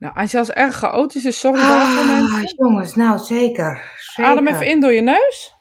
Nou, 0.00 0.14
als 0.16 0.30
je 0.30 0.38
als 0.38 0.50
erg 0.50 0.74
chaotisch 0.76 1.24
is, 1.24 1.38
sorry 1.38 1.60
daarvoor 1.60 2.02
Ah, 2.12 2.30
mensen. 2.30 2.54
jongens, 2.56 2.94
nou 2.94 3.18
zeker. 3.18 3.92
zeker. 3.96 4.30
Adem 4.30 4.46
even 4.46 4.66
in 4.66 4.80
door 4.80 4.92
je 4.92 5.00
neus. 5.00 5.54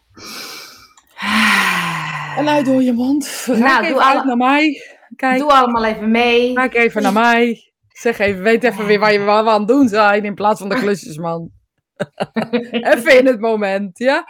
En 2.37 2.47
uit 2.49 2.65
door 2.65 2.81
je 2.83 2.93
mond. 2.93 3.43
Raak 3.45 3.57
Nou, 3.59 3.81
even 3.83 3.93
doe 3.93 4.03
uit 4.03 4.15
alle- 4.17 4.25
naar 4.25 4.37
mij. 4.37 4.81
Kijk, 5.15 5.39
Doe 5.39 5.51
allemaal 5.51 5.85
even 5.85 6.11
mee. 6.11 6.53
Kijk 6.53 6.73
even 6.73 7.01
naar 7.01 7.13
mij. 7.13 7.71
Zeg 7.87 8.19
even, 8.19 8.41
weet 8.43 8.63
even 8.63 8.85
weer 8.85 8.99
waar 8.99 9.11
je 9.13 9.19
wat 9.19 9.47
aan 9.47 9.59
het 9.59 9.67
doen 9.67 9.87
zijn 9.87 10.23
in 10.25 10.33
plaats 10.35 10.59
van 10.59 10.69
de 10.69 10.75
klusjesman. 10.75 11.49
even 12.71 13.17
in 13.17 13.25
het 13.25 13.39
moment, 13.39 13.97
ja? 13.97 14.23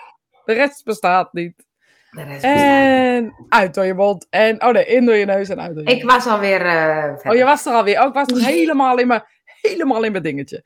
De 0.45 0.53
rest 0.53 0.83
bestaat 0.83 1.33
niet. 1.33 1.53
De 2.11 2.23
rest 2.23 2.41
bestaat. 2.41 2.51
En 2.51 3.33
uit 3.49 3.73
door 3.73 3.85
je 3.85 3.93
mond. 3.93 4.27
En, 4.29 4.63
oh 4.63 4.71
nee, 4.73 4.85
in 4.85 5.05
door 5.05 5.15
je 5.15 5.25
neus 5.25 5.49
en 5.49 5.61
uit 5.61 5.75
door 5.75 5.83
je 5.83 5.95
Ik 5.95 6.03
was 6.03 6.27
alweer. 6.27 6.59
verder. 6.59 7.31
Oh, 7.31 7.35
je 7.37 7.43
was 7.43 7.65
er 7.65 7.73
alweer. 7.73 8.01
Oh, 8.01 8.07
ik 8.07 8.13
was 8.13 8.27
nog 8.27 8.45
helemaal 8.55 8.97
in 8.97 9.07
mijn, 9.07 9.23
helemaal 9.61 10.03
in 10.03 10.11
mijn 10.11 10.23
dingetje. 10.23 10.63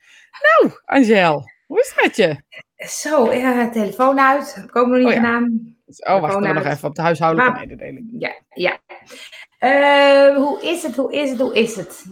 Nou, 0.60 0.74
Angel, 0.84 1.50
hoe 1.66 1.80
is 1.80 1.92
het 1.94 2.04
met 2.04 2.16
je? 2.16 2.42
Zo, 2.88 3.28
eh, 3.28 3.70
telefoon 3.70 4.20
uit. 4.20 4.54
Heb 4.54 4.64
ik 4.64 4.76
ook 4.76 4.86
nog 4.86 4.96
niet 4.96 5.06
Oh 5.06 5.12
ja. 5.12 5.18
gedaan. 5.18 5.76
Oh, 5.86 6.20
wacht 6.20 6.38
nog 6.40 6.64
even 6.64 6.88
op 6.88 6.94
de 6.94 7.02
huishoudelijke 7.02 7.52
Maar- 7.52 7.60
mededeling. 7.66 8.08
Ja, 8.18 8.34
ja. 8.48 8.78
Eh, 9.58 10.36
hoe 10.36 10.62
is 10.62 10.82
het? 10.82 10.96
Hoe 10.96 11.12
is 11.12 11.30
het? 11.30 11.40
Hoe 11.40 11.54
is 11.54 11.76
het? 11.76 12.04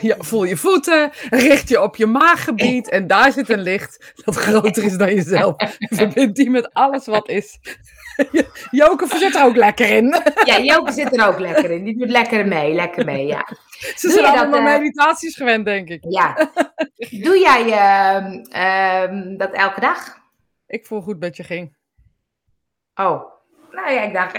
Ja, 0.00 0.16
voel 0.18 0.44
je 0.44 0.56
voeten, 0.56 1.10
richt 1.30 1.68
je 1.68 1.82
op 1.82 1.96
je 1.96 2.06
maaggebied 2.06 2.88
en 2.88 3.06
daar 3.06 3.32
zit 3.32 3.48
een 3.48 3.60
licht 3.60 4.12
dat 4.24 4.36
groter 4.36 4.84
is 4.84 4.96
dan 4.96 5.14
jezelf. 5.14 5.54
Verbind 5.78 6.36
die 6.36 6.50
met 6.50 6.72
alles 6.72 7.06
wat 7.06 7.28
is. 7.28 7.58
Joke 8.70 9.06
zit 9.06 9.34
er 9.34 9.44
ook 9.44 9.56
lekker 9.56 9.90
in. 9.90 10.22
Ja, 10.44 10.60
Joke 10.60 10.92
zit 10.92 11.16
er 11.16 11.28
ook 11.28 11.38
lekker 11.38 11.70
in. 11.70 11.84
Die 11.84 11.98
doet 11.98 12.10
lekker 12.10 12.46
mee. 12.46 12.74
Lekker 12.74 13.04
mee, 13.04 13.26
ja. 13.26 13.48
Ze 13.78 13.94
Doe 14.00 14.10
zijn 14.10 14.24
je 14.24 14.32
dat, 14.32 14.40
allemaal 14.40 14.74
eh, 14.74 14.78
meditaties 14.78 15.36
gewend, 15.36 15.64
denk 15.64 15.88
ik. 15.88 16.04
Ja. 16.08 16.50
Doe 17.10 17.38
jij 17.38 17.72
ehm, 17.72 18.44
ehm, 18.50 19.36
dat 19.36 19.52
elke 19.52 19.80
dag? 19.80 20.16
Ik 20.66 20.86
voel 20.86 21.00
goed 21.00 21.20
dat 21.20 21.36
je 21.36 21.44
ging. 21.44 21.76
Oh. 22.94 23.22
Nou 23.70 23.92
ja, 23.92 24.02
ik 24.02 24.12
dacht... 24.12 24.36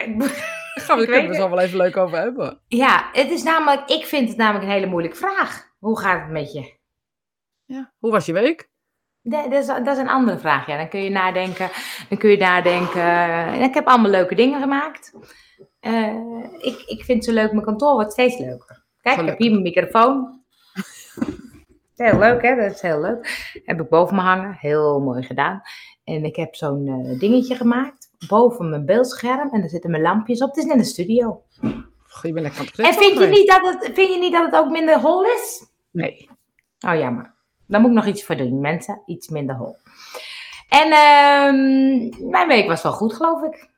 gaan 0.80 1.00
we, 1.00 1.06
kunnen 1.06 1.30
we 1.30 1.36
zo 1.36 1.50
wel 1.50 1.60
even 1.60 1.78
leuk 1.78 1.98
over 1.98 2.18
hebben. 2.18 2.62
Ja, 2.68 3.10
het 3.12 3.30
is 3.30 3.44
namelijk... 3.44 3.90
Ik 3.90 4.06
vind 4.06 4.28
het 4.30 4.38
namelijk 4.38 4.66
een 4.66 4.72
hele 4.72 4.86
moeilijke 4.86 5.18
vraag. 5.18 5.68
Hoe 5.80 6.00
gaat 6.00 6.22
het 6.22 6.30
met 6.30 6.54
je? 6.54 6.78
Ja. 7.66 7.94
Hoe 7.98 8.12
was 8.12 8.26
je 8.26 8.34
week? 8.34 8.70
Dat, 9.22 9.52
is, 9.52 9.66
dat 9.66 9.88
is 9.88 9.98
een 9.98 10.10
andere 10.10 10.38
vraag. 10.38 10.68
Ja, 10.68 10.78
dan 10.78 10.90
kun 10.90 11.04
je 11.04 11.10
nadenken. 11.10 11.70
Dan 12.10 12.18
kun 12.18 12.30
je 12.30 12.38
nadenken. 12.38 13.04
En 13.54 13.62
ik 13.62 13.74
heb 13.74 13.88
allemaal 13.88 14.12
leuke 14.12 14.36
dingen 14.36 14.62
gemaakt. 14.62 15.14
Eh, 15.80 16.16
ik, 16.58 16.84
ik 16.86 17.04
vind 17.04 17.18
het 17.18 17.24
zo 17.26 17.34
leuk. 17.34 17.52
Mijn 17.52 17.66
kantoor 17.66 17.94
wordt 17.94 18.12
steeds 18.12 18.38
leuker. 18.38 18.86
Kijk, 19.02 19.20
ik 19.20 19.26
heb 19.26 19.38
hier 19.38 19.52
mijn 19.52 19.62
microfoon. 19.62 20.44
Heel 21.96 22.20
leuk, 22.20 22.42
hè? 22.42 22.56
Dat 22.56 22.72
is 22.72 22.82
heel 22.82 23.02
leuk. 23.02 23.52
Heb 23.66 23.82
ik 23.82 23.90
boven 23.90 24.16
me 24.16 24.22
hangen. 24.22 24.56
Heel 24.60 25.00
mooi 25.00 25.24
gedaan. 25.24 25.62
En 26.04 26.24
ik 26.24 26.36
heb 26.36 26.56
zo'n 26.56 26.88
eh, 26.88 27.20
dingetje 27.20 27.56
gemaakt. 27.56 28.09
Boven 28.28 28.70
mijn 28.70 28.86
beeldscherm. 28.86 29.50
En 29.52 29.60
daar 29.60 29.70
zitten 29.70 29.92
mijn 29.92 30.04
lampjes 30.04 30.42
op. 30.42 30.50
Het 30.50 30.58
is 30.58 30.66
net 30.66 30.78
een 30.78 30.86
studio. 30.86 31.44
Je 32.22 32.34
bent 32.34 32.58
lekker 32.58 32.86
En 32.86 32.94
vind 32.94 33.20
je, 33.20 33.28
niet 33.28 33.48
dat 33.48 33.62
het, 33.62 33.94
vind 33.94 34.14
je 34.14 34.20
niet 34.20 34.34
dat 34.34 34.46
het 34.46 34.56
ook 34.56 34.70
minder 34.70 35.00
hol 35.00 35.24
is? 35.26 35.66
Nee. 35.92 36.30
Oh 36.80 36.96
jammer. 36.96 37.34
Daar 37.68 37.82
moet 37.82 37.90
ik 37.90 37.96
nog 37.96 38.06
iets 38.06 38.24
voor 38.24 38.36
doen, 38.36 38.62
mensen. 38.62 39.02
Iets 39.06 39.28
minder 39.28 39.56
hol. 39.56 39.76
En 40.70 40.92
ehm, 40.92 42.30
mijn 42.30 42.48
week 42.48 42.68
was 42.68 42.82
wel 42.82 42.92
goed, 42.92 43.14
geloof 43.14 43.44
ik. 43.44 43.70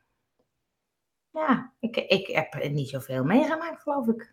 Ja, 1.32 1.72
ik, 1.80 1.96
ik 1.96 2.26
heb 2.26 2.70
niet 2.70 2.88
zoveel 2.88 3.24
meegemaakt, 3.24 3.82
geloof 3.82 4.06
ik. 4.06 4.32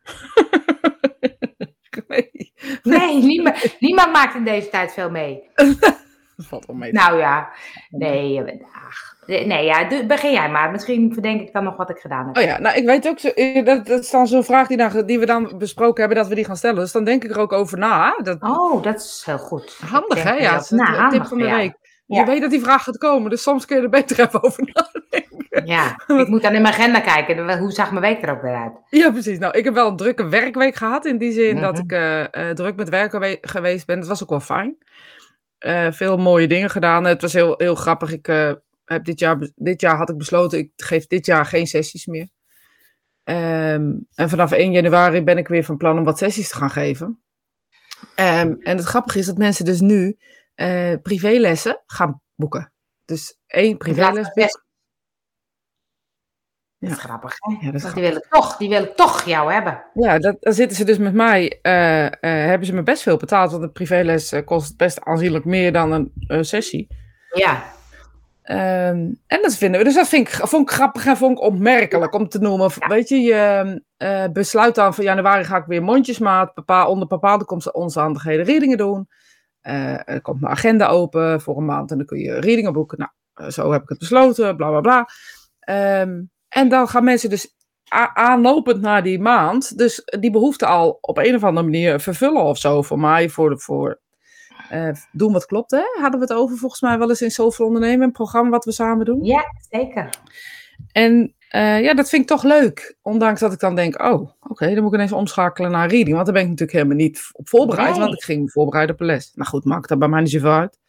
nee. 2.08 2.54
Nee, 2.84 3.24
niemand, 3.24 3.76
niemand 3.80 4.12
maakt 4.12 4.36
in 4.36 4.44
deze 4.44 4.70
tijd 4.70 4.94
veel 4.94 5.10
mee. 5.10 5.50
Dat 6.40 6.48
valt 6.48 6.66
wel 6.66 6.76
mee. 6.76 6.92
Nou 6.92 7.18
ja, 7.18 7.50
nee, 7.90 8.44
eh, 8.44 8.62
ach, 8.88 9.16
nee 9.26 9.66
ja, 9.66 9.88
begin 10.08 10.32
jij 10.32 10.50
maar. 10.50 10.72
Misschien 10.72 11.14
verdenk 11.14 11.42
ik 11.42 11.54
dan 11.54 11.64
nog 11.64 11.76
wat 11.76 11.90
ik 11.90 11.98
gedaan 11.98 12.28
heb. 12.28 12.38
Oh 12.38 12.44
ja, 12.44 12.60
nou 12.60 12.76
ik 12.78 12.86
weet 12.86 13.08
ook, 13.08 13.20
zo, 13.20 13.28
eh, 13.28 13.66
dat, 13.66 13.86
dat 13.86 14.00
is 14.00 14.10
dan 14.10 14.28
zo'n 14.28 14.44
vraag 14.44 14.68
die, 14.68 14.78
dan, 14.78 15.06
die 15.06 15.20
we 15.20 15.26
dan 15.26 15.54
besproken 15.58 16.00
hebben, 16.00 16.18
dat 16.18 16.28
we 16.28 16.36
die 16.36 16.46
gaan 16.46 16.58
stellen. 16.58 16.80
Dus 16.80 16.92
dan 16.92 17.04
denk 17.04 17.24
ik 17.24 17.32
er 17.32 17.40
ook 17.40 17.54
over 17.54 17.78
na. 17.78 18.16
Dat, 18.24 18.42
Oh, 18.42 18.84
dat 18.84 18.96
is 18.96 19.22
heel 19.26 19.38
goed. 19.38 19.78
handig 19.90 20.18
Ik 20.18 20.24
hè? 20.24 20.34
Ja, 20.34 20.42
dat- 20.44 20.52
dat 20.52 20.64
is 20.64 20.70
een 20.72 20.78
nou, 20.78 21.10
tip 21.12 21.26
van 21.26 21.38
de 21.38 21.50
week. 21.50 21.74
Ja. 22.06 22.20
Je 22.20 22.26
weet 22.26 22.42
dat 22.42 22.52
die 22.52 22.62
vraag 22.62 22.84
gaat 22.84 22.98
komen, 22.98 23.30
dus 23.30 23.42
soms 23.42 23.66
kun 23.66 23.78
je 23.78 23.84
er 23.84 23.90
beter 23.90 24.20
even 24.20 24.44
over 24.44 24.64
nadenken. 24.74 25.66
Ja, 25.66 26.00
ik 26.08 26.28
moet 26.28 26.42
dan 26.42 26.54
in 26.54 26.62
mijn 26.62 26.74
agenda 26.74 27.00
kijken. 27.00 27.58
Hoe 27.60 27.72
zag 27.72 27.92
mijn 27.92 28.02
week 28.04 28.24
er 28.24 28.32
ook 28.32 28.42
weer 28.42 28.56
uit? 28.56 28.74
Ja, 28.90 29.12
precies. 29.12 29.40
Nou, 29.40 29.58
ik 29.58 29.64
heb 29.64 29.74
wel 29.74 29.88
een 29.88 29.96
drukke 29.96 30.28
werkweek 30.28 30.76
gehad. 30.76 31.06
In 31.06 31.18
die 31.18 31.32
zin 31.32 31.62
dat 31.62 31.74
Mhm. 31.74 31.84
ik 31.84 31.92
eh, 31.92 32.50
eh, 32.50 32.56
druk 32.56 32.76
met 32.76 32.90
werken 32.90 33.20
we- 33.20 33.38
geweest 33.42 33.86
ben. 33.86 33.98
Het 33.98 34.08
was 34.08 34.24
ook 34.24 34.30
wel 34.30 34.40
fijn. 34.40 34.78
Eh, 35.60 35.92
veel 35.92 36.18
mooie 36.18 36.48
dingen 36.48 36.70
gedaan. 36.70 37.04
Het 37.04 37.22
was 37.22 37.34
heel, 37.34 37.54
heel 37.58 37.76
grappig. 37.76 38.12
Ik, 38.12 38.28
eh, 38.28 38.54
heb 38.86 39.06
dit, 39.06 39.20
jaar, 39.20 39.50
dit 39.56 39.82
jaar 39.82 39.98
had 39.98 40.10
ik 40.10 40.18
besloten, 40.18 40.60
ik 40.60 40.72
geef 40.76 41.08
dit 41.08 41.26
jaar 41.26 41.46
geen 41.46 41.68
sessies 41.68 42.06
meer. 42.06 42.30
Ehm, 43.24 43.94
en 44.14 44.30
vanaf 44.30 44.52
1 44.52 44.72
januari 44.72 45.24
ben 45.24 45.38
ik 45.38 45.48
weer 45.48 45.64
van 45.64 45.78
plan 45.78 45.98
om 45.98 46.04
wat 46.04 46.18
sessies 46.18 46.50
te 46.50 46.56
gaan 46.56 46.70
geven. 46.70 47.22
Ehm, 48.16 48.56
en 48.60 48.78
het 48.78 48.86
grappige 48.86 49.20
is 49.20 49.26
dat 49.26 49.38
mensen 49.38 49.66
dus 49.66 49.80
nu 49.80 50.18
eh, 50.56 50.94
privélessen 51.02 51.84
gaan 51.86 52.22
boeken. 52.36 52.74
Dus 53.06 53.38
één 53.48 53.78
privéles. 53.78 54.32
Dat 56.80 56.90
Ja. 56.90 56.96
is 56.96 57.02
grappig, 57.02 57.34
hè? 57.40 57.52
Ja, 57.60 57.66
dat 57.66 57.74
is 57.76 57.82
Want 57.82 57.94
die 57.96 58.04
willen 58.04 58.26
toch, 58.30 58.58
die 58.58 58.70
willen 58.70 58.96
toch 58.96 59.24
jou 59.24 59.54
hebben. 59.54 59.84
Ja, 59.94 60.20
dat, 60.20 60.38
dan 60.40 60.54
zitten 60.54 60.78
ze 60.78 60.84
dus 60.86 60.98
met 60.98 61.14
mij. 61.14 61.60
eh, 61.62 62.06
eh, 62.06 62.12
hebben 62.22 62.68
ze 62.68 62.74
me 62.74 62.84
best 62.84 63.02
veel 63.04 63.18
betaald. 63.18 63.52
Want 63.52 63.64
een 63.64 63.72
privéles 63.72 64.32
eh, 64.32 64.46
kost 64.46 64.78
best 64.78 65.02
aanzienlijk 65.02 65.46
meer 65.46 65.72
dan 65.74 66.12
een 66.28 66.46
sessie. 66.46 66.88
Ja, 67.34 67.64
Ehm, 68.42 69.12
en 69.28 69.42
dat 69.42 69.56
vinden 69.56 69.80
we. 69.80 69.86
Dus 69.86 69.96
dat 69.96 70.08
vind 70.08 70.28
ik, 70.28 70.34
vond 70.34 70.70
ik 70.70 70.76
grappig 70.76 71.06
en 71.06 71.18
vond 71.18 71.38
ik 71.38 71.44
opmerkelijk 71.44 72.14
om 72.14 72.30
te 72.30 72.40
noemen. 72.40 72.72
Weet 72.88 73.10
je, 73.10 73.16
je 73.22 74.30
besluit 74.34 74.76
dan 74.76 74.94
van 74.94 75.04
januari 75.04 75.44
ga 75.44 75.58
ik 75.58 75.66
weer 75.66 75.84
mondjesmaat. 75.84 76.54
Bepaal, 76.54 76.90
onder 76.90 77.08
bepaalde 77.08 77.72
omstandigheden 77.72 78.46
readingen 78.46 78.78
doen. 78.78 79.08
Er 79.62 80.22
komt 80.22 80.42
mijn 80.42 80.54
agenda 80.54 80.88
open 80.88 81.42
voor 81.42 81.58
een 81.58 81.66
maand 81.66 81.92
en 81.92 81.98
dan 81.98 82.06
kun 82.06 82.20
je 82.20 82.40
readingen 82.40 82.74
boeken. 82.74 83.10
Nou, 83.34 83.52
zo 83.52 83.72
heb 83.72 83.82
ik 83.82 83.90
het 83.90 84.00
besloten, 84.00 84.56
bla 84.56 84.70
bla 84.70 84.82
bla. 84.82 85.08
Ehm, 85.60 86.22
en 86.50 86.70
dan 86.70 86.88
gaan 86.88 87.04
mensen 87.04 87.30
dus 87.30 87.56
aanlopend 88.14 88.82
naar 88.82 89.04
die 89.04 89.20
maand, 89.20 89.78
dus 89.78 90.04
die 90.20 90.32
behoefte 90.32 90.66
al 90.66 90.98
op 91.02 91.18
een 91.18 91.36
of 91.36 91.44
andere 91.44 91.66
manier 91.66 92.00
vervullen 92.00 92.44
of 92.44 92.58
zo. 92.58 92.82
Voor 92.82 93.00
mij, 93.00 93.30
voor, 93.30 93.60
voor 93.60 94.00
eh, 94.70 94.90
doen 95.12 95.34
wat 95.34 95.46
klopt, 95.46 95.72
hè? 95.72 95.82
Hadden 96.02 96.20
we 96.20 96.26
het 96.26 96.36
over 96.36 96.58
volgens 96.58 96.82
mij 96.82 96.98
wel 96.98 97.10
eens 97.10 97.22
in 97.22 97.32
Zoveel 97.32 97.66
Ondernemen, 97.66 98.06
een 98.06 98.12
programma 98.12 98.50
wat 98.50 98.66
we 98.66 98.72
samen 98.72 99.06
doen. 99.06 99.24
ja, 99.24 99.44
zeker. 99.70 100.10
En 100.92 101.36
eh, 101.50 101.82
ja, 101.82 101.94
dat 101.94 102.10
vind 102.10 102.22
ik 102.22 102.28
toch 102.28 102.44
leuk. 102.44 102.98
Ondanks 103.02 103.40
dat 103.40 103.54
ik 103.54 103.60
dan 103.60 103.76
denk, 103.76 104.02
oh, 104.02 104.32
oké, 104.40 104.66
dan 104.74 104.84
moet 104.84 104.92
ik 104.92 104.98
ineens 104.98 105.12
omschakelen 105.12 105.72
naar 105.72 105.90
reading. 105.90 106.14
Want 106.14 106.26
daar 106.26 106.34
ben 106.34 106.44
ik 106.44 106.50
natuurlijk 106.50 106.78
helemaal 106.78 106.98
niet 107.06 107.30
op 107.32 107.50
voorbereid, 107.50 107.90
Nee. 107.92 108.00
want 108.00 108.14
ik 108.14 108.24
ging 108.24 108.42
me 108.44 108.50
voorbereiden 108.50 108.96
op 108.96 109.02
een 109.02 109.08
les. 109.08 109.32
Nou 109.34 109.50
goed, 109.50 109.66
maakt 109.66 109.90
dat 109.90 110.00
bij 110.00 110.08
mij 110.08 110.22
niet 110.22 110.32
zoveel 110.32 110.52
uit. 110.52 110.80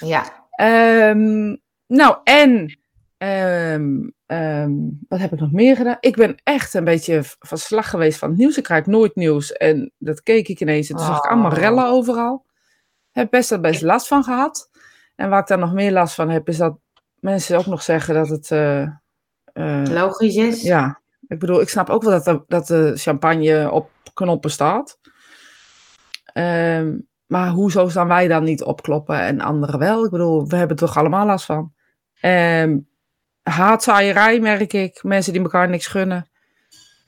Ja, 0.00 0.40
Ehm, 0.52 1.56
nou, 1.86 2.16
en 2.24 2.78
ehm, 3.22 4.08
ehm, 4.26 4.72
wat 5.08 5.18
heb 5.18 5.32
ik 5.32 5.40
nog 5.40 5.52
meer 5.52 5.76
gedaan? 5.76 5.96
Ik 6.00 6.16
ben 6.16 6.34
echt 6.42 6.74
een 6.74 6.84
beetje 6.84 7.20
van 7.38 7.58
slag 7.58 7.90
geweest 7.90 8.18
van 8.18 8.28
het 8.28 8.38
nieuws. 8.38 8.56
Ik 8.56 8.62
krijg 8.64 8.86
nooit 8.86 9.14
nieuws. 9.14 9.52
En 9.52 9.92
dat 9.98 10.22
keek 10.22 10.48
ik 10.48 10.60
ineens. 10.60 10.90
En 10.90 10.96
toen 10.96 11.06
zag 11.06 11.18
ik 11.24 11.30
allemaal 11.30 11.50
Oh. 11.50 11.56
rellen 11.58 11.86
overal. 11.86 12.46
Heb 13.10 13.30
best 13.30 13.50
wel 13.50 13.60
best 13.60 13.82
last 13.82 14.06
van 14.08 14.24
gehad. 14.24 14.70
En 15.16 15.28
waar 15.30 15.40
ik 15.40 15.46
daar 15.46 15.58
nog 15.58 15.72
meer 15.72 15.92
last 15.92 16.14
van 16.14 16.28
heb, 16.30 16.48
is 16.48 16.56
dat 16.56 16.78
mensen 17.14 17.58
ook 17.58 17.66
nog 17.66 17.82
zeggen 17.82 18.14
dat 18.14 18.28
het. 18.28 18.50
eh, 18.50 18.82
eh, 19.52 19.82
logisch 19.90 20.36
is. 20.36 20.62
ja, 20.62 21.00
ik 21.28 21.38
bedoel, 21.38 21.60
ik 21.60 21.68
snap 21.68 21.88
ook 21.90 22.02
wel 22.02 22.12
dat 22.12 22.24
de, 22.24 22.42
dat 22.46 22.66
de 22.66 22.92
champagne 22.96 23.70
op 23.70 23.90
knoppen 24.14 24.50
staat. 24.50 24.98
Ehm, 26.32 26.98
maar 27.26 27.48
hoezo 27.48 27.88
staan 27.88 28.08
wij 28.08 28.28
dan 28.28 28.44
niet 28.44 28.62
opkloppen 28.62 29.18
en 29.20 29.40
anderen 29.40 29.78
wel? 29.78 30.04
Ik 30.04 30.10
bedoel, 30.10 30.46
we 30.48 30.56
hebben 30.56 30.76
toch 30.76 30.96
allemaal 30.96 31.26
last 31.26 31.44
van. 31.44 31.72
Ehm 32.20 32.78
haatzaaierij 33.42 34.40
merk 34.40 34.72
ik. 34.72 35.02
Mensen 35.02 35.32
die 35.32 35.42
elkaar 35.42 35.68
niks 35.68 35.86
gunnen. 35.86 36.30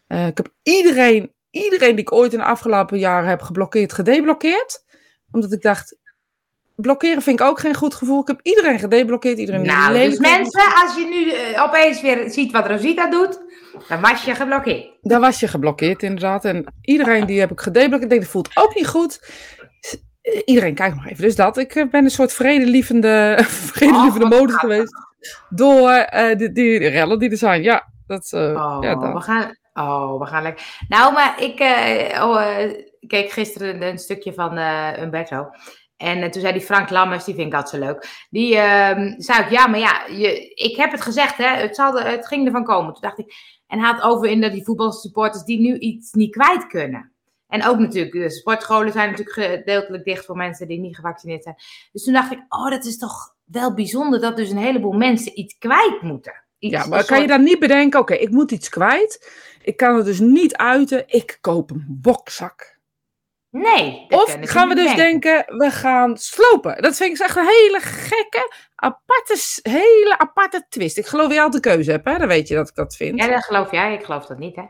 Eh, 0.07 0.27
ik 0.27 0.37
heb 0.37 0.49
iedereen, 0.63 1.33
iedereen 1.51 1.95
die 1.97 2.05
ik 2.05 2.13
ooit 2.13 2.33
in 2.33 2.39
de 2.39 2.45
afgelopen 2.45 2.99
jaren 2.99 3.29
heb 3.29 3.43
geblokkeerd, 3.43 3.93
gedeblokkeerd. 3.93 4.85
Omdat 5.31 5.53
ik 5.53 5.63
dacht, 5.63 5.97
blokkeren 6.77 7.23
vind 7.23 7.41
ik 7.41 7.47
ook 7.47 7.61
geen 7.61 7.75
goed 7.75 7.95
gevoel. 7.95 8.21
Ik 8.21 8.27
heb 8.27 8.41
iedereen 8.43 8.79
gedeblokkeerd. 8.79 9.39
Iedereen 9.39 9.63
die 9.63 9.71
Nou, 9.73 9.93
dus 9.95 10.19
mensen, 10.19 10.63
als 10.83 10.95
je 10.97 11.07
nu 11.07 11.31
eh, 11.31 11.63
opeens 11.63 12.01
weer 12.01 12.31
ziet 12.31 12.53
wat 12.53 12.67
Rosita 12.69 13.11
doet, 13.11 13.41
dan 13.89 14.01
was 14.01 14.25
je 14.25 14.35
geblokkeerd. 14.35 14.89
Daar 15.03 15.21
was 15.21 15.41
je 15.41 15.49
geblokkeerd, 15.49 16.03
inderdaad. 16.03 16.45
En 16.45 16.65
iedereen 16.81 17.27
die 17.27 17.41
heb 17.41 17.51
ik 17.51 17.61
gedeblokkeerd. 17.61 18.03
Ik 18.03 18.09
denk, 18.09 18.21
dat 18.23 18.31
voelt 18.31 18.51
ook 18.55 18.75
niet 18.75 18.87
goed. 18.87 19.21
Eh, 20.23 20.41
Iedereen, 20.45 20.75
kijk 20.75 20.95
nog 20.95 21.07
even. 21.07 21.23
Dus 21.23 21.37
dat. 21.37 21.57
Ik 21.57 21.87
ben 21.91 22.05
een 22.05 22.11
soort 22.11 22.33
vredelievende, 22.33 23.39
vredelievende 23.73 24.37
Oh, 24.37 24.49
gaaf. 24.49 24.61
geweest. 24.61 24.95
Door 25.49 25.91
eh, 25.91 26.37
die, 26.37 26.53
die 26.53 26.89
rellen 26.89 27.19
die 27.19 27.31
er 27.31 27.37
zijn. 27.37 27.63
Ja, 27.63 27.93
dat, 28.07 28.33
eh, 28.33 28.41
Oh, 28.41 28.79
ja, 28.81 29.13
we 29.13 29.21
gaan, 29.21 29.57
oh, 29.73 30.19
we 30.21 30.27
gaan 30.27 30.43
lekker. 30.43 30.85
Nou, 30.89 31.13
maar 31.13 31.43
ik, 31.43 31.59
eh, 31.59 32.25
oh, 32.25 32.73
keek 33.07 33.31
gisteren 33.31 33.83
een 33.83 33.99
stukje 33.99 34.33
van 34.33 34.59
uh, 34.59 35.03
Umberto. 35.03 35.51
En 35.97 36.19
uh, 36.19 36.29
toen 36.29 36.41
zei 36.41 36.53
die 36.53 36.63
Frank 36.63 36.91
Lammers, 36.91 37.25
die 37.25 37.35
vind 37.35 37.47
ik 37.47 37.55
altijd 37.55 37.83
zo 37.83 37.89
leuk. 37.89 38.27
Die 38.31 38.55
uh, 38.55 39.13
zei 39.17 39.45
ik, 39.45 39.51
ja, 39.51 39.67
maar 39.67 39.79
ja, 39.79 40.07
je, 40.07 40.49
ik 40.55 40.77
heb 40.77 40.91
het 40.91 41.01
gezegd, 41.01 41.37
hè, 41.37 41.47
het, 41.47 41.77
zal 41.77 41.99
het 41.99 42.27
ging 42.27 42.47
ervan 42.47 42.65
komen. 42.65 42.93
Toen 42.93 43.03
dacht 43.03 43.19
ik, 43.19 43.35
en 43.67 43.79
had 43.79 44.03
over 44.03 44.29
in 44.29 44.41
dat 44.41 44.53
die 44.53 44.65
voetbalsupporters 44.65 45.45
die 45.45 45.61
nu 45.61 45.79
iets 45.79 46.13
niet 46.13 46.31
kwijt 46.33 46.67
kunnen. 46.67 47.13
En 47.49 47.67
ook 47.67 47.79
natuurlijk, 47.79 48.13
de 48.13 48.31
sportscholen 48.31 48.93
zijn 48.93 49.11
natuurlijk 49.11 49.37
gedeeltelijk 49.37 50.05
dicht 50.05 50.25
voor 50.25 50.37
mensen 50.37 50.69
die 50.69 50.81
niet 50.81 50.97
gevaccineerd 50.97 51.43
zijn. 51.43 51.57
Dus 51.93 52.05
toen 52.05 52.13
dacht 52.13 52.33
ik, 52.33 52.45
oh, 52.49 52.71
dat 52.71 52.85
is 52.85 52.99
toch 52.99 53.34
wel 53.45 53.75
bijzonder 53.75 54.21
dat 54.21 54.37
dus 54.37 54.51
een 54.51 54.57
heleboel 54.57 54.93
mensen 54.93 55.39
iets 55.39 55.59
kwijt 55.59 56.03
moeten. 56.03 56.45
Iets, 56.59 56.75
ja, 56.75 56.87
maar 56.87 57.05
kan 57.05 57.21
je 57.21 57.27
dan 57.27 57.43
niet 57.43 57.59
bedenken, 57.59 58.01
oké, 58.01 58.15
ik 58.15 58.31
moet 58.31 58.51
iets 58.51 58.69
kwijt. 58.69 59.33
Ik 59.63 59.77
kan 59.77 59.97
het 59.97 60.05
dus 60.05 60.21
niet 60.21 60.57
uiten. 60.57 61.05
Ik 61.07 61.39
koop 61.41 61.71
een 61.71 61.87
bokzak. 61.89 62.79
Nee. 63.51 64.07
Of 64.09 64.37
gaan 64.41 64.69
we 64.69 64.75
dus 64.75 64.95
denken, 64.95 65.45
we 65.47 65.71
gaan 65.71 66.17
slopen. 66.17 66.83
Dat 66.83 66.97
vind 66.97 67.15
ik 67.15 67.25
echt 67.25 67.37
een 67.37 67.47
hele 67.47 67.81
gekke, 67.81 68.53
aparte, 68.75 69.61
hele 69.63 70.15
aparte 70.19 70.67
twist. 70.69 70.99
Ik 70.99 71.07
geloof 71.07 71.27
dat 71.27 71.35
je 71.35 71.43
altijd 71.43 71.63
de 71.63 71.71
keuze 71.71 71.91
hebt, 71.91 72.05
hè? 72.05 72.19
Dan 72.19 72.29
weet 72.29 72.49
je 72.49 72.55
dat 72.55 72.69
ik 72.69 72.75
dat 72.75 72.97
vind. 72.97 73.19
Ja, 73.19 73.29
dat 73.29 73.45
geloof 73.45 73.71
jij. 73.71 73.95
Ik 73.95 74.05
geloof 74.05 74.27
dat 74.27 74.39
niet, 74.39 74.57
hè? 74.57 74.63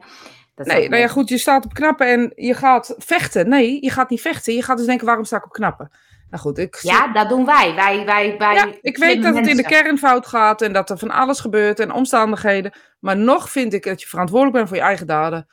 Dat 0.55 0.67
nee, 0.67 0.89
nou 0.89 1.01
ja, 1.01 1.09
goed, 1.09 1.29
je 1.29 1.39
staat 1.39 1.65
op 1.65 1.75
knappen 1.75 2.07
en 2.07 2.33
je 2.35 2.55
gaat 2.55 2.95
vechten. 2.99 3.49
Nee, 3.49 3.79
je 3.81 3.91
gaat 3.91 4.11
niet 4.11 4.21
vechten. 4.21 4.55
Je 4.55 4.63
gaat 4.63 4.77
dus 4.77 4.87
denken, 4.87 5.07
waarom 5.07 5.25
sta 5.25 5.37
ik 5.37 5.45
op 5.45 5.53
knappen? 5.53 5.91
Nou 6.35 6.47
goed, 6.47 6.59
ik... 6.59 6.79
Ja, 6.83 7.13
dat 7.13 7.29
doen 7.29 7.45
wij. 7.45 7.75
wij, 7.75 8.05
wij, 8.05 8.35
wij 8.39 8.55
ja, 8.55 8.69
ik 8.81 8.97
weet 8.97 9.23
dat 9.23 9.35
het 9.35 9.47
in 9.47 9.57
de 9.57 9.63
kern 9.63 9.99
fout 9.99 10.27
gaat 10.27 10.63
en 10.63 10.73
dat 10.73 10.91
er 10.91 10.99
van 10.99 11.11
alles 11.11 11.41
gebeurt 11.41 11.81
en 11.81 11.93
omstandigheden. 11.93 12.73
Maar 12.99 13.17
nog 13.17 13.51
vind 13.51 13.73
ik 13.73 13.85
dat 13.85 14.01
je 14.01 14.09
verantwoordelijk 14.09 14.57
bent 14.57 14.69
voor 14.69 14.77
je 14.77 14.83
eigen 14.83 15.07
daden 15.07 15.47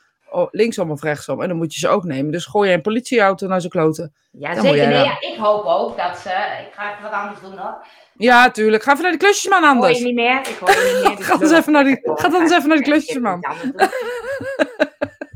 linksom 0.50 0.90
of 0.90 1.02
rechtsom. 1.02 1.42
En 1.42 1.48
dan 1.48 1.56
moet 1.56 1.74
je 1.74 1.80
ze 1.80 1.88
ook 1.88 2.04
nemen. 2.04 2.32
Dus 2.32 2.46
gooi 2.46 2.68
je 2.68 2.74
een 2.74 2.82
politieauto 2.82 3.46
naar 3.46 3.60
zijn 3.60 3.72
kloten. 3.72 4.14
Ja, 4.30 4.54
zeker. 4.54 4.88
Nee, 4.88 5.04
ja, 5.04 5.20
ik 5.20 5.36
hoop 5.38 5.64
ook 5.64 5.96
dat 5.96 6.18
ze... 6.18 6.28
Ik 6.68 6.72
ga 6.74 6.92
even 6.92 7.02
wat 7.02 7.12
anders 7.12 7.40
doen 7.40 7.58
hoor. 7.58 7.76
Ja, 8.16 8.50
tuurlijk. 8.50 8.82
Ga 8.82 8.92
even 8.92 9.02
naar 9.02 9.12
de 9.12 9.18
klusjesman 9.18 9.64
anders. 9.64 9.98
Ik 9.98 10.04
hoor 10.04 10.06
je 10.06 10.14
niet 10.14 10.24
meer. 10.24 10.40
Ik 10.40 10.56
hoor 10.60 10.70
je 10.70 11.00
niet 11.04 11.18
meer. 11.18 11.26
ga 11.26 11.36
dan 11.36 11.52
even 11.54 11.72
naar 11.72 11.84
die, 11.84 12.00
ga 12.02 12.28
dan 12.28 12.40
eens 12.40 12.52
even 12.52 12.68
naar 12.68 12.76
de 12.76 12.82
klusjesman. 12.82 13.40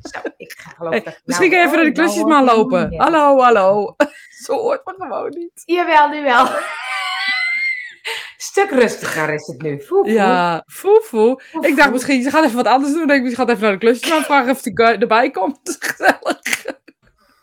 Zo, 0.07 0.19
ik 0.37 0.55
geloof 0.77 0.93
hey, 0.93 1.03
dat 1.03 1.21
misschien 1.25 1.51
je 1.51 1.57
even 1.57 1.77
naar 1.77 1.85
de 1.85 1.93
klusjesman 1.93 2.45
lopen. 2.45 2.95
Hallo, 2.97 3.41
hallo. 3.41 3.97
Zo 4.45 4.55
hoort 4.55 4.87
me 4.87 4.95
gewoon 4.99 5.31
niet. 5.31 5.63
Jawel, 5.65 6.09
nu 6.09 6.23
wel 6.23 6.49
stuk 8.57 8.71
rustiger 8.71 9.35
is 9.35 9.47
het 9.47 9.63
nu. 9.63 9.81
Foe, 9.81 10.11
Ja, 10.11 10.65
foe, 10.67 11.03
foe. 11.05 11.43
Ik 11.61 11.77
dacht 11.77 11.93
misschien, 11.93 12.23
ze 12.23 12.31
gaat 12.31 12.45
even 12.45 12.57
wat 12.57 12.67
anders 12.67 12.93
doen. 12.93 13.03
Ik 13.03 13.09
denk, 13.09 13.29
ze 13.29 13.35
gaat 13.35 13.49
even 13.49 13.63
naar 13.63 13.73
de 13.73 13.79
klusjes 13.79 14.11
maar 14.11 14.25
vragen 14.25 14.51
of 14.51 14.65
hij 14.65 14.99
erbij 14.99 15.31
komt. 15.31 15.77
Gezellig. 15.81 16.65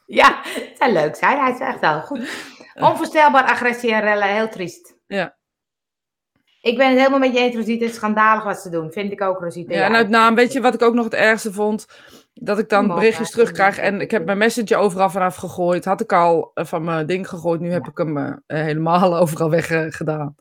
Ja, 0.06 0.40
het 0.44 0.78
zou 0.78 0.92
leuk 0.92 1.16
zijn. 1.16 1.40
Hij 1.40 1.52
is 1.52 1.60
echt 1.60 1.80
wel 1.80 2.02
goed. 2.02 2.30
Onvoorstelbaar 2.76 3.44
agressie 3.44 3.94
en 3.94 4.02
rellen, 4.02 4.28
heel 4.28 4.50
triest. 4.50 4.96
Ja. 5.08 5.38
Ik 6.62 6.78
ben 6.78 6.88
het 6.88 6.98
helemaal 6.98 7.20
met 7.20 7.34
je 7.34 7.40
eens, 7.40 7.56
Rosita. 7.56 7.84
Het 7.84 7.90
is 7.90 7.96
schandalig 7.96 8.44
wat 8.44 8.60
ze 8.60 8.70
doen. 8.70 8.92
Vind 8.92 9.12
ik 9.12 9.22
ook, 9.22 9.40
Rosita. 9.40 9.74
Ja, 9.74 9.86
en 9.86 9.96
uit 9.96 10.10
naam, 10.10 10.36
weet 10.36 10.54
je 10.54 10.62
wat 10.62 10.74
ik 10.74 10.82
ook 10.82 10.94
nog 10.94 11.04
het 11.04 11.14
ergste 11.14 11.54
vond? 11.54 11.86
Dat 12.34 12.60
ik 12.60 12.70
dan 12.70 12.88
berichtjes 12.88 13.32
terugkrijg 13.32 13.78
en 13.78 14.02
ik 14.02 14.12
heb 14.12 14.26
mijn 14.26 14.38
messenger 14.38 14.78
overal 14.78 15.10
vanaf 15.10 15.36
gegooid. 15.36 15.86
Had 15.86 16.02
ik 16.02 16.14
al 16.14 16.52
eh, 16.54 16.66
van 16.66 16.84
mijn 16.84 17.06
ding 17.06 17.30
gegooid. 17.30 17.62
Nu 17.62 17.72
heb 17.72 17.88
ik 17.88 17.98
hem 17.98 18.18
uh, 18.18 18.34
helemaal 18.48 19.18
overal 19.22 19.50
weggedaan. 19.50 20.36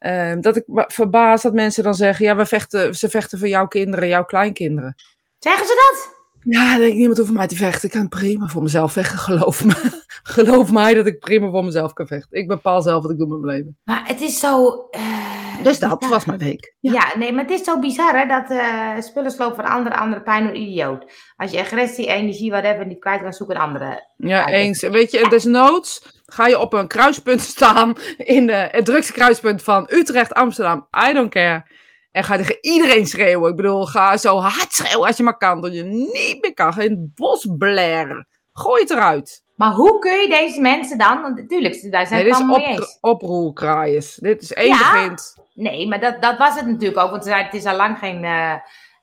Uh, 0.00 0.32
dat 0.40 0.56
ik 0.56 0.64
me 0.66 0.84
verbaas 0.86 1.42
dat 1.42 1.52
mensen 1.52 1.84
dan 1.84 1.94
zeggen: 1.94 2.24
ja, 2.24 2.36
we 2.36 2.46
vechten, 2.46 2.94
ze 2.94 3.08
vechten 3.08 3.38
voor 3.38 3.48
jouw 3.48 3.66
kinderen, 3.66 4.08
jouw 4.08 4.24
kleinkinderen. 4.24 4.94
Zeggen 5.38 5.66
ze 5.66 5.74
dat? 5.74 6.14
Ja, 6.54 6.76
denk 6.78 6.92
ik, 6.92 6.98
niemand 6.98 7.18
hoeft 7.18 7.32
mij 7.32 7.46
te 7.46 7.56
vechten. 7.56 7.88
Ik 7.88 7.94
kan 7.94 8.08
prima 8.08 8.46
voor 8.46 8.62
mezelf 8.62 8.92
vechten, 8.92 9.18
geloof 9.18 9.64
me. 9.64 10.02
geloof 10.34 10.72
mij 10.72 10.94
dat 10.94 11.06
ik 11.06 11.18
prima 11.18 11.50
voor 11.50 11.64
mezelf 11.64 11.92
kan 11.92 12.06
vechten. 12.06 12.38
Ik 12.38 12.48
bepaal 12.48 12.82
zelf 12.82 13.02
wat 13.02 13.10
ik 13.10 13.18
doe 13.18 13.28
met 13.28 13.40
mijn 13.40 13.56
leven. 13.56 13.78
Maar 13.84 14.06
het 14.06 14.20
is 14.20 14.40
zo... 14.40 14.88
Uh, 14.96 15.45
dus 15.62 15.78
dat 15.78 16.06
was 16.08 16.24
mijn 16.24 16.38
week. 16.38 16.74
Ja. 16.80 17.12
nee, 17.16 17.32
maar 17.32 17.42
het 17.42 17.52
is 17.52 17.64
zo 17.64 17.78
bizar 17.78 18.18
hè, 18.18 18.26
dat 18.26 18.50
uh, 18.50 19.00
spullen 19.00 19.30
slopen 19.30 19.56
van 19.56 19.74
andere, 19.74 19.96
andere 19.96 20.22
pijn 20.22 20.44
door 20.44 20.54
idioot. 20.54 21.12
Als 21.36 21.50
je 21.50 21.60
agressie, 21.60 22.06
energie, 22.06 22.50
whatever 22.50 22.86
niet 22.86 22.98
kwijt 22.98 23.20
kan, 23.20 23.32
zoek 23.32 23.50
een 23.50 23.56
andere. 23.56 24.08
Ja, 24.16 24.48
eens. 24.48 24.80
Weet 24.80 25.10
je, 25.10 25.28
desnoods 25.28 26.22
ga 26.26 26.46
je 26.46 26.58
op 26.58 26.72
een 26.72 26.88
kruispunt 26.88 27.40
staan 27.56 27.94
in 28.16 28.46
de, 28.46 28.68
het 28.70 28.84
drukste 28.84 29.12
kruispunt 29.12 29.62
van 29.62 29.86
Utrecht, 29.90 30.34
Amsterdam. 30.34 30.88
I 31.08 31.12
don't 31.12 31.30
care. 31.30 31.64
En 32.12 32.24
ga 32.24 32.36
tegen 32.36 32.58
iedereen 32.60 33.06
schreeuwen. 33.06 33.50
Ik 33.50 33.56
bedoel, 33.56 33.86
ga 33.86 34.16
zo 34.16 34.38
hard 34.38 34.72
schreeuwen 34.72 35.06
als 35.06 35.16
je 35.16 35.22
maar 35.22 35.36
kan. 35.36 35.60
Dat 35.60 35.74
je 35.74 35.82
niet 35.82 36.38
meer 36.40 36.54
kan. 36.54 36.72
Geen 36.72 37.12
bos 37.14 37.46
blaren. 37.58 38.26
Gooi 38.52 38.80
het 38.80 38.90
eruit. 38.90 39.44
Maar 39.56 39.72
hoe 39.72 39.98
kun 39.98 40.20
je 40.20 40.28
deze 40.28 40.60
mensen 40.60 40.98
dan, 40.98 41.22
want 41.22 41.36
natuurlijk, 41.36 41.90
daar 41.90 42.06
zijn 42.06 42.24
nee, 42.24 42.32
dit 42.32 42.78
is 42.78 42.98
op, 43.00 43.12
oproerkraaiers. 43.12 44.14
Dit 44.14 44.42
is 44.42 44.52
één 44.52 44.66
ja, 44.66 45.14
Nee, 45.56 45.88
maar 45.88 46.00
dat, 46.00 46.22
dat 46.22 46.38
was 46.38 46.54
het 46.54 46.66
natuurlijk 46.66 46.98
ook, 46.98 47.10
want 47.10 47.24
het 47.24 47.54
is 47.54 47.64
al 47.64 47.76
lang 47.76 47.98
geen, 47.98 48.24
uh, 48.24 48.54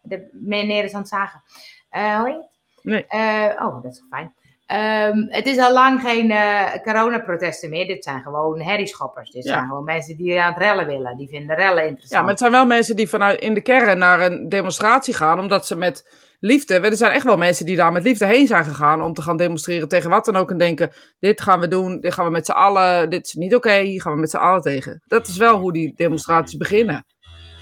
de 0.01 0.29
meneer 0.31 0.83
is 0.83 0.93
aan 0.93 0.99
het 0.99 1.09
zagen. 1.09 1.43
Uh, 1.91 2.17
hoor 2.17 2.29
je 2.29 2.51
Nee. 2.83 3.05
Uh, 3.09 3.65
oh, 3.65 3.83
dat 3.83 3.91
is 3.91 4.03
fijn. 4.09 4.33
Um, 4.73 5.27
het 5.29 5.45
is 5.45 5.57
al 5.57 5.73
lang 5.73 6.01
geen 6.01 6.29
uh, 6.29 6.73
coronaprotesten 6.83 7.69
meer. 7.69 7.87
Dit 7.87 8.03
zijn 8.03 8.21
gewoon 8.21 8.61
herrieschoppers. 8.61 9.31
Dit 9.31 9.45
zijn 9.45 9.67
gewoon 9.67 9.83
mensen 9.83 10.17
die 10.17 10.41
aan 10.41 10.53
het 10.53 10.61
rellen 10.61 10.87
willen. 10.87 11.17
Die 11.17 11.27
vinden 11.27 11.55
rellen 11.55 11.87
interessant. 11.87 12.11
Ja, 12.11 12.21
maar 12.21 12.29
het 12.29 12.39
zijn 12.39 12.51
wel 12.51 12.65
mensen 12.65 12.95
die 12.95 13.09
vanuit 13.09 13.39
in 13.39 13.53
de 13.53 13.61
kern 13.61 13.97
naar 13.97 14.21
een 14.21 14.49
demonstratie 14.49 15.13
gaan. 15.13 15.39
Omdat 15.39 15.67
ze 15.67 15.75
met 15.75 16.07
liefde. 16.43 16.79
Er 16.79 16.97
zijn 16.97 17.11
echt 17.11 17.23
wel 17.23 17.37
mensen 17.37 17.65
die 17.65 17.75
daar 17.75 17.91
met 17.91 18.03
liefde 18.03 18.25
heen 18.25 18.47
zijn 18.47 18.65
gegaan. 18.65 19.01
Om 19.01 19.13
te 19.13 19.21
gaan 19.21 19.37
demonstreren 19.37 19.87
tegen 19.87 20.09
wat 20.09 20.25
dan 20.25 20.35
ook. 20.35 20.51
En 20.51 20.57
denken: 20.57 20.91
dit 21.19 21.41
gaan 21.41 21.59
we 21.59 21.67
doen. 21.67 21.99
Dit 21.99 22.13
gaan 22.13 22.25
we 22.25 22.31
met 22.31 22.45
z'n 22.45 22.51
allen. 22.51 23.09
Dit 23.09 23.25
is 23.25 23.33
niet 23.33 23.55
oké. 23.55 23.73
Hier 23.73 24.01
gaan 24.01 24.13
we 24.13 24.19
met 24.19 24.29
z'n 24.29 24.37
allen 24.37 24.61
tegen. 24.61 25.01
Dat 25.07 25.27
is 25.27 25.37
wel 25.37 25.59
hoe 25.59 25.73
die 25.73 25.93
demonstraties 25.95 26.57
beginnen. 26.57 27.05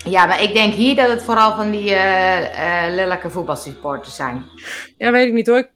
Ja, 0.05 0.25
maar 0.25 0.43
ik 0.43 0.53
denk 0.53 0.73
hier 0.73 0.95
dat 0.95 1.09
het 1.09 1.23
vooral 1.23 1.55
van 1.55 1.71
die 1.71 1.89
uh, 1.89 2.39
uh, 2.39 2.83
lelijke 2.89 3.29
voetbalsupporters 3.29 4.15
zijn. 4.15 4.45
Ja, 4.97 5.11
weet 5.11 5.27
ik 5.27 5.33
niet 5.33 5.47
hoor. 5.47 5.69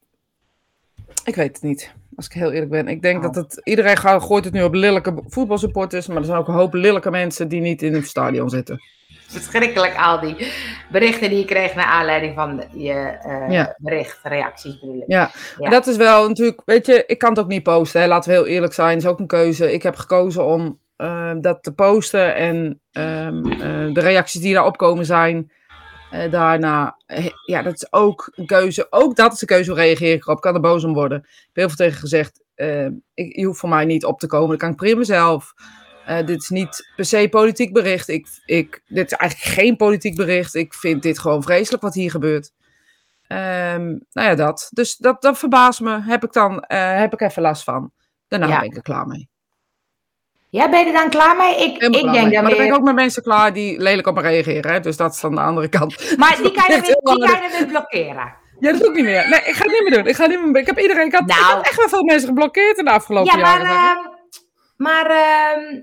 Ik 1.23 1.35
weet 1.35 1.55
het 1.55 1.61
niet, 1.61 1.93
als 2.15 2.25
ik 2.25 2.31
heel 2.31 2.51
eerlijk 2.51 2.71
ben. 2.71 2.87
Ik 2.87 3.01
denk 3.01 3.17
oh. 3.17 3.23
dat 3.23 3.35
het, 3.35 3.61
iedereen 3.63 3.97
gooit 3.97 4.45
het 4.45 4.53
nu 4.53 4.63
op 4.63 4.73
lelijke 4.73 5.23
voetbalsupporters, 5.27 6.07
maar 6.07 6.17
er 6.17 6.25
zijn 6.25 6.37
ook 6.37 6.47
een 6.47 6.53
hoop 6.53 6.73
lelijke 6.73 7.11
mensen 7.11 7.47
die 7.47 7.61
niet 7.61 7.81
in 7.81 7.93
het 7.93 8.07
stadion 8.07 8.49
zitten. 8.49 8.79
Verschrikkelijk 9.27 9.97
al 9.97 10.19
die 10.19 10.51
berichten 10.91 11.29
die 11.29 11.39
je 11.39 11.45
kreeg 11.45 11.75
naar 11.75 11.85
aanleiding 11.85 12.35
van 12.35 12.63
je 12.73 13.17
uh, 13.25 13.51
ja. 13.51 13.75
bericht, 13.77 14.19
reacties 14.23 14.79
bedoel 14.79 15.01
ik. 15.01 15.03
Ja. 15.07 15.31
ja. 15.59 15.69
dat 15.69 15.87
is 15.87 15.97
wel 15.97 16.27
natuurlijk, 16.27 16.61
weet 16.65 16.85
je, 16.85 17.03
ik 17.07 17.17
kan 17.17 17.29
het 17.29 17.39
ook 17.39 17.47
niet 17.47 17.63
posten, 17.63 18.01
hè. 18.01 18.07
laten 18.07 18.29
we 18.29 18.35
heel 18.35 18.47
eerlijk 18.47 18.73
zijn, 18.73 18.97
is 18.97 19.05
ook 19.05 19.19
een 19.19 19.27
keuze. 19.27 19.73
Ik 19.73 19.83
heb 19.83 19.95
gekozen 19.95 20.45
om 20.45 20.79
uh, 20.97 21.31
dat 21.41 21.63
te 21.63 21.73
posten 21.73 22.35
en 22.35 22.79
um, 22.91 23.51
uh, 23.51 23.93
de 23.93 23.99
reacties 23.99 24.41
die 24.41 24.53
daarop 24.53 24.77
komen 24.77 25.05
zijn 25.05 25.51
uh, 26.15 26.31
daarna, 26.31 26.97
ja, 27.45 27.61
dat 27.61 27.73
is 27.73 27.93
ook 27.93 28.31
een 28.35 28.45
keuze. 28.45 28.87
Ook 28.89 29.15
dat 29.15 29.33
is 29.33 29.41
een 29.41 29.47
keuze, 29.47 29.71
hoe 29.71 29.79
reageer 29.79 30.13
ik 30.13 30.21
erop? 30.21 30.41
Kan 30.41 30.53
er 30.53 30.61
boos 30.61 30.83
om 30.83 30.93
worden? 30.93 31.17
Ik 31.17 31.25
heb 31.25 31.55
heel 31.55 31.67
veel 31.67 31.75
tegen 31.75 31.99
gezegd, 31.99 32.43
uh, 32.55 32.85
ik, 33.13 33.35
je 33.35 33.45
hoeft 33.45 33.59
voor 33.59 33.69
mij 33.69 33.85
niet 33.85 34.05
op 34.05 34.19
te 34.19 34.27
komen. 34.27 34.49
Dat 34.49 34.57
kan 34.57 34.69
ik 34.69 34.75
prima 34.75 35.03
zelf. 36.05 36.25
dit 36.25 36.41
is 36.41 36.49
niet 36.49 36.91
per 36.95 37.05
se 37.05 37.27
politiek 37.29 37.73
bericht. 37.73 38.07
Ik, 38.07 38.27
ik, 38.45 38.81
dit 38.87 39.11
is 39.11 39.17
eigenlijk 39.17 39.53
geen 39.53 39.75
politiek 39.75 40.15
bericht. 40.15 40.55
Ik 40.55 40.73
vind 40.73 41.03
dit 41.03 41.19
gewoon 41.19 41.43
vreselijk 41.43 41.83
wat 41.83 41.93
hier 41.93 42.11
gebeurt. 42.11 42.51
Um, 43.27 44.05
nou 44.11 44.27
ja, 44.27 44.35
dat. 44.35 44.69
Dus 44.71 44.95
dat, 44.95 45.21
dat 45.21 45.37
verbaast 45.37 45.79
me. 45.79 46.01
Heb 46.01 46.23
ik 46.23 46.33
dan 46.33 46.63
heb 46.67 47.13
ik 47.13 47.21
even 47.21 47.41
last 47.41 47.63
van. 47.63 47.91
Daarna 48.27 48.47
ja. 48.47 48.59
ben 48.59 48.69
ik 48.69 48.75
er 48.75 48.81
klaar 48.81 49.07
mee. 49.07 49.29
Ja, 50.55 50.69
ben 50.69 50.79
je 50.79 50.85
er 50.85 50.93
dan 50.93 51.09
klaar 51.09 51.35
mee? 51.35 51.55
Ik, 51.55 51.73
ik 51.73 51.79
denk 51.79 51.93
mee. 51.93 52.03
dan 52.03 52.31
Maar 52.31 52.49
dan 52.49 52.57
ben 52.57 52.65
ik 52.65 52.73
ook 52.73 52.83
met 52.83 52.95
mensen 52.95 53.23
klaar 53.23 53.53
die 53.53 53.79
lelijk 53.79 54.07
op 54.07 54.15
me 54.15 54.21
reageren. 54.21 54.71
Hè? 54.71 54.79
Dus 54.79 54.97
dat 54.97 55.13
is 55.13 55.19
dan 55.19 55.35
de 55.35 55.41
andere 55.41 55.67
kant. 55.67 56.17
Maar 56.17 56.37
die 56.41 56.51
kan 56.51 56.75
je, 56.75 56.81
weer, 56.81 56.99
die 57.03 57.27
kan 57.27 57.41
je 57.41 57.49
weer 57.57 57.67
blokkeren. 57.67 58.33
Ja, 58.59 58.71
dat 58.71 58.79
doe 58.79 58.89
ik 58.89 58.95
niet 58.95 59.05
meer. 59.05 59.29
Nee, 59.29 59.39
ik 59.39 59.55
ga 59.55 59.63
het 59.63 59.71
niet 59.71 59.81
meer 59.81 59.97
doen. 59.97 60.07
Ik, 60.07 60.15
ga 60.15 60.25
niet 60.25 60.45
meer, 60.45 60.61
ik 60.61 60.65
heb 60.65 60.79
iedereen... 60.79 61.05
Ik 61.05 61.13
had, 61.13 61.25
nou, 61.25 61.39
ik 61.39 61.45
had 61.45 61.65
echt 61.65 61.75
wel 61.75 61.89
veel 61.89 62.03
mensen 62.03 62.27
geblokkeerd 62.27 62.77
in 62.77 62.85
de 62.85 62.91
afgelopen 62.91 63.37
ja, 63.37 63.41
maar, 63.41 63.61
jaren. 63.61 63.97
Uh, 63.97 64.11
maar 64.77 65.11
uh, 65.11 65.81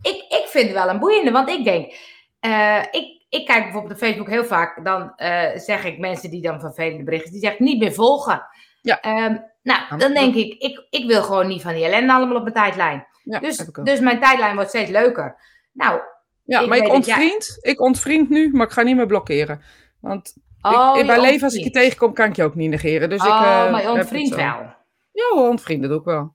ik, 0.00 0.24
ik 0.28 0.44
vind 0.46 0.64
het 0.64 0.74
wel 0.74 0.88
een 0.88 0.98
boeiende. 0.98 1.30
Want 1.30 1.48
ik 1.48 1.64
denk... 1.64 1.92
Uh, 2.40 2.82
ik, 2.90 3.24
ik 3.28 3.46
kijk 3.46 3.62
bijvoorbeeld 3.62 3.92
op 3.92 3.98
Facebook 3.98 4.28
heel 4.28 4.44
vaak. 4.44 4.84
Dan 4.84 5.12
uh, 5.16 5.48
zeg 5.54 5.84
ik 5.84 5.98
mensen 5.98 6.30
die 6.30 6.42
dan 6.42 6.60
vervelende 6.60 7.04
berichten... 7.04 7.32
Die 7.32 7.40
zeggen 7.40 7.64
niet 7.64 7.78
meer 7.78 7.92
volgen. 7.92 8.46
Ja. 8.80 9.26
Um, 9.26 9.44
nou, 9.62 9.98
dan 9.98 10.12
denk 10.12 10.34
ik, 10.34 10.62
ik... 10.62 10.86
Ik 10.90 11.06
wil 11.06 11.22
gewoon 11.22 11.46
niet 11.46 11.62
van 11.62 11.74
die 11.74 11.84
ellende 11.84 12.12
allemaal 12.12 12.36
op 12.36 12.42
mijn 12.42 12.54
tijdlijn. 12.54 13.06
Ja, 13.22 13.38
dus, 13.38 13.56
dus 13.82 14.00
mijn 14.00 14.20
tijdlijn 14.20 14.54
wordt 14.54 14.68
steeds 14.68 14.90
leuker. 14.90 15.36
Nou, 15.72 16.00
ja, 16.46 16.60
ik 16.60 16.68
maar 16.68 16.78
ik 16.78 16.88
ontvriend, 16.88 17.58
ik 17.60 17.80
ontvriend 17.80 18.28
nu, 18.28 18.50
maar 18.52 18.66
ik 18.66 18.72
ga 18.72 18.82
niet 18.82 18.96
meer 18.96 19.06
blokkeren. 19.06 19.62
Want 20.00 20.36
oh, 20.60 20.96
ik, 20.98 21.06
bij 21.06 21.20
leven, 21.20 21.44
als 21.44 21.54
ik 21.54 21.64
je 21.64 21.70
tegenkom, 21.70 22.12
kan 22.12 22.28
ik 22.28 22.36
je 22.36 22.44
ook 22.44 22.54
niet 22.54 22.70
negeren. 22.70 23.10
Dus 23.10 23.20
oh, 23.20 23.26
ik, 23.26 23.32
uh, 23.32 23.70
maar 23.70 23.82
je 23.82 23.90
ontvriend 23.90 24.34
wel. 24.34 24.74
Ja, 25.12 25.30
ontvrienden 25.34 25.90
doe 25.90 25.98
ik 25.98 26.04
wel. 26.04 26.34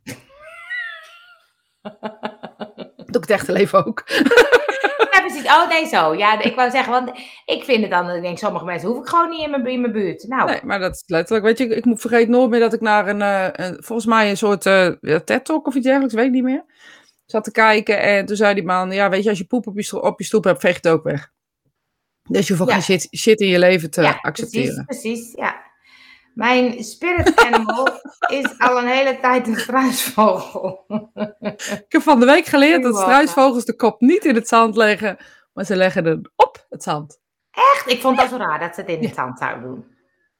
doe 3.12 3.22
ik 3.22 3.28
het 3.28 3.38
echte 3.38 3.52
leven 3.52 3.86
ook. 3.86 4.04
ja, 5.12 5.22
precies. 5.22 5.46
Oh, 5.46 5.70
nee, 5.70 5.86
zo. 5.88 6.14
Ja, 6.16 6.42
ik 6.42 6.56
wou 6.56 6.70
zeggen, 6.72 6.92
want 6.94 7.12
ik 7.46 7.64
vind 7.64 7.82
het 7.82 7.92
dan, 7.92 8.10
ik 8.10 8.22
denk, 8.22 8.38
sommige 8.38 8.66
mensen 8.66 8.90
hoef 8.90 9.00
ik 9.00 9.08
gewoon 9.08 9.30
niet 9.30 9.42
in 9.44 9.50
mijn, 9.50 9.66
in 9.68 9.82
mijn 9.82 9.94
buurt. 9.94 10.28
Nou, 10.28 10.50
Nee, 10.50 10.60
maar 10.64 10.80
dat 10.80 10.94
is 10.94 11.04
letterlijk, 11.06 11.46
weet 11.46 11.58
je, 11.58 11.76
ik, 11.76 11.86
vergeet 12.00 12.28
nooit 12.28 12.50
meer 12.50 12.60
dat 12.60 12.74
ik 12.74 12.82
naar 12.82 13.08
een, 13.08 13.22
eh, 13.22 13.48
een 13.52 13.84
volgens 13.84 14.08
mij 14.08 14.30
een 14.30 14.38
soort 14.38 14.66
eh 14.66 14.88
TED-talk 15.02 15.68
of 15.68 15.76
iets 15.76 15.86
dergelijks, 15.86 16.16
weet 16.16 16.26
ik 16.26 16.32
niet 16.32 16.44
meer, 16.44 16.64
zat 17.26 17.44
te 17.44 17.52
kijken. 17.52 18.00
En 18.02 18.26
toen 18.26 18.36
zei 18.36 18.54
die 18.54 18.64
man, 18.66 18.92
ja, 18.92 19.10
weet 19.10 19.24
je, 19.24 19.30
als 19.30 19.38
je 19.38 19.46
poep 19.46 19.68
op 19.68 19.76
je, 19.76 19.84
sto- 19.84 19.98
op 19.98 20.20
je 20.20 20.26
stoep 20.26 20.44
hebt, 20.44 20.62
veeg 20.62 20.76
het 20.76 20.88
ook 20.88 21.04
weg. 21.04 21.32
Dus 22.30 22.48
je 22.48 22.54
hoeft 22.54 22.62
ook 22.70 22.76
Ja. 22.76 22.82
geen 22.82 23.00
shit, 23.00 23.18
shit 23.20 23.40
in 23.40 23.48
je 23.48 23.60
leven 23.60 23.92
te 23.92 24.02
ja, 24.02 24.20
accepteren. 24.22 24.86
Precies, 24.86 25.02
precies, 25.12 25.34
ja. 25.36 25.61
Mijn 26.34 26.84
spirit 26.84 27.36
animal 27.46 27.88
is 28.28 28.56
al 28.60 28.78
een 28.78 28.88
hele 28.88 29.20
tijd 29.20 29.48
een 29.48 29.56
struisvogel. 29.56 30.86
Ik 31.70 31.86
heb 31.88 32.02
van 32.02 32.20
de 32.20 32.26
week 32.26 32.46
geleerd 32.46 32.84
dat 32.84 32.98
struisvogels 32.98 33.66
de 33.66 33.76
kop 33.76 34.02
niet 34.02 34.26
in 34.26 34.36
het 34.36 34.48
zand 34.48 34.76
leggen, 34.76 35.18
maar 35.54 35.66
ze 35.66 35.76
leggen 35.76 36.06
het 36.06 36.30
op 36.36 36.66
het 36.70 36.84
zand. 36.84 37.20
Echt? 37.52 37.84
Ik 37.92 38.02
vond 38.02 38.18
dat 38.18 38.30
zo 38.30 38.38
raar 38.38 38.60
dat 38.60 38.76
ze 38.76 38.82
het 38.82 38.90
in 38.90 39.04
het 39.04 39.16
zand 39.16 39.40
zouden 39.40 39.64
doen. 39.64 39.86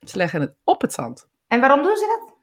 Ze 0.08 0.18
leggen 0.18 0.42
het 0.42 0.54
op 0.64 0.82
het 0.82 0.94
zand. 0.94 1.28
En 1.48 1.60
waarom 1.60 1.84
doen 1.84 1.96
ze 1.98 2.18
dat? 2.20 2.36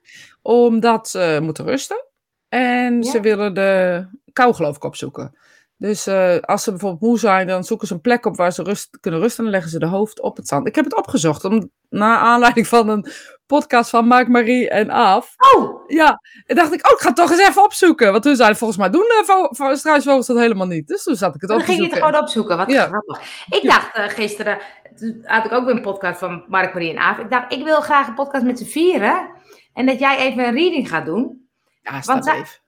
Omdat 0.42 1.08
ze 1.08 1.38
moeten 1.42 1.64
rusten. 1.64 2.04
En 2.48 3.02
Ja. 3.02 3.10
ze 3.10 3.20
willen 3.20 3.54
de 3.54 4.06
kou 4.32 4.54
geloof 4.54 4.76
ik 4.76 4.84
opzoeken. 4.84 5.38
Dus 5.76 6.06
eh, 6.06 6.38
als 6.40 6.62
ze 6.62 6.70
bijvoorbeeld 6.70 7.02
moe 7.02 7.18
zijn, 7.18 7.46
dan 7.46 7.64
zoeken 7.64 7.86
ze 7.86 7.94
een 7.94 8.00
plek 8.00 8.26
op 8.26 8.36
waar 8.36 8.52
ze 8.52 8.62
rust, 8.62 8.98
kunnen 9.00 9.20
rusten. 9.20 9.38
En 9.38 9.44
dan 9.44 9.60
leggen 9.60 9.70
ze 9.70 9.78
de 9.78 9.96
hoofd 9.96 10.20
op 10.20 10.36
het 10.36 10.48
zand. 10.48 10.66
Ik 10.66 10.74
heb 10.74 10.84
het 10.84 10.96
opgezocht. 10.96 11.44
Om, 11.44 11.70
naar 11.88 12.18
aanleiding 12.18 12.66
van 12.66 12.88
een 12.88 13.06
podcast 13.48 13.90
van 13.90 14.06
Mark, 14.06 14.28
Marie 14.28 14.68
en 14.68 14.90
Aaf. 14.92 15.34
Oh, 15.56 15.84
Ja, 15.86 16.20
en 16.46 16.56
dacht 16.56 16.72
ik, 16.72 16.86
oh, 16.86 16.92
ik 16.92 16.98
ga 16.98 17.06
het 17.06 17.16
toch 17.16 17.30
eens 17.30 17.40
even 17.48 17.62
opzoeken. 17.64 18.10
Want 18.10 18.22
toen 18.22 18.36
zeiden 18.36 18.58
volgens 18.58 18.78
mij 18.78 18.90
doen 18.90 19.06
uh, 19.20 19.24
vo- 19.28 19.48
vo- 19.50 19.74
struisvogels 19.74 20.26
dat 20.26 20.38
helemaal 20.38 20.66
niet. 20.66 20.86
Dus 20.88 21.02
toen 21.02 21.16
zat 21.16 21.34
ik 21.34 21.40
het 21.40 21.50
op 21.50 21.56
dan 21.56 21.66
te 21.66 21.72
ging 21.72 21.84
je 21.84 21.94
het 21.94 22.02
gewoon 22.04 22.20
opzoeken. 22.22 22.56
Wat 22.56 22.70
Ja. 22.70 22.86
grappig. 22.86 23.20
Ik 23.48 23.62
dacht 23.62 23.94
eh, 23.94 24.08
gisteren, 24.08 24.58
toen 24.98 25.20
had 25.24 25.44
ik 25.44 25.52
ook 25.52 25.64
weer 25.64 25.74
een 25.74 25.82
podcast 25.82 26.18
van 26.18 26.44
Mark, 26.48 26.72
Marie 26.74 26.90
en 26.90 26.98
Aaf. 26.98 27.18
Ik 27.18 27.30
dacht, 27.30 27.52
ik 27.52 27.64
wil 27.64 27.80
graag 27.80 28.06
een 28.08 28.14
podcast 28.14 28.44
met 28.44 28.58
z'n 28.58 28.64
vieren. 28.64 29.30
En 29.74 29.86
dat 29.86 29.98
jij 29.98 30.16
even 30.18 30.44
een 30.44 30.54
reading 30.54 30.88
gaat 30.88 31.06
doen. 31.06 31.48
Ja, 31.82 32.00
Want 32.04 32.24
zij- 32.24 32.34
alsjeblieft. 32.42 32.62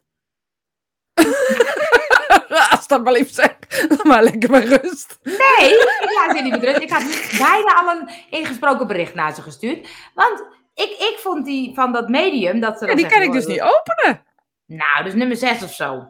Alsjeblieft 2.71 3.35
zeg. 3.35 3.57
Laat 3.89 4.05
maar 4.05 4.23
lekker 4.23 4.51
maar 4.51 4.65
rust. 4.65 5.19
Nee, 5.23 5.71
ik 6.01 6.11
laat 6.27 6.37
je 6.37 6.43
niet 6.43 6.51
met 6.53 6.63
rust. 6.65 6.81
Ik 6.81 6.91
had 6.91 7.03
bijna 7.39 7.75
al 7.81 7.89
een 7.97 8.11
ingesproken 8.31 8.87
bericht 8.87 9.15
naar 9.15 9.35
ze 9.35 9.43
gestuurd. 9.43 9.89
Want 10.15 10.45
ik, 10.75 10.91
ik 10.91 11.17
vond 11.19 11.45
die 11.45 11.75
van 11.75 11.93
dat 11.93 12.09
medium, 12.09 12.61
dat 12.61 12.79
ze 12.79 12.81
Ja, 12.87 12.87
dan 12.87 12.97
die 12.97 13.07
kan 13.12 13.23
ik 13.23 13.33
dus 13.33 13.45
"Oh, 13.45 13.50
niet 13.50 13.61
openen. 13.61 14.23
Nou, 14.67 15.05
dus 15.05 15.15
nummer 15.15 15.37
6 15.37 15.62
of 15.62 15.73
zo. 15.75 16.09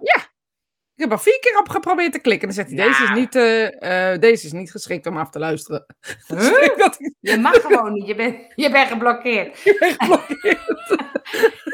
Ik 0.94 1.06
heb 1.08 1.18
er 1.18 1.20
vier 1.24 1.38
keer 1.40 1.58
op 1.58 1.68
geprobeerd 1.68 2.12
te 2.12 2.18
klikken. 2.18 2.48
En 2.48 2.54
dan 2.54 2.64
zegt 2.64 2.76
hij, 2.78 2.88
deze, 2.88 3.02
is 3.02 3.10
niet, 3.18 3.34
eh, 3.34 4.12
eh, 4.12 4.20
deze 4.20 4.46
is 4.46 4.52
niet 4.52 4.70
geschikt 4.70 5.06
om 5.06 5.16
af 5.16 5.30
te 5.30 5.38
luisteren. 5.38 5.86
Dus 6.28 6.48
Huh? 6.48 6.76
dat 6.76 6.96
ik 6.98 7.14
Je 7.20 7.36
mag 7.38 7.60
gewoon 7.60 7.92
niet, 7.92 8.06
je 8.06 8.14
bent, 8.14 8.52
je 8.54 8.70
bent 8.70 8.88
geblokkeerd. 8.88 9.62
ben 9.80 9.94
geblokkeerd. 9.98 10.60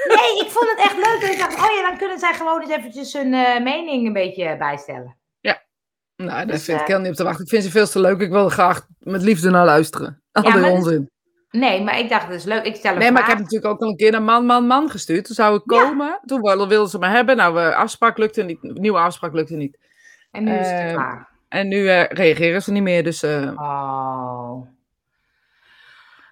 Nee, 0.07 0.45
ik 0.45 0.51
vond 0.51 0.69
het 0.71 0.79
echt 0.79 0.97
leuk. 0.97 1.23
En 1.23 1.31
ik 1.33 1.39
dacht, 1.39 1.55
oh 1.55 1.75
ja, 1.77 1.89
dan 1.89 1.99
kunnen 1.99 2.19
zij 2.19 2.35
gewoon 2.35 2.61
eens 2.61 2.71
eventjes 2.71 3.13
hun 3.13 3.35
eh, 3.35 3.63
mening 3.63 4.07
een 4.07 4.13
beetje 4.13 4.57
bijstellen. 4.57 5.17
Nou, 6.17 6.31
daar 6.31 6.47
Dus, 6.47 6.65
vind 6.65 6.81
ik 6.81 6.87
heel 6.87 6.99
niet 6.99 7.11
op 7.11 7.15
te 7.17 7.25
wachten. 7.25 7.43
Ik 7.45 7.51
vind 7.51 7.63
ze 7.65 7.71
veel 7.71 7.87
te 7.87 8.01
leuk. 8.01 8.21
Ik 8.21 8.31
wil 8.31 8.45
er 8.45 8.51
graag 8.51 8.87
met 8.99 9.23
liefde 9.23 9.51
naar 9.51 9.65
luisteren. 9.65 10.23
Al 10.33 10.43
Ja, 10.43 10.53
dat- 10.61 10.71
onzin. 10.71 11.11
Nee, 11.51 11.83
maar 11.83 11.99
ik 11.99 12.09
dacht, 12.09 12.27
dat 12.29 12.37
is 12.37 12.45
leuk. 12.45 12.65
Ik 12.65 12.75
stel 12.75 12.93
een 12.93 12.99
Nee, 12.99 13.13
maar 13.13 13.23
ik 13.23 13.29
heb 13.29 13.39
natuurlijk 13.39 13.73
ook 13.73 13.81
al 13.81 13.89
een 13.89 13.97
keer 13.97 14.15
een 14.15 14.25
man, 14.25 14.47
man, 14.47 14.67
man 14.67 14.91
gestuurd. 14.91 15.25
Toen 15.25 15.35
zou 15.35 15.57
ik 15.57 15.63
Ja. 15.73 15.83
komen. 15.83 16.21
Toen 16.25 16.41
wilden 16.41 16.89
ze 16.89 16.99
me 16.99 17.07
hebben. 17.07 17.37
Nou, 17.37 17.55
we 17.55 17.75
afspraak 17.75 18.19
lukte 18.19 18.43
niet. 18.43 18.63
Nieuwe 18.63 18.99
afspraak 18.99 19.33
lukte 19.33 19.57
niet. 19.57 19.79
En 20.31 20.45
nu 20.45 20.53
is 20.53 20.71
het 20.71 20.81
eh, 20.81 20.93
klaar. 20.93 21.29
En 21.49 21.69
nu 21.69 21.89
eh, 21.89 22.05
reageren 22.09 22.63
ze 22.63 22.73
niet 22.73 22.83
meer. 22.83 23.05
Dus 23.05 23.23
eh, 23.23 23.51
Oh. 23.57 24.67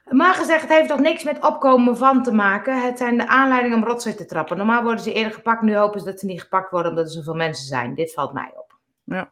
Maar 0.05 0.35
gezegd, 0.35 0.63
het 0.63 0.71
heeft 0.71 0.89
toch 0.89 0.99
niks 1.01 1.25
met 1.25 1.45
opkomen 1.45 1.97
van 1.97 2.23
te 2.23 2.33
maken. 2.33 2.83
Het 2.83 2.99
zijn 2.99 3.17
de 3.19 3.27
aanleidingen 3.29 3.79
om 3.79 3.85
rotzooi 3.85 4.15
te 4.15 4.25
trappen. 4.27 4.57
Normaal 4.57 4.83
worden 4.83 5.01
ze 5.05 5.13
eerder 5.13 5.33
gepakt. 5.33 5.63
Nu 5.63 5.77
hopen 5.77 6.01
ze 6.01 6.07
dat 6.07 6.21
ze 6.21 6.27
niet 6.27 6.41
gepakt 6.43 6.71
worden 6.71 6.91
omdat 6.91 7.05
er 7.07 7.13
zoveel 7.13 7.35
mensen 7.35 7.67
zijn. 7.67 7.95
Dit 7.95 8.13
valt 8.13 8.33
mij 8.33 8.53
op. 8.57 8.75
ik. 9.05 9.29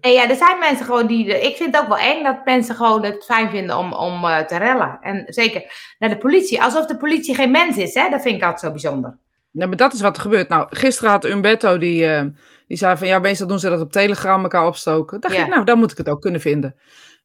En 0.00 0.12
ja, 0.12 0.28
er 0.28 0.36
zijn 0.36 0.58
mensen 0.58 0.84
gewoon 0.86 1.06
die... 1.06 1.24
de- 1.24 1.40
ik 1.40 1.56
vind 1.56 1.74
het 1.74 1.82
ook 1.82 1.88
wel 1.88 1.98
eng 1.98 2.22
dat 2.22 2.44
mensen 2.44 2.74
gewoon 2.74 3.04
het 3.04 3.24
fijn 3.24 3.50
vinden 3.50 3.76
om, 3.78 3.92
om 3.92 4.24
eh, 4.24 4.38
te 4.38 4.56
rellen. 4.56 4.98
En 5.00 5.24
zeker 5.26 5.72
naar 5.98 6.10
de 6.10 6.18
politie. 6.18 6.62
Alsof 6.62 6.86
de 6.86 6.96
politie 6.96 7.34
geen 7.34 7.50
mens 7.50 7.76
is, 7.76 7.94
hè. 7.94 8.08
Dat 8.10 8.22
vind 8.22 8.34
ik 8.36 8.42
altijd 8.42 8.60
zo 8.60 8.70
bijzonder. 8.70 9.18
Nee, 9.50 9.66
maar 9.68 9.76
dat 9.76 9.92
is 9.92 10.00
wat 10.00 10.16
er 10.16 10.22
gebeurt. 10.22 10.48
Nou, 10.48 10.66
gisteren 10.70 11.10
had 11.10 11.24
Umberto, 11.24 11.78
die, 11.78 12.06
eh, 12.06 12.22
die 12.66 12.76
zei 12.76 12.96
van... 12.96 13.06
Ja, 13.06 13.18
meestal 13.18 13.46
doen 13.46 13.58
ze 13.58 13.68
dat 13.68 13.80
op 13.80 13.92
Telegram 13.92 14.42
elkaar 14.42 14.66
opstoken. 14.66 15.20
dacht 15.20 15.34
Ja. 15.34 15.42
ik, 15.42 15.48
nou, 15.48 15.64
dan 15.64 15.78
moet 15.78 15.90
ik 15.90 15.98
het 15.98 16.08
ook 16.08 16.20
kunnen 16.20 16.40
vinden. 16.40 16.76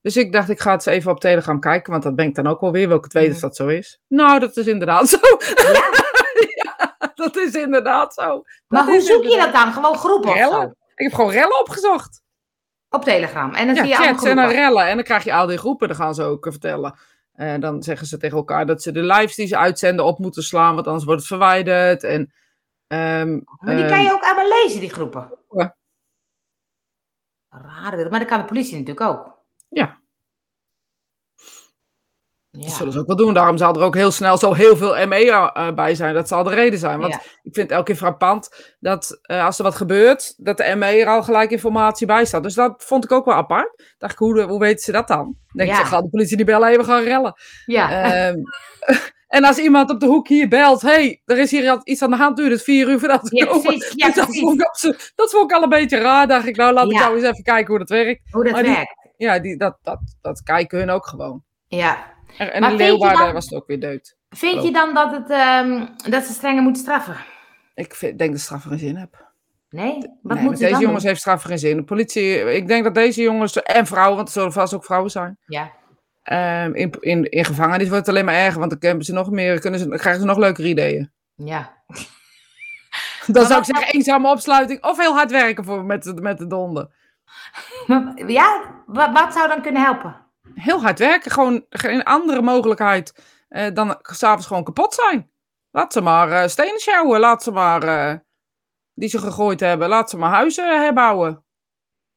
Dus 0.01 0.17
ik 0.17 0.31
dacht, 0.31 0.49
ik 0.49 0.59
ga 0.59 0.71
het 0.71 0.85
eens 0.87 0.95
even 0.95 1.11
op 1.11 1.19
Telegram 1.19 1.59
kijken. 1.59 1.91
Want 1.91 2.03
dat 2.03 2.15
ben 2.15 2.25
ik 2.25 2.35
dan 2.35 2.47
ook 2.47 2.61
wel 2.61 2.71
weer. 2.71 2.87
Wil 2.87 2.97
ik 2.97 3.03
het 3.03 3.13
weten 3.13 3.33
of 3.35 3.39
dat 3.41 3.55
zo 3.55 3.67
is? 3.67 3.99
Nou, 4.07 4.39
dat 4.39 4.57
is 4.57 4.67
inderdaad 4.67 5.09
zo. 5.09 5.17
Ja? 5.73 5.81
Ja, 6.63 7.11
dat 7.15 7.37
is 7.37 7.53
inderdaad 7.53 8.13
zo. 8.13 8.43
Maar 8.67 8.85
Dat 8.85 8.89
hoe 8.93 9.01
zoek 9.01 9.23
je 9.23 9.37
dat 9.37 9.53
dan? 9.53 9.73
Gewoon 9.73 9.95
groepen 9.97 10.29
of 10.29 10.37
zo? 10.37 10.61
Ik 10.95 11.05
heb 11.05 11.13
gewoon 11.13 11.31
rellen 11.31 11.59
opgezocht. 11.59 12.21
Op 12.89 13.03
Telegram. 13.03 13.53
En 13.53 13.65
dan 13.65 13.75
Ja, 13.75 13.81
zie 13.81 13.89
je 13.89 13.95
chats 13.95 14.23
en 14.23 14.35
dan 14.35 14.49
rellen. 14.49 14.87
En 14.87 14.95
dan 14.95 15.03
krijg 15.03 15.23
je 15.23 15.33
al 15.33 15.47
die 15.47 15.57
groepen. 15.57 15.87
Dan 15.87 15.97
gaan 15.97 16.15
ze 16.15 16.23
ook 16.23 16.45
eh, 16.45 16.51
vertellen. 16.51 16.99
En 17.33 17.61
dan 17.61 17.83
zeggen 17.83 18.07
ze 18.07 18.17
tegen 18.17 18.37
elkaar 18.37 18.65
dat 18.65 18.81
ze 18.81 18.91
de 18.91 19.03
lives 19.03 19.35
die 19.35 19.47
ze 19.47 19.57
uitzenden 19.57 20.05
op 20.05 20.19
moeten 20.19 20.43
slaan. 20.43 20.75
Want 20.75 20.87
anders 20.87 21.05
wordt 21.05 21.19
het 21.19 21.29
verwijderd. 21.29 22.03
En, 22.03 22.33
ehm, 22.87 23.39
Maar 23.59 23.75
die 23.75 23.83
ehm, 23.83 23.93
kan 23.93 24.03
je 24.03 24.11
ook 24.11 24.23
allemaal 24.23 24.63
lezen, 24.63 24.79
die 24.79 24.89
groepen. 24.89 25.37
Ja. 25.49 25.77
Raar, 27.49 28.09
maar 28.09 28.19
dat 28.19 28.27
kan 28.27 28.39
de 28.39 28.45
politie 28.45 28.77
natuurlijk 28.77 29.01
ook. 29.01 29.37
Ja. 29.69 29.98
Ja. 32.59 32.65
Dat 32.67 32.75
zullen 32.75 32.93
ze 32.93 32.99
ook 32.99 33.07
wel 33.07 33.15
doen. 33.15 33.33
Daarom 33.33 33.57
zal 33.57 33.75
er 33.75 33.81
ook 33.81 33.95
heel 33.95 34.11
snel 34.11 34.37
zo 34.37 34.53
heel 34.53 34.77
veel 34.77 35.07
ME 35.07 35.31
eh, 35.31 35.71
bij 35.71 35.95
zijn. 35.95 36.13
Dat 36.13 36.27
zal 36.27 36.43
de 36.43 36.49
reden 36.53 36.79
zijn. 36.79 36.99
Want 36.99 37.13
Ja. 37.13 37.19
ik 37.19 37.53
vind 37.53 37.55
het 37.55 37.71
elke 37.71 37.83
keer 37.85 37.95
frappant 37.95 38.73
dat 38.79 39.19
eh, 39.21 39.45
als 39.45 39.57
er 39.57 39.63
wat 39.63 39.75
gebeurt, 39.75 40.33
dat 40.37 40.57
de 40.57 40.75
ME 40.75 40.85
er 40.85 41.07
al 41.07 41.23
gelijk 41.23 41.51
informatie 41.51 42.07
bij 42.07 42.25
staat. 42.25 42.43
Dus 42.43 42.53
dat 42.53 42.83
vond 42.85 43.03
ik 43.03 43.11
ook 43.11 43.25
wel 43.25 43.33
apart. 43.35 43.83
Dacht 43.97 44.13
ik, 44.13 44.19
hoe, 44.19 44.41
hoe 44.41 44.59
weten 44.59 44.83
ze 44.83 44.91
dat 44.91 45.07
dan? 45.07 45.35
Denk 45.53 45.69
ik, 45.69 45.75
Ja. 45.75 45.83
gaan 45.83 46.03
de 46.03 46.09
politie 46.09 46.37
niet 46.37 46.45
bellen, 46.45 46.77
we 46.77 46.83
gaan 46.83 47.03
rellen. 47.03 47.33
Ja. 47.65 48.03
Ehm, 48.13 48.35
en 49.27 49.43
als 49.43 49.57
iemand 49.57 49.89
op 49.89 49.99
de 49.99 50.05
hoek 50.05 50.27
hier 50.27 50.47
belt, 50.47 50.81
hey, 50.81 51.21
er 51.25 51.37
is 51.37 51.51
hier 51.51 51.79
iets 51.83 52.01
aan 52.01 52.09
de 52.09 52.15
hand, 52.17 52.37
duurt 52.37 52.51
het 52.51 52.63
vier 52.63 52.89
uur 52.89 52.99
voordat 52.99 53.27
ze 53.27 53.35
Ja, 53.35 53.45
komen. 53.45 53.61
precies. 53.61 53.93
Ja, 53.95 54.05
Dus 54.05 54.15
dat, 54.15 54.37
vond 54.37 54.61
ik, 54.61 54.67
abso- 54.67 54.93
dat 55.15 55.29
vond 55.31 55.51
ik 55.51 55.57
al 55.57 55.63
een 55.63 55.69
beetje 55.69 55.97
raar. 55.97 56.27
Dacht 56.27 56.47
ik, 56.47 56.55
nou 56.55 56.73
laat 56.73 56.85
ik 56.85 56.91
Ja. 56.91 56.99
nou 56.99 57.15
eens 57.15 57.23
even 57.23 57.43
kijken 57.43 57.67
hoe 57.67 57.77
dat 57.79 57.89
werkt. 57.89 58.21
Hoe 58.31 58.43
dat 58.43 58.53
maar 58.53 58.63
die- 58.63 58.71
werkt. 58.75 58.97
Ja, 59.17 59.39
die, 59.39 59.57
dat, 59.57 59.77
dat, 59.81 59.99
dat 60.21 60.41
kijken 60.43 60.77
hun 60.79 60.89
ook 60.89 61.07
gewoon. 61.07 61.43
Ja. 61.67 62.17
En, 62.37 62.61
Maar 62.61 62.73
Leeuwarden 62.73 63.23
dan- 63.23 63.33
was 63.33 63.45
het 63.45 63.53
ook 63.53 63.67
weer 63.67 63.79
dood. 63.79 64.15
Vind 64.29 64.63
je 64.63 64.71
dan 64.71 64.93
dat, 64.93 65.11
het, 65.11 65.29
ehm, 65.29 65.85
dat 66.09 66.23
ze 66.23 66.33
strenger 66.33 66.63
moeten 66.63 66.81
straffen? 66.81 67.15
Ik 67.75 67.95
vind, 67.95 68.17
denk 68.19 68.31
dat 68.31 68.39
straf 68.41 68.63
geen 68.63 68.79
zin 68.79 68.95
heb. 68.95 69.27
Nee? 69.69 69.93
Wat 69.93 70.01
nee, 70.01 70.11
moeten 70.21 70.43
met 70.49 70.57
ze 70.57 70.63
deze 70.63 70.71
dan 70.71 70.81
jongens 70.81 70.99
doen? 71.01 71.09
heeft 71.09 71.21
straf 71.21 71.41
geen 71.41 71.59
zin. 71.59 71.77
De 71.77 71.83
politie, 71.83 72.53
ik 72.53 72.67
denk 72.67 72.83
dat 72.83 72.93
deze 72.95 73.21
jongens 73.21 73.61
en 73.61 73.85
vrouwen, 73.85 74.15
want 74.15 74.27
er 74.27 74.33
zullen 74.33 74.51
vast 74.51 74.73
ook 74.73 74.85
vrouwen 74.85 75.11
zijn, 75.11 75.37
Ja. 75.45 75.71
ehm, 76.23 76.73
in, 76.73 76.93
in, 76.99 77.29
in 77.29 77.45
gevangenis 77.45 77.89
wordt 77.89 78.05
het 78.05 78.15
alleen 78.15 78.25
maar 78.25 78.35
erger, 78.35 78.59
want 78.59 78.71
dan 78.71 78.79
hebben 78.81 79.05
ze 79.05 79.13
nog 79.13 79.29
meer, 79.31 79.59
kunnen 79.59 79.79
ze, 79.79 79.87
krijgen 79.87 80.21
ze 80.21 80.27
nog 80.27 80.37
leukere 80.37 80.67
ideeën. 80.67 81.11
Ja. 81.35 81.73
Dan 83.27 83.45
zou 83.45 83.59
ik 83.59 83.65
zeggen, 83.65 83.93
eenzame 83.93 84.29
opsluiting 84.29 84.83
of 84.83 84.97
heel 84.97 85.13
hard 85.13 85.31
werken 85.31 85.63
voor, 85.65 85.85
met, 85.85 86.03
de- 86.03 86.13
met 86.21 86.37
de 86.37 86.47
donder. 86.47 86.89
Ja? 88.27 88.61
Wat, 88.85 89.11
wat 89.13 89.33
zou 89.33 89.47
dan 89.47 89.61
kunnen 89.61 89.81
helpen? 89.81 90.15
Heel 90.59 90.81
hard 90.81 90.99
werken, 90.99 91.31
gewoon 91.31 91.65
geen 91.69 92.03
andere 92.03 92.41
mogelijkheid 92.41 93.13
eh, 93.49 93.73
dan 93.73 93.99
s'avonds 94.01 94.47
gewoon 94.47 94.63
kapot 94.63 94.93
zijn. 94.93 95.29
Laat 95.71 95.93
ze 95.93 96.01
maar 96.01 96.31
eh, 96.31 96.47
stenen 96.47 96.79
sjouwen, 96.79 97.19
laat 97.19 97.43
ze 97.43 97.51
maar, 97.51 97.83
eh, 97.83 98.17
die 98.93 99.09
ze 99.09 99.19
gegooid 99.19 99.59
hebben, 99.59 99.89
laat 99.89 100.09
ze 100.09 100.17
maar 100.17 100.31
huizen 100.33 100.81
herbouwen. 100.81 101.43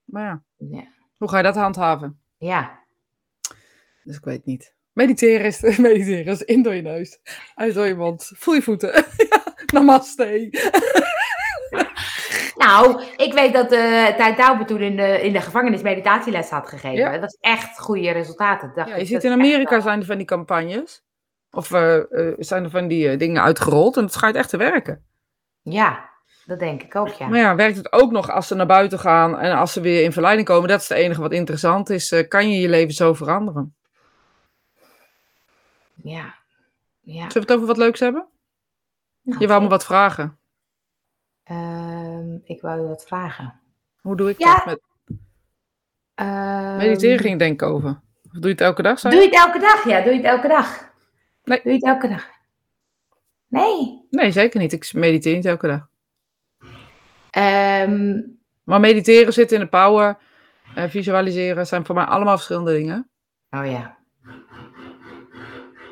Maar 0.05 0.25
ja, 0.25 0.43
Ja. 0.57 0.85
hoe 1.17 1.29
ga 1.29 1.37
je 1.37 1.43
dat 1.43 1.55
handhaven? 1.57 2.21
Ja. 2.39 2.81
Dus 4.05 4.17
ik 4.17 4.25
weet 4.25 4.45
niet. 4.45 4.75
Mediteren 4.93 5.47
is, 5.47 5.61
mediteren 5.79 6.33
is 6.33 6.43
in 6.43 6.63
door 6.63 6.75
je 6.75 6.83
neus, 6.83 7.19
uit 7.55 7.75
door 7.75 7.87
je 7.87 7.95
mond, 7.95 8.33
voel 8.35 8.55
je 8.55 8.63
voeten. 8.63 9.05
Namaste. 9.73 10.49
Nou, 12.67 13.03
ik 13.17 13.33
weet 13.33 13.53
dat 13.53 13.73
uh, 13.73 14.07
Tijd 14.07 14.37
Douwe 14.37 14.65
toen 14.65 14.81
in 14.81 14.97
de, 14.97 15.23
in 15.23 15.33
de 15.33 15.41
gevangenis 15.41 15.83
meditatieles 15.83 16.51
had 16.51 16.69
gegeven. 16.69 16.97
Ja. 16.97 17.11
Dat 17.11 17.21
was 17.21 17.37
echt 17.41 17.79
goede 17.79 18.11
resultaten. 18.11 18.73
Dacht 18.75 18.89
Ja, 18.89 18.95
ik, 18.95 19.01
je 19.01 19.07
ziet 19.07 19.25
in 19.25 19.31
is 19.31 19.37
echt 19.37 19.47
Amerika 19.47 19.81
zijn 19.81 20.01
er 20.01 20.07
van 20.07 20.17
die 20.17 20.27
campagnes. 20.27 21.03
Of 21.51 21.73
eh, 21.73 21.97
eh, 21.97 22.35
zijn 22.39 22.65
er 22.65 22.71
van 22.71 22.89
die 22.89 23.09
eh, 23.09 23.19
dingen 23.19 23.43
uitgerold 23.43 23.97
en 23.97 24.03
het 24.03 24.13
schijnt 24.13 24.37
echt 24.37 24.49
te 24.49 24.57
werken. 24.57 25.05
Ja, 25.63 26.11
dat 26.47 26.59
denk 26.59 26.83
ik 26.83 26.97
ook, 26.97 27.09
ja. 27.09 27.29
Maar 27.29 27.39
ja, 27.39 27.55
werkt 27.55 27.77
het 27.77 27.93
ook 27.93 28.11
nog 28.11 28.31
als 28.31 28.47
ze 28.47 28.55
naar 28.55 28.67
buiten 28.67 28.99
gaan 28.99 29.39
en 29.39 29.57
als 29.57 29.73
ze 29.73 29.81
weer 29.81 30.03
in 30.03 30.13
verleiding 30.13 30.49
komen? 30.49 30.69
Dat 30.69 30.81
is 30.81 30.89
het 30.89 30.99
enige 30.99 31.21
wat 31.21 31.33
interessant 31.33 31.91
is. 31.91 32.13
Eh, 32.13 32.29
kan 32.29 32.51
je 32.51 32.61
je 32.61 32.69
leven 32.69 32.95
zo 32.95 33.15
veranderen? 33.15 33.75
Ja. 35.95 36.35
ja. 37.01 37.31
Zullen 37.31 37.33
we 37.33 37.39
het 37.39 37.53
over 37.53 37.67
wat 37.67 37.77
leuks 37.77 38.01
hebben? 38.01 38.27
Nou, 39.23 39.41
Je 39.41 39.47
wou 39.47 39.63
me 39.63 39.69
wat 39.69 39.85
vragen. 39.85 40.39
Ehm, 42.23 42.39
ik 42.45 42.61
wou 42.61 42.81
je 42.81 42.87
wat 42.89 43.05
vragen. 43.07 43.61
Hoe 44.01 44.17
doe 44.17 44.31
ik 44.31 44.39
Ja. 44.39 44.55
dat 44.55 44.65
met... 44.65 44.81
Ehm, 46.15 46.77
Mediteren 46.77 47.19
ging 47.19 47.39
denk 47.39 47.63
ik 47.63 47.69
over. 47.69 47.91
Of 48.25 48.31
doe 48.33 48.43
je 48.43 48.49
het 48.49 48.61
elke 48.61 48.83
dag? 48.83 49.01
Doe 49.01 49.13
je? 49.15 49.21
het 49.25 49.35
elke 49.35 49.59
dag? 49.59 49.85
Ja, 49.85 50.01
doe 50.01 50.11
je 50.13 50.17
het 50.17 50.27
elke 50.27 50.49
dag? 50.49 50.91
Nee. 51.45 51.61
Doe 51.63 51.73
je 51.73 51.79
het 51.79 51.87
elke 51.89 52.09
dag? 52.09 52.27
Nee. 53.49 54.07
Nee, 54.11 54.31
zeker 54.31 54.61
niet. 54.61 54.73
Ik 54.73 54.93
mediteer 54.93 55.35
niet 55.35 55.45
elke 55.45 55.67
dag. 55.67 55.89
Ehm, 57.31 58.21
Maar 58.65 58.81
mediteren, 58.81 59.33
zitten 59.33 59.57
in 59.59 59.63
de 59.63 59.69
power, 59.69 60.19
eh, 60.75 60.85
visualiseren 60.89 61.67
zijn 61.67 61.85
voor 61.87 61.95
mij 61.95 62.05
allemaal 62.05 62.35
verschillende 62.35 62.73
dingen. 62.73 63.09
oh 63.51 63.67
ja. 63.67 63.97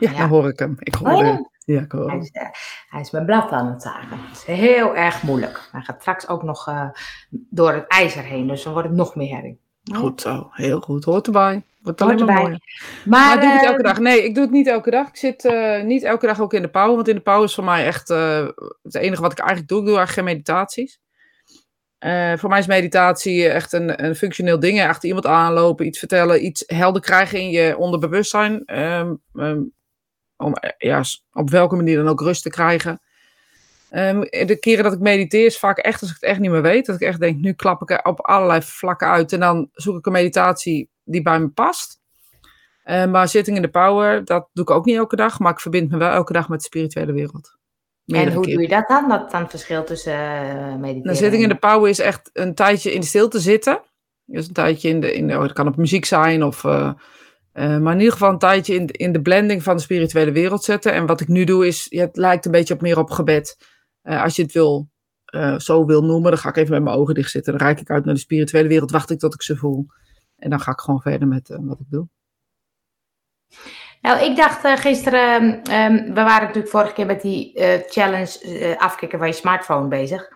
Ja, 0.01 0.11
Ja. 0.11 0.19
dan 0.19 0.29
hoor 0.29 0.49
ik 0.49 0.59
hem. 0.59 0.75
Ik 0.79 0.95
hoor 0.95 1.13
Oh 1.13 1.19
ja. 1.27 1.50
Ja, 1.65 1.81
ik 1.81 1.93
hoor 1.93 2.05
Hij 2.07 2.11
hem. 2.15 2.21
is, 2.21 2.31
eh, 2.31 2.49
hij 2.89 3.01
is 3.01 3.11
mijn 3.11 3.25
blad 3.27 3.51
aan 3.51 3.67
het 3.67 3.83
zagen. 3.83 4.19
Het 4.29 4.37
is 4.37 4.45
heel 4.45 4.97
erg 4.97 5.23
moeilijk. 5.23 5.69
Hij 5.73 5.81
gaat 5.81 6.01
straks 6.01 6.29
ook 6.29 6.43
nog 6.43 6.69
eh, 6.69 6.89
door 7.31 7.73
het 7.73 7.85
ijzer 7.87 8.23
heen, 8.23 8.47
dus 8.47 8.63
dan 8.63 8.73
wordt 8.73 8.89
het 8.89 8.97
nog 8.97 9.15
meer 9.15 9.35
herring. 9.35 9.59
Goed 9.93 10.21
zo, 10.21 10.49
heel 10.51 10.81
goed. 10.81 11.05
Hoort 11.05 11.27
erbij. 11.27 11.63
Wordt 11.83 12.01
Hoort 12.01 12.13
alleen 12.13 12.25
maar 12.25 12.37
erbij. 12.37 12.59
Maar, 13.05 13.21
Maar 13.21 13.41
doe 13.41 13.49
ik 13.51 13.55
het 13.55 13.65
elke 13.65 13.83
eh, 13.83 13.85
dag? 13.85 13.99
Nee, 13.99 14.25
ik 14.25 14.35
doe 14.35 14.43
het 14.45 14.53
niet 14.53 14.67
elke 14.67 14.91
dag. 14.91 15.09
Ik 15.09 15.17
zit 15.17 15.45
eh, 15.45 15.83
niet 15.83 16.03
elke 16.03 16.27
dag 16.27 16.41
ook 16.41 16.55
in 16.55 16.63
de 16.63 16.71
pauw. 16.71 16.95
Want 16.95 17.09
in 17.09 17.15
de 17.15 17.21
pauw 17.21 17.43
is 17.43 17.55
voor 17.55 17.65
mij 17.65 17.87
echt 17.87 18.11
eh, 18.11 18.49
het 18.83 18.95
enige 18.95 19.23
wat 19.23 19.33
ik 19.33 19.39
eigenlijk 19.39 19.69
doe. 19.69 19.79
Ik 19.79 19.87
doe 19.87 19.97
eigenlijk 19.97 20.27
geen 20.27 20.37
meditaties. 20.37 21.01
Eh, 21.99 22.37
voor 22.37 22.49
mij 22.49 22.59
is 22.59 22.67
meditatie 22.67 23.49
echt 23.49 23.73
een, 23.73 24.05
een 24.05 24.15
functioneel 24.15 24.61
ding. 24.61 24.83
Achter 24.83 25.09
iemand 25.09 25.27
aanlopen, 25.27 25.87
iets 25.87 25.99
vertellen, 25.99 26.45
iets 26.45 26.65
helder 26.67 27.03
krijgen 27.03 27.41
in 27.41 27.51
je 27.51 27.77
onderbewustzijn. 27.77 28.65
Ehm, 28.65 29.15
ehm, 29.35 29.61
om 30.41 30.55
eh, 30.55 30.71
ja, 30.79 31.03
op 31.33 31.51
welke 31.51 31.77
manier 31.77 31.97
dan 31.97 32.09
ook 32.09 32.21
rust 32.21 32.43
te 32.43 32.51
krijgen. 32.51 33.01
Ehm, 33.91 34.21
de 34.21 34.57
keren 34.61 34.85
dat 34.85 34.93
ik 34.93 34.99
mediteer 34.99 35.45
is 35.45 35.59
vaak 35.59 35.79
echt 35.79 36.01
als 36.01 36.11
ik 36.11 36.17
het 36.21 36.31
echt 36.31 36.39
niet 36.39 36.51
meer 36.51 36.63
weet. 36.63 36.87
Dat 36.87 36.95
ik 36.95 37.09
echt 37.09 37.21
denk, 37.21 37.41
nu 37.41 37.53
klap 37.53 37.83
ik 37.83 37.91
er 37.91 38.05
op 38.05 38.21
allerlei 38.21 38.63
vlakken 38.63 39.09
uit. 39.09 39.33
En 39.33 39.41
dan 39.41 39.69
zoek 39.73 39.99
ik 39.99 40.07
een 40.07 40.13
meditatie 40.13 40.91
die 41.05 41.23
bij 41.23 41.41
me 41.41 41.49
past. 41.49 42.01
Eh, 42.83 43.07
maar 43.07 43.29
zitting 43.29 43.57
in 43.57 43.63
the 43.63 43.69
power, 43.69 44.25
dat 44.25 44.49
doe 44.53 44.65
ik 44.65 44.71
ook 44.71 44.85
niet 44.85 44.97
elke 44.97 45.17
dag. 45.17 45.39
Maar 45.39 45.53
ik 45.53 45.61
verbind 45.61 45.91
me 45.91 45.97
wel 45.97 46.11
elke 46.11 46.33
dag 46.33 46.49
met 46.49 46.59
de 46.59 46.65
spirituele 46.65 47.13
wereld. 47.13 47.57
en 48.07 48.33
hoe 48.33 48.47
doe 48.47 48.63
je 48.63 48.69
dat 48.69 48.89
dan? 48.89 49.09
Wat 49.09 49.31
dan 49.31 49.41
het 49.41 49.51
verschil 49.51 49.85
tussen 49.85 50.13
eh 50.13 50.75
mediteren 50.75 51.03
Nou, 51.03 51.17
zitting 51.17 51.43
in 51.43 51.49
de 51.49 51.55
power 51.55 51.89
is 51.89 51.99
echt 51.99 52.31
een 52.33 52.55
tijdje 52.55 52.93
in 52.93 53.01
de 53.01 53.07
stilte 53.07 53.41
zitten. 53.41 53.81
Dus 54.25 54.47
een 54.47 54.55
tijdje 54.55 54.89
in 54.89 55.01
de, 55.01 55.13
in 55.13 55.27
de 55.27 55.37
oh, 55.37 55.43
het 55.43 55.53
kan 55.53 55.67
op 55.67 55.77
muziek 55.77 56.05
zijn 56.05 56.45
of... 56.45 56.65
eh, 56.65 56.93
eh, 57.61 57.79
maar 57.79 57.93
in 57.93 57.99
ieder 57.99 58.13
geval 58.13 58.31
een 58.31 58.39
tijdje 58.39 58.75
in, 58.75 58.87
in 58.87 59.13
de 59.13 59.23
blending 59.23 59.63
van 59.63 59.77
de 59.77 59.83
spirituele 59.83 60.33
wereld 60.33 60.65
zetten. 60.65 60.93
En 60.93 61.07
wat 61.07 61.21
ik 61.21 61.29
nu 61.29 61.45
doe 61.45 61.67
is, 61.67 61.87
het 61.89 62.17
lijkt 62.17 62.45
een 62.45 62.51
beetje 62.51 62.75
op 62.75 62.81
meer 62.81 62.99
op 62.99 63.11
gebed. 63.11 63.69
Eh, 64.03 64.23
als 64.23 64.37
je 64.37 64.43
het 64.43 64.53
wil, 64.53 64.89
eh, 65.25 65.59
zo 65.59 65.85
wil 65.85 66.03
noemen, 66.03 66.31
dan 66.31 66.41
ga 66.41 66.49
ik 66.49 66.57
even 66.57 66.73
met 66.73 66.83
mijn 66.83 66.97
ogen 66.97 67.15
dicht 67.15 67.31
zitten. 67.31 67.53
Dan 67.53 67.67
reik 67.67 67.81
ik 67.81 67.91
uit 67.91 68.05
naar 68.05 68.15
de 68.15 68.21
spirituele 68.21 68.69
wereld, 68.69 68.91
wacht 68.91 69.11
ik 69.11 69.19
tot 69.19 69.35
ik 69.35 69.43
ze 69.43 69.57
voel. 69.57 69.87
En 70.37 70.51
dan 70.51 70.61
ga 70.61 70.71
ik 70.71 70.81
gewoon 70.81 71.01
verder 71.01 71.29
met 71.29 71.59
wat 71.61 71.81
ik 71.81 71.87
doe. 71.91 72.09
Nou, 74.01 74.25
ik 74.25 74.37
dacht 74.37 74.81
gisteren, 74.81 75.63
ehm, 75.63 75.95
we 75.95 76.13
waren 76.13 76.47
natuurlijk 76.47 76.69
vorige 76.69 76.93
keer 76.93 77.07
met 77.07 77.23
die 77.23 77.53
challenge 77.89 78.77
afkicken 78.79 79.19
van 79.19 79.29
je 79.29 79.35
smartphone 79.35 79.89
bezig. 79.89 80.29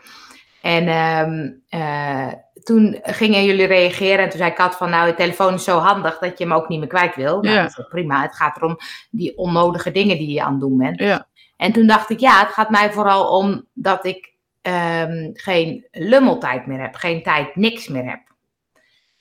En 0.64 0.88
ehm, 0.88 1.50
eh, 1.69 2.33
toen 2.64 2.99
gingen 3.02 3.44
jullie 3.44 3.66
reageren 3.66 4.25
en 4.25 4.28
toen 4.30 4.38
zei 4.38 4.52
Kat 4.52 4.76
van, 4.76 4.90
nou, 4.90 5.06
je 5.06 5.14
telefoon 5.14 5.54
is 5.54 5.64
zo 5.64 5.78
handig 5.78 6.18
dat 6.18 6.38
je 6.38 6.44
hem 6.44 6.52
ook 6.52 6.68
niet 6.68 6.78
meer 6.78 6.88
kwijt 6.88 7.14
wil. 7.16 7.40
Nou, 7.40 7.54
Ja. 7.54 7.61
dat 7.62 7.71
is 7.71 7.76
wel 7.76 7.87
prima. 7.87 8.23
Het 8.23 8.35
gaat 8.37 8.56
erom 8.56 8.76
die 9.11 9.37
onnodige 9.38 9.90
dingen 9.90 10.18
die 10.18 10.33
je 10.33 10.42
aan 10.42 10.50
het 10.52 10.61
doen 10.61 10.76
bent. 10.78 10.99
Ja, 11.00 11.26
En 11.56 11.73
toen 11.73 11.87
dacht 11.87 12.11
ik, 12.11 12.21
ja, 12.21 12.38
het 12.40 12.52
gaat 12.52 12.71
mij 12.71 12.92
vooral 12.92 13.38
om 13.38 13.66
dat 13.73 14.04
ik 14.04 14.33
ehm, 14.62 15.30
geen 15.33 15.87
lummeltijd 15.90 16.66
meer 16.66 16.80
heb, 16.80 16.94
geen 16.94 17.23
tijd, 17.23 17.56
niks 17.56 17.88
meer 17.88 18.04
heb. 18.11 18.21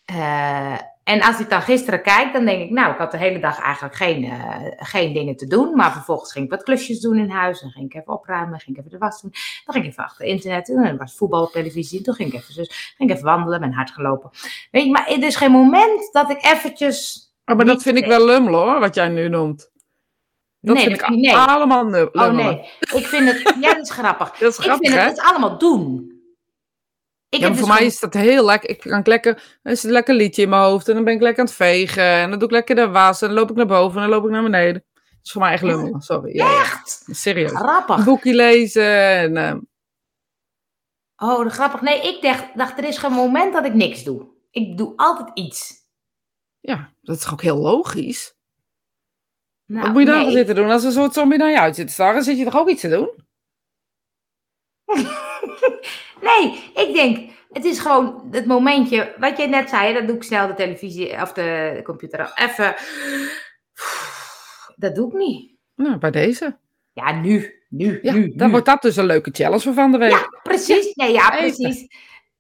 Eh, 0.06 0.78
en 1.04 1.22
als 1.22 1.40
ik 1.40 1.50
dan 1.50 1.62
gisteren 1.62 2.02
kijk, 2.02 2.34
dan 2.34 2.46
denk 2.46 2.62
ik, 2.62 2.70
nou, 2.70 2.92
ik 2.92 2.98
had 2.98 3.12
de 3.12 3.18
hele 3.18 3.40
dag 3.40 3.60
eigenlijk 3.60 3.96
geen, 3.96 4.24
eh, 4.24 4.56
geen 4.78 5.14
dingen 5.14 5.36
te 5.36 5.48
doen. 5.48 5.76
Maar 5.76 5.92
vervolgens 5.92 6.32
ging 6.32 6.46
ik 6.46 6.52
wat 6.52 6.64
klusjes 6.64 7.00
doen 7.00 7.18
in 7.18 7.30
huis. 7.30 7.62
Dan 7.62 7.70
ging 7.70 7.86
ik 7.86 7.94
even 8.02 8.14
opruimen, 8.14 8.60
ging 8.60 8.78
ik 8.78 8.86
even 8.86 9.00
de 9.00 9.06
was 9.06 9.22
doen. 9.22 9.32
Dan 9.66 9.74
ging 9.74 9.86
ik 9.86 9.92
even 9.92 10.04
achter 10.04 10.26
internet 10.26 10.66
doen. 10.66 10.84
En 10.84 10.92
er 10.92 10.98
was 10.98 11.16
voetbal 11.18 11.44
op 11.44 11.52
televisie. 11.52 12.02
Toen 12.02 12.14
ging 12.14 12.34
ik 12.34 12.40
even, 12.40 12.54
dus, 12.56 12.94
ging 12.98 13.10
ik 13.10 13.16
even 13.16 13.28
wandelen, 13.30 13.60
ben 13.60 13.74
hard 13.74 13.92
gelopen. 13.92 14.30
Weet 14.72 14.84
je, 14.84 14.92
maar 14.92 15.08
er 15.08 15.24
is 15.24 15.36
geen 15.36 15.52
moment 15.52 16.10
dat 16.12 16.30
ik 16.30 16.46
eventjes... 16.46 17.28
Oh, 17.46 17.56
maar 17.56 17.66
dat 17.66 17.82
vind 17.82 17.98
ik 17.98 18.06
wel 18.06 18.26
lummel 18.26 18.54
hoor, 18.54 18.80
wat 18.80 18.96
jij 18.96 19.08
nu 19.10 19.30
noemt. 19.30 19.72
Dat 20.60 20.76
Nee, 20.76 20.84
vind 20.86 21.00
dat 21.00 21.08
ik 21.10 21.14
vind 21.14 21.26
ik- 21.26 21.32
nee. 21.34 21.42
allemaal 21.42 21.86
nu- 21.86 22.10
Oh 22.12 22.30
nee, 22.32 22.58
ik 22.80 23.06
vind 23.08 23.32
het... 23.32 23.56
Ja, 23.62 23.74
dat 23.74 23.82
is 23.84 23.92
grappig. 23.92 24.32
Dat 24.40 24.50
is 24.52 24.58
Ik 24.58 24.64
grappig, 24.64 24.90
vind 24.90 25.02
hè? 25.02 25.08
het, 25.08 25.18
het 25.22 25.30
allemaal 25.30 25.58
doen. 25.58 26.12
Ik 27.34 27.40
Ja, 27.40 27.46
heb 27.48 27.50
maar 27.50 27.60
voor 27.60 27.68
dus 27.70 27.78
mij 27.78 27.88
is 27.88 28.00
dat 28.00 28.14
heel 28.14 28.46
lekker. 28.46 28.70
Ik 28.70 28.80
kan 28.80 29.02
lekker, 29.04 29.60
er 29.62 29.72
is 29.72 29.84
een 29.84 29.92
lekker 29.92 30.16
liedje 30.16 30.42
in 30.42 30.50
mijn 30.50 30.62
hoofd 30.62 30.88
en 30.88 30.96
dan 30.96 31.04
ben 31.04 31.14
ik 31.14 31.22
lekker 31.22 31.40
aan 31.40 31.46
het 31.46 31.56
vegen. 31.56 32.04
En 32.04 32.30
dan 32.30 32.40
doe 32.40 32.48
ik 32.48 32.54
lekker 32.54 32.76
de 32.76 32.88
was 32.90 33.22
en 33.22 33.28
dan 33.28 33.38
loop 33.38 33.50
ik 33.50 33.56
naar 33.56 33.66
boven 33.66 33.96
en 34.02 34.10
dan 34.10 34.16
loop 34.18 34.26
ik 34.26 34.32
naar 34.32 34.44
beneden. 34.44 34.84
Dat 34.94 35.20
is 35.24 35.32
voor 35.32 35.42
mij 35.42 35.52
echt 35.54 35.62
lummelen, 35.64 36.02
sorry. 36.02 36.36
Ja, 36.36 36.46
ja. 36.52 36.60
Echt? 36.60 37.04
Serieus. 37.12 37.52
Een 37.52 37.58
Grappig. 37.58 38.04
boekje 38.06 38.34
lezen 38.34 39.08
en... 39.18 39.38
eh, 39.38 39.56
Oh, 41.16 41.50
grappig. 41.50 41.82
Nee, 41.82 42.02
ik 42.02 42.22
dacht, 42.22 42.58
dacht, 42.58 42.78
er 42.78 42.84
is 42.84 42.98
geen 42.98 43.12
moment 43.12 43.54
dat 43.54 43.66
ik 43.66 43.74
niks 43.74 44.04
doe. 44.04 44.28
Ik 44.52 44.78
doe 44.78 44.94
altijd 44.96 45.30
iets. 45.34 45.74
ja, 46.60 46.94
dat 47.02 47.18
is 47.18 47.32
ook 47.32 47.42
heel 47.42 47.58
logisch? 47.58 48.34
Nou, 49.66 49.82
Wat 49.84 49.92
moet 49.94 50.02
je 50.02 50.08
dan 50.08 50.22
nee. 50.22 50.32
zitten 50.32 50.56
doen? 50.56 50.70
Als 50.72 50.84
een 50.84 50.92
soort 50.92 51.14
zombie 51.14 51.38
naar 51.38 51.50
je 51.50 51.60
uit 51.60 51.76
zit 51.76 51.88
te 51.88 51.94
staren, 51.94 52.24
zit 52.24 52.38
je 52.38 52.44
toch 52.44 52.56
ook 52.58 52.70
iets 52.70 52.82
te 52.82 52.90
doen? 52.90 53.10
Nee, 56.24 56.72
ik 56.88 56.94
denk, 56.94 57.32
het 57.52 57.66
is 57.66 57.80
gewoon 57.80 58.28
het 58.32 58.46
momentje, 58.46 59.14
wat 59.20 59.38
jij 59.38 59.48
net 59.48 59.70
zei, 59.70 59.94
dat 59.94 60.08
doe 60.08 60.16
ik 60.16 60.24
snel 60.24 60.48
de 60.48 60.54
televisie 60.54 61.22
of 61.22 61.34
de 61.34 61.80
computer 61.84 62.20
af. 62.22 62.38
Even. 62.38 62.76
Dat 64.76 64.96
doe 64.96 65.08
ik 65.08 65.14
niet. 65.18 65.52
Nou, 65.76 65.98
bij 65.98 66.12
deze. 66.12 66.58
Ja, 66.94 67.12
nu, 67.12 67.64
nu, 67.70 68.00
Ja, 68.02 68.14
nu. 68.14 68.34
dan 68.36 68.46
nu. 68.46 68.52
wordt 68.52 68.66
dat 68.66 68.82
dus 68.82 68.96
een 68.96 69.06
leuke 69.06 69.30
challenge 69.34 69.62
voor 69.62 69.74
van 69.74 69.92
de 69.92 69.98
week. 69.98 70.12
Ja, 70.12 70.40
precies. 70.44 70.94
Nee, 70.96 71.12
ja, 71.12 71.30
precies. 71.30 71.88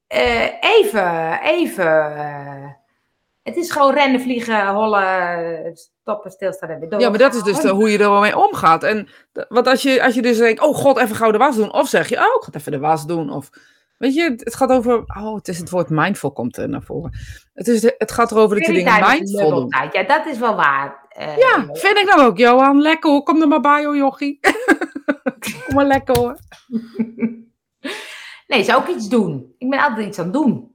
Eh, 0.07 0.47
even, 0.59 1.39
even. 1.41 2.15
eh, 2.15 2.69
het 3.43 3.55
is 3.55 3.71
gewoon 3.71 3.93
rennen, 3.93 4.21
vliegen, 4.21 4.67
hollen, 4.67 5.77
stoppen, 6.03 6.31
stilstaan 6.31 6.69
en 6.69 6.79
weer 6.79 6.89
door. 6.89 6.99
Ja, 6.99 7.09
maar 7.09 7.17
dat 7.19 7.33
is 7.35 7.43
dus 7.43 7.59
de- 7.59 7.69
hoe 7.69 7.89
je 7.91 7.97
er 7.97 8.09
wel 8.09 8.21
mee 8.21 8.37
omgaat. 8.37 8.83
En 8.83 9.07
want 9.49 9.67
als 9.67 9.81
je, 9.81 10.03
als 10.03 10.13
je 10.15 10.21
dus 10.21 10.37
denkt, 10.37 10.61
oh 10.61 10.75
god, 10.75 10.97
even 10.97 11.15
gauw 11.15 11.31
de 11.31 11.37
was 11.37 11.55
doen. 11.55 11.73
Of 11.73 11.87
zeg 11.87 12.09
je, 12.09 12.15
oh, 12.17 12.21
ik 12.23 12.43
ga 12.43 12.59
even 12.59 12.71
de 12.71 12.79
was 12.79 13.05
doen. 13.05 13.29
Of, 13.29 13.49
weet 13.97 14.13
je, 14.13 14.33
het 14.37 14.55
gaat 14.55 14.69
over, 14.69 15.03
oh, 15.17 15.35
het 15.35 15.47
is 15.47 15.57
het 15.57 15.69
woord 15.69 15.89
mindful 15.89 16.31
komt 16.31 16.57
er 16.57 16.69
naar 16.69 16.81
voren. 16.81 17.11
Het, 17.53 17.67
is, 17.67 17.81
de- 17.81 17.95
het 17.97 18.11
gaat 18.11 18.31
erover 18.31 18.55
dat 18.57 18.65
je 18.65 18.73
dingen 18.73 18.93
mindful. 19.17 19.67
Ja, 19.91 20.03
dat 20.03 20.25
is 20.25 20.37
wel 20.37 20.55
waar. 20.55 21.05
Eh, 21.09 21.37
Ja, 21.37 21.65
vind 21.73 21.97
ik 21.97 22.11
dan 22.15 22.25
ook, 22.25 22.37
Johan. 22.37 22.81
Lekker 22.81 23.09
hoor. 23.11 23.23
Kom 23.23 23.41
er 23.41 23.47
maar 23.47 23.61
bij, 23.61 23.85
hoor, 23.85 23.95
jochie. 23.97 24.39
Kom 25.65 25.75
maar 25.75 25.85
lekker 25.85 26.17
hoor. 26.17 26.37
Nee, 28.47 28.63
zou 28.63 28.81
ook 28.81 28.87
iets 28.87 29.09
doen. 29.09 29.53
Ik 29.57 29.69
ben 29.69 29.79
altijd 29.79 30.07
iets 30.07 30.19
aan 30.19 30.23
het 30.25 30.33
doen. 30.33 30.72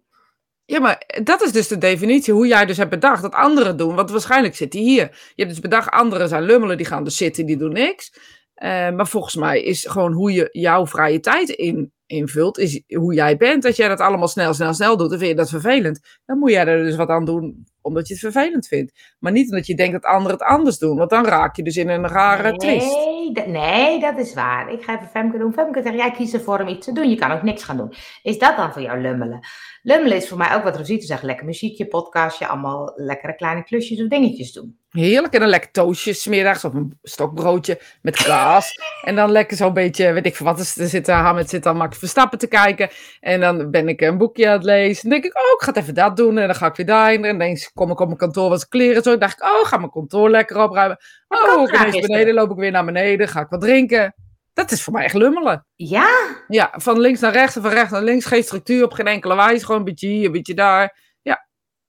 Ja, 0.71 0.81
maar 0.81 1.03
dat 1.25 1.43
is 1.43 1.53
dus 1.53 1.69
de 1.69 1.79
definitie 1.79 2.35
hoe 2.35 2.47
jij 2.47 2.67
dus 2.67 2.77
hebt 2.77 2.91
bedacht 2.91 3.23
dat 3.23 3.33
anderen 3.33 3.77
doen. 3.77 3.95
Want 3.95 4.11
waarschijnlijk 4.11 4.57
zit 4.57 4.73
hij 4.73 4.83
hier. 4.83 5.33
Je 5.35 5.43
hebt 5.43 5.49
dus 5.49 5.61
bedacht, 5.61 5.91
anderen 5.91 6.29
zijn 6.29 6.43
lummelen, 6.43 6.77
die 6.77 6.87
gaan 6.87 7.05
dus 7.05 7.17
zitten, 7.17 7.47
die 7.47 7.57
doen 7.57 7.73
niks. 7.73 8.13
Eh, 8.55 8.91
maar 8.91 9.07
volgens 9.07 9.35
mij 9.35 9.63
is 9.63 9.87
gewoon 9.87 10.13
hoe 10.13 10.33
je 10.33 10.49
jouw 10.53 10.87
vrije 10.87 11.21
tijd 11.21 11.49
in, 11.49 11.93
invult, 12.07 12.59
is 12.59 12.83
hoe 12.89 13.15
jij 13.15 13.37
bent. 13.37 13.65
Als 13.65 13.77
jij 13.77 13.89
dat 13.89 14.01
allemaal 14.01 14.29
snel, 14.29 14.55
snel, 14.55 14.75
snel 14.75 14.97
doet, 14.97 15.11
dan 15.11 15.19
vind 15.19 15.31
je 15.31 15.37
dat 15.37 15.49
vervelend. 15.49 16.21
Dan 16.27 16.39
moet 16.39 16.51
jij 16.51 16.67
er 16.67 16.85
dus 16.85 16.97
wat 16.97 17.09
aan 17.09 17.25
doen, 17.25 17.67
omdat 17.81 18.09
je 18.09 18.15
het 18.15 18.23
vervelend 18.23 18.67
vindt. 18.67 19.17
Maar 19.19 19.33
niet 19.33 19.51
omdat 19.51 19.67
je 19.67 19.75
denkt 19.75 19.93
dat 19.93 20.05
anderen 20.05 20.33
het 20.33 20.47
anders 20.47 20.79
doen. 20.79 20.97
Want 20.97 21.11
dan 21.11 21.27
raak 21.27 21.57
je 21.57 21.63
dus 21.63 21.77
in 21.77 21.89
een 21.89 22.09
rare 22.09 22.57
twist. 22.57 22.95
Nee, 22.95 23.33
dat, 23.33 23.47
nee, 23.47 24.01
dat 24.01 24.19
is 24.19 24.35
waar. 24.35 24.73
Ik 24.73 24.83
ga 24.83 24.97
even 24.97 25.09
Femke 25.09 25.39
doen. 25.39 25.53
Femke 25.53 25.83
zegt, 25.83 25.97
jij 25.97 26.11
kiest 26.11 26.35
ervoor 26.35 26.61
om 26.61 26.69
iets 26.69 26.87
te 26.87 26.93
doen. 26.93 27.11
Je 27.11 27.17
kan 27.17 27.31
ook 27.31 27.43
niks 27.43 27.65
gaan 27.65 27.77
doen. 27.77 27.93
Is 28.23 28.39
dat 28.39 28.57
dan 28.57 28.73
voor 28.73 28.83
jou 28.83 29.01
lummelen? 29.01 29.41
Lummelen 29.89 30.17
is 30.17 30.29
voor 30.29 30.39
mij 30.39 30.55
ook 30.55 30.63
wat 30.63 30.77
Rosita 30.77 31.07
zegt. 31.07 31.23
Lekker 31.23 31.47
muziekje, 31.47 31.87
podcastje, 31.87 32.47
allemaal 32.47 32.93
lekkere 32.97 33.35
kleine 33.35 33.65
klusjes 33.65 34.01
of 34.01 34.09
dingetjes 34.09 34.53
doen. 34.53 34.79
Heerlijk. 34.91 35.35
En 35.35 35.41
dan 35.41 35.49
lekker 35.49 35.71
toastjes 35.71 36.23
's 36.23 36.27
middags 36.27 36.65
of 36.65 36.75
een 36.75 36.99
stokbroodje 37.03 37.81
met 38.03 38.17
kaas. 38.17 38.75
en 39.03 39.17
dan 39.17 39.31
lekker 39.31 39.57
zo'n 39.57 39.73
beetje, 39.73 40.13
weet 40.13 40.27
ik 40.27 40.37
veel 40.37 40.47
wat, 40.47 40.59
er 40.77 40.89
zit 40.89 41.07
Hamed 41.07 41.51
zit 41.51 41.63
dan 41.63 41.77
Max 41.77 41.99
Verstappen 41.99 42.39
te 42.39 42.47
kijken. 42.47 42.89
En 43.21 43.41
dan 43.41 43.71
ben 43.71 43.89
ik 43.89 44.01
een 44.01 44.19
boekje 44.19 44.47
aan 44.47 44.53
het 44.53 44.65
lezen. 44.65 45.03
Dan 45.03 45.11
denk 45.11 45.25
ik, 45.25 45.39
oh, 45.39 45.53
ik 45.57 45.63
ga 45.63 45.67
het 45.67 45.77
even 45.77 45.95
dat 45.95 46.17
doen. 46.17 46.39
En 46.39 46.47
dan 46.47 46.57
ga 46.57 46.67
ik 46.67 46.77
weer 46.77 46.87
daarheen. 46.87 47.17
En 47.17 47.23
dan 47.23 47.35
ineens 47.35 47.73
kom 47.73 47.91
ik 47.91 48.01
op 48.01 48.07
mijn 48.07 48.19
kantoor 48.19 48.49
wat 48.49 48.69
kleren. 48.69 49.03
Zo 49.03 49.11
dan 49.11 49.19
dacht 49.19 49.41
ik, 49.41 49.45
oh, 49.45 49.67
ga 49.67 49.77
mijn 49.77 49.91
kantoor 49.91 50.31
lekker 50.31 50.63
opruimen. 50.63 50.99
Oh, 51.29 51.63
ik 51.63 51.69
ineens 51.69 51.83
gisteren. 51.83 52.07
beneden, 52.07 52.35
loop 52.35 52.51
ik 52.51 52.57
weer 52.57 52.71
naar 52.71 52.85
beneden. 52.85 53.29
Ga 53.29 53.41
ik 53.41 53.49
wat 53.49 53.61
drinken. 53.61 54.15
Dat 54.59 54.71
is 54.71 54.83
voor 54.83 54.93
mij 54.93 55.05
echt 55.05 55.15
lummelen. 55.15 55.67
Ja? 55.77 56.09
Ja, 56.49 56.75
van 56.77 57.01
links 57.01 57.21
naar 57.21 57.33
rechts 57.33 57.57
en 57.57 57.63
van 57.63 57.71
rechts 57.71 57.91
naar 57.91 58.03
links. 58.03 58.25
Geen 58.25 58.43
structuur 58.43 58.85
op 58.85 58.93
geen 58.93 59.07
enkele 59.07 59.35
wijze. 59.35 59.65
Gewoon 59.65 59.81
een 59.81 59.87
beetje 59.87 60.09
hier, 60.09 60.27
een 60.27 60.33
beetje 60.33 60.55
daar. 60.55 61.07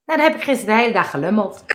Nou, 0.09 0.21
dan 0.21 0.29
heb 0.29 0.35
ik 0.35 0.43
gisteren 0.43 0.75
de 0.75 0.81
hele 0.81 0.93
dag 0.93 1.09
gelummeld. 1.09 1.63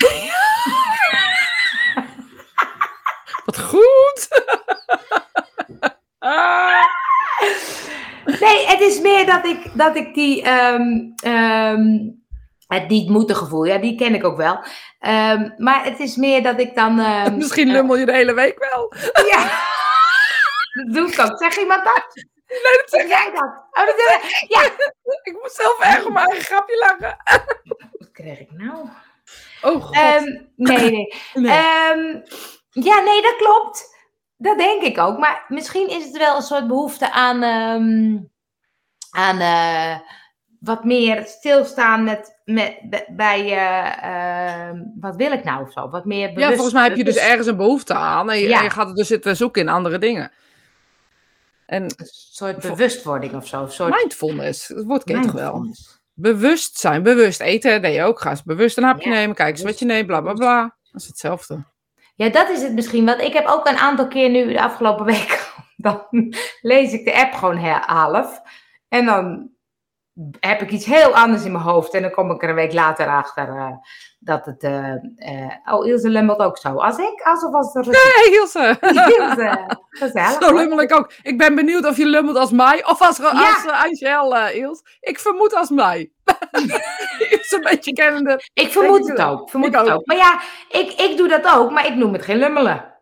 Wat 3.44 3.60
goed! 3.60 4.28
ah. 6.18 6.84
Nee, 8.40 8.66
het 8.66 8.80
is 8.80 9.00
meer 9.00 9.26
dat 9.26 9.46
ik, 9.46 9.70
dat 9.72 9.96
ik 9.96 10.14
die. 10.14 10.42
ehm, 10.42 10.82
ehm, 11.22 11.82
Het 12.66 12.88
niet 12.88 13.08
moeten 13.08 13.36
gevoel, 13.36 13.64
ja, 13.64 13.78
die 13.78 13.96
ken 13.96 14.14
ik 14.14 14.24
ook 14.24 14.36
wel. 14.36 14.64
Ehm, 14.98 15.50
maar 15.56 15.84
het 15.84 15.98
is 15.98 16.16
meer 16.16 16.42
dat 16.42 16.60
ik 16.60 16.74
dan... 16.74 16.94
Misschien 17.36 17.72
lummel 17.72 17.96
je 17.96 18.06
de 18.06 18.12
hele 18.12 18.34
week 18.34 18.68
wel. 18.70 18.92
Ja, 19.30 19.50
dat 20.84 20.94
doe 20.94 21.12
ik 21.12 21.18
ook. 21.20 21.38
Zeg 21.38 21.56
iemand 21.58 21.84
dat? 21.84 22.06
Nee, 22.46 22.76
dat 22.76 22.84
zeg 22.90 23.08
jij 23.08 23.30
dat? 23.34 23.64
Oh, 23.70 23.86
dat 23.86 23.98
ik. 23.98 24.44
Ja. 24.48 24.62
ik. 25.22 25.32
Moet 25.42 25.52
zelf 25.52 25.80
erg 25.80 26.04
om 26.04 26.12
mijn 26.12 26.26
eigen 26.26 26.44
grapje 26.44 26.76
lachen. 26.78 27.16
Wat 27.98 28.10
kreeg 28.12 28.38
ik 28.38 28.50
nou? 28.52 28.88
Oh 29.62 29.82
god. 29.84 29.94
Ehm, 29.94 30.24
nee, 30.56 30.90
nee. 30.90 31.14
Nee. 31.34 31.52
Ehm, 31.52 32.20
ja, 32.70 33.00
nee, 33.00 33.22
dat 33.22 33.36
klopt. 33.36 33.92
Dat 34.36 34.58
denk 34.58 34.82
ik 34.82 34.98
ook. 34.98 35.18
Maar 35.18 35.44
misschien 35.48 35.88
is 35.88 36.04
het 36.04 36.16
wel 36.16 36.36
een 36.36 36.42
soort 36.42 36.66
behoefte 36.66 37.12
aan, 37.12 37.42
ehm, 37.42 38.18
aan 39.10 39.40
eh, 39.40 39.98
wat 40.60 40.84
meer 40.84 41.24
stilstaan 41.26 42.04
met, 42.04 42.40
met, 42.44 42.78
bij- 43.08 43.52
ehm, 43.56 44.82
wat 45.00 45.16
wil 45.16 45.32
ik 45.32 45.44
nou 45.44 45.62
of 45.66 45.72
zo? 45.72 45.88
Wat 45.90 46.04
meer 46.04 46.28
bewust. 46.28 46.48
ja, 46.48 46.52
volgens 46.54 46.74
mij 46.74 46.84
heb 46.88 46.96
je 46.96 47.04
dus 47.04 47.16
ergens 47.16 47.46
een 47.46 47.56
behoefte 47.56 47.94
aan. 47.94 48.30
En 48.30 48.38
je, 48.38 48.48
Ja. 48.48 48.58
en 48.58 48.64
je 48.64 48.70
gaat 48.70 48.86
het 48.86 48.96
dus 48.96 49.06
zitten 49.08 49.36
zoeken 49.36 49.62
in 49.62 49.68
andere 49.68 49.98
dingen. 49.98 50.32
En 51.66 51.82
Een 51.82 51.94
soort 52.10 52.60
bewustwording 52.60 53.34
of 53.34 53.46
zo. 53.46 53.62
Een 53.62 53.70
soort 53.70 53.94
mindfulness, 53.94 54.66
dat 54.66 55.02
je 55.04 55.20
toch 55.20 55.32
wel? 55.32 55.74
Bewust 56.12 56.78
zijn, 56.78 57.02
bewust 57.02 57.40
eten, 57.40 57.92
je 57.92 58.02
ook. 58.02 58.20
Ga 58.20 58.30
eens 58.30 58.42
bewust 58.42 58.76
een 58.76 58.84
hapje 58.84 59.08
Ja, 59.08 59.14
nemen, 59.14 59.36
kijk 59.36 59.50
eens 59.54 59.62
wat 59.64 59.78
je 59.78 59.84
neemt, 59.84 60.06
bla 60.06 60.20
bla 60.20 60.32
bla. 60.32 60.76
Dat 60.92 61.00
is 61.00 61.06
hetzelfde. 61.06 61.64
Ja, 62.14 62.28
dat 62.28 62.48
is 62.48 62.62
het 62.62 62.72
misschien. 62.72 63.04
Want 63.04 63.20
ik 63.20 63.32
heb 63.32 63.46
ook 63.46 63.66
een 63.66 63.76
aantal 63.76 64.08
keer 64.08 64.30
nu 64.30 64.52
de 64.52 64.62
afgelopen 64.62 65.04
week. 65.14 65.52
Dan 65.76 66.06
lees 66.60 66.92
ik 66.92 67.04
de 67.04 67.14
app 67.14 67.32
gewoon 67.32 67.58
half. 67.86 68.40
En 68.88 69.04
dan 69.04 69.50
heb 70.40 70.60
ik 70.62 70.70
iets 70.70 70.84
heel 70.86 71.14
anders 71.14 71.44
in 71.44 71.52
mijn 71.52 71.64
hoofd. 71.64 71.94
En 71.94 72.02
dan 72.02 72.10
kom 72.10 72.30
ik 72.30 72.42
er 72.42 72.48
een 72.48 72.54
week 72.54 72.72
later 72.72 73.06
achter 73.08 73.48
eh, 73.48 73.70
dat 74.18 74.46
het. 74.46 74.62
eh, 74.62 74.90
eh, 75.16 75.50
oh, 75.64 75.86
Ilse 75.86 76.08
lummelt 76.08 76.38
ook 76.38 76.58
zo. 76.58 76.68
Als 76.76 76.98
ik, 76.98 77.20
alsof 77.24 77.54
als 77.54 77.74
er. 77.74 77.84
Hé 77.84 78.30
Ilse, 78.30 78.76
Ilse, 79.18 79.78
gezellig. 79.90 80.42
zo 80.42 80.54
lummel 80.54 80.80
ik 80.80 80.94
ook. 80.94 81.12
Ik 81.22 81.38
ben 81.38 81.54
benieuwd 81.54 81.86
of 81.86 81.96
je 81.96 82.06
lummelt 82.06 82.36
als 82.36 82.50
mij 82.50 82.84
of 82.86 83.00
als, 83.02 83.22
als 83.22 83.32
Ja. 83.64 83.64
eh, 83.72 83.84
Angel, 83.84 84.36
eh, 84.36 84.56
Ils. 84.56 84.82
Ik 85.00 85.18
vermoed 85.18 85.54
als 85.54 85.70
mij. 85.70 86.10
is 87.30 87.52
een 87.52 87.60
beetje 87.60 87.92
kennende. 87.92 88.40
Ik 88.54 88.68
vermoed 88.72 89.08
het 89.08 89.22
ook. 89.22 89.50
Vermoed 89.50 89.68
Ik 89.68 89.74
het 89.74 89.88
ook. 89.88 89.94
ook. 89.94 90.06
Maar 90.06 90.16
ja, 90.16 90.40
ik, 90.68 90.92
ik 90.92 91.16
doe 91.16 91.28
dat 91.28 91.54
ook, 91.56 91.70
maar 91.70 91.86
ik 91.86 91.94
noem 91.94 92.12
het 92.12 92.22
geen 92.24 92.36
lummelen. 92.38 92.93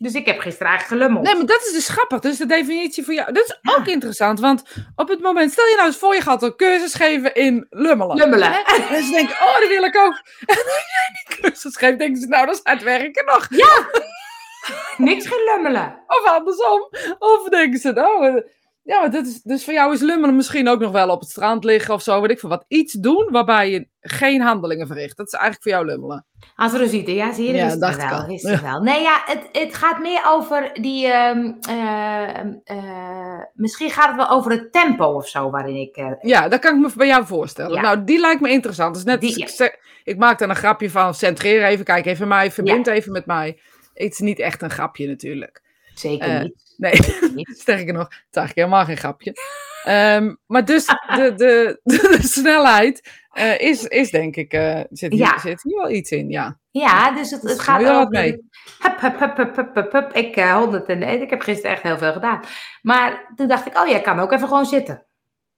Dus 0.00 0.12
ik 0.12 0.26
heb 0.26 0.38
gisteren 0.38 0.68
eigenlijk 0.68 1.00
gelummeld. 1.00 1.26
Nee, 1.26 1.36
maar 1.36 1.46
dat 1.46 1.62
is 1.66 1.72
dus 1.72 1.88
grappig. 1.88 2.20
Dus 2.20 2.36
de 2.36 2.46
definitie 2.46 3.04
voor 3.04 3.14
jou. 3.14 3.32
Dat 3.32 3.44
is 3.44 3.58
ook 3.76 3.86
interessant. 3.86 4.40
Want 4.40 4.62
op 4.96 5.08
het 5.08 5.20
moment, 5.20 5.52
stel 5.52 5.66
je 5.66 5.74
nou 5.74 5.86
eens 5.86 5.96
voor, 5.96 6.14
je 6.14 6.20
gaat 6.20 6.42
een 6.42 6.56
cursus 6.56 6.94
geven 6.94 7.34
in 7.34 7.66
lummelen. 7.70 8.16
Lummelen. 8.16 8.52
Hè? 8.52 8.58
En 8.94 9.04
ze 9.04 9.10
denken, 9.10 9.34
oh, 9.34 9.58
dat 9.60 9.68
wil 9.68 9.82
ik 9.82 9.96
ook. 9.96 10.22
En 10.46 10.56
als 10.56 10.64
jij 10.64 11.24
die 11.26 11.40
cursus 11.40 11.76
geeft, 11.76 11.98
denken 11.98 12.20
ze, 12.20 12.26
nou, 12.26 12.46
dat 12.46 12.54
is 12.54 12.60
het 12.62 12.82
werken 12.82 13.24
nog. 13.24 13.48
Niks 14.96 15.26
geen 15.26 15.44
lummelen. 15.44 16.04
Of 16.06 16.24
andersom. 16.24 16.90
Of 17.18 17.48
denken 17.48 17.78
ze, 17.78 17.92
nou, 17.92 18.42
ja, 18.88 19.08
dat 19.08 19.26
is, 19.26 19.42
dus 19.42 19.64
voor 19.64 19.72
jou 19.74 19.92
is 19.92 20.00
lummelen 20.00 20.36
misschien 20.36 20.68
ook 20.68 20.80
nog 20.80 20.92
wel 20.92 21.08
op 21.10 21.20
het 21.20 21.28
strand 21.28 21.64
liggen 21.64 21.94
of 21.94 22.02
zo, 22.02 22.20
weet 22.20 22.30
ik 22.30 22.38
veel 22.38 22.48
wat. 22.48 22.64
Iets 22.68 22.92
doen 22.92 23.28
waarbij 23.30 23.70
je 23.70 23.88
geen 24.00 24.40
handelingen 24.40 24.86
verricht. 24.86 25.16
Dat 25.16 25.26
is 25.26 25.32
eigenlijk 25.32 25.62
voor 25.62 25.72
jou 25.72 25.86
lummelen. 25.86 26.26
Als 26.54 26.72
ja, 26.72 27.32
zie 27.32 27.46
je, 27.46 27.52
dat 27.52 27.60
Ja, 27.60 27.64
wist 27.66 27.80
dacht 27.80 28.10
wel. 28.10 28.26
Wist 28.26 28.60
wel. 28.60 28.80
Nee, 28.80 29.02
ja, 29.02 29.22
het, 29.24 29.48
het 29.52 29.74
gaat 29.74 29.98
meer 29.98 30.20
over 30.26 30.70
die, 30.72 31.06
ehm, 31.06 31.52
eh, 31.68 32.38
eh, 32.64 33.40
misschien 33.54 33.90
gaat 33.90 34.06
het 34.06 34.16
wel 34.16 34.28
over 34.30 34.50
het 34.50 34.72
tempo 34.72 35.04
of 35.04 35.28
zo 35.28 35.50
waarin 35.50 35.76
ik, 35.76 35.96
eh, 35.96 36.12
Ja, 36.20 36.48
dat 36.48 36.60
kan 36.60 36.74
ik 36.74 36.80
me 36.80 36.90
bij 36.96 37.06
jou 37.06 37.26
voorstellen. 37.26 37.74
Ja. 37.74 37.80
Nou, 37.80 38.04
die 38.04 38.20
lijkt 38.20 38.40
me 38.40 38.50
interessant. 38.50 38.94
Dus 38.94 39.04
net 39.04 39.20
Die, 39.20 39.28
als 39.30 39.38
ja. 39.38 39.44
ik, 39.44 39.50
zeg- 39.50 39.76
ik 40.04 40.18
maak 40.18 40.38
dan 40.38 40.50
een 40.50 40.56
grapje 40.56 40.90
van, 40.90 41.14
centreer 41.14 41.64
even, 41.64 41.84
kijk 41.84 42.06
even 42.06 42.28
mij, 42.28 42.50
verbind 42.52 42.86
even 42.86 43.12
met 43.12 43.26
mij. 43.26 43.60
Het 43.94 44.12
is 44.12 44.18
niet 44.18 44.38
echt 44.38 44.62
een 44.62 44.70
grapje 44.70 45.06
natuurlijk. 45.06 45.62
Zeker 45.98 46.28
Eh, 46.28 46.42
niet. 46.42 46.74
Nee, 46.76 46.92
niet. 47.34 47.58
sterker 47.58 47.92
nog, 47.92 48.02
het 48.02 48.12
is 48.30 48.36
eigenlijk 48.36 48.54
helemaal 48.54 48.84
geen 48.84 48.96
grapje. 48.96 49.32
Ehm, 49.84 50.34
maar 50.46 50.64
dus 50.64 50.86
de, 50.86 51.32
de, 51.36 51.80
de, 51.82 52.18
snelheid 52.20 53.10
eh, 53.32 53.60
is, 53.60 53.84
is 53.84 54.10
denk 54.10 54.36
ik, 54.36 54.52
eh 54.52 54.80
zit, 54.90 55.12
hier, 55.12 55.20
Ja. 55.20 55.38
zit 55.38 55.62
hier 55.62 55.76
wel 55.76 55.90
iets 55.90 56.10
in, 56.10 56.30
ja. 56.30 56.58
Ja, 56.70 57.10
dus 57.10 57.30
het, 57.30 57.42
het 57.42 57.60
gaat 57.60 57.84
over... 57.84 58.08
mee? 58.08 58.48
Hup, 58.78 59.00
hup, 59.00 59.18
hup, 59.18 59.36
hup, 59.36 59.56
hup, 59.56 59.74
hup, 59.74 59.92
hup. 59.92 60.12
Ik, 60.12 60.40
100 60.40 60.86
en, 60.86 61.02
ik 61.22 61.30
heb 61.30 61.40
gisteren 61.40 61.70
echt 61.70 61.82
heel 61.82 61.98
veel 61.98 62.12
gedaan. 62.12 62.40
Maar 62.82 63.32
toen 63.36 63.48
dacht 63.48 63.66
ik, 63.66 63.78
oh, 63.78 63.88
jij 63.88 64.00
kan 64.00 64.18
ook 64.18 64.32
even 64.32 64.48
gewoon 64.48 64.66
zitten. 64.66 65.06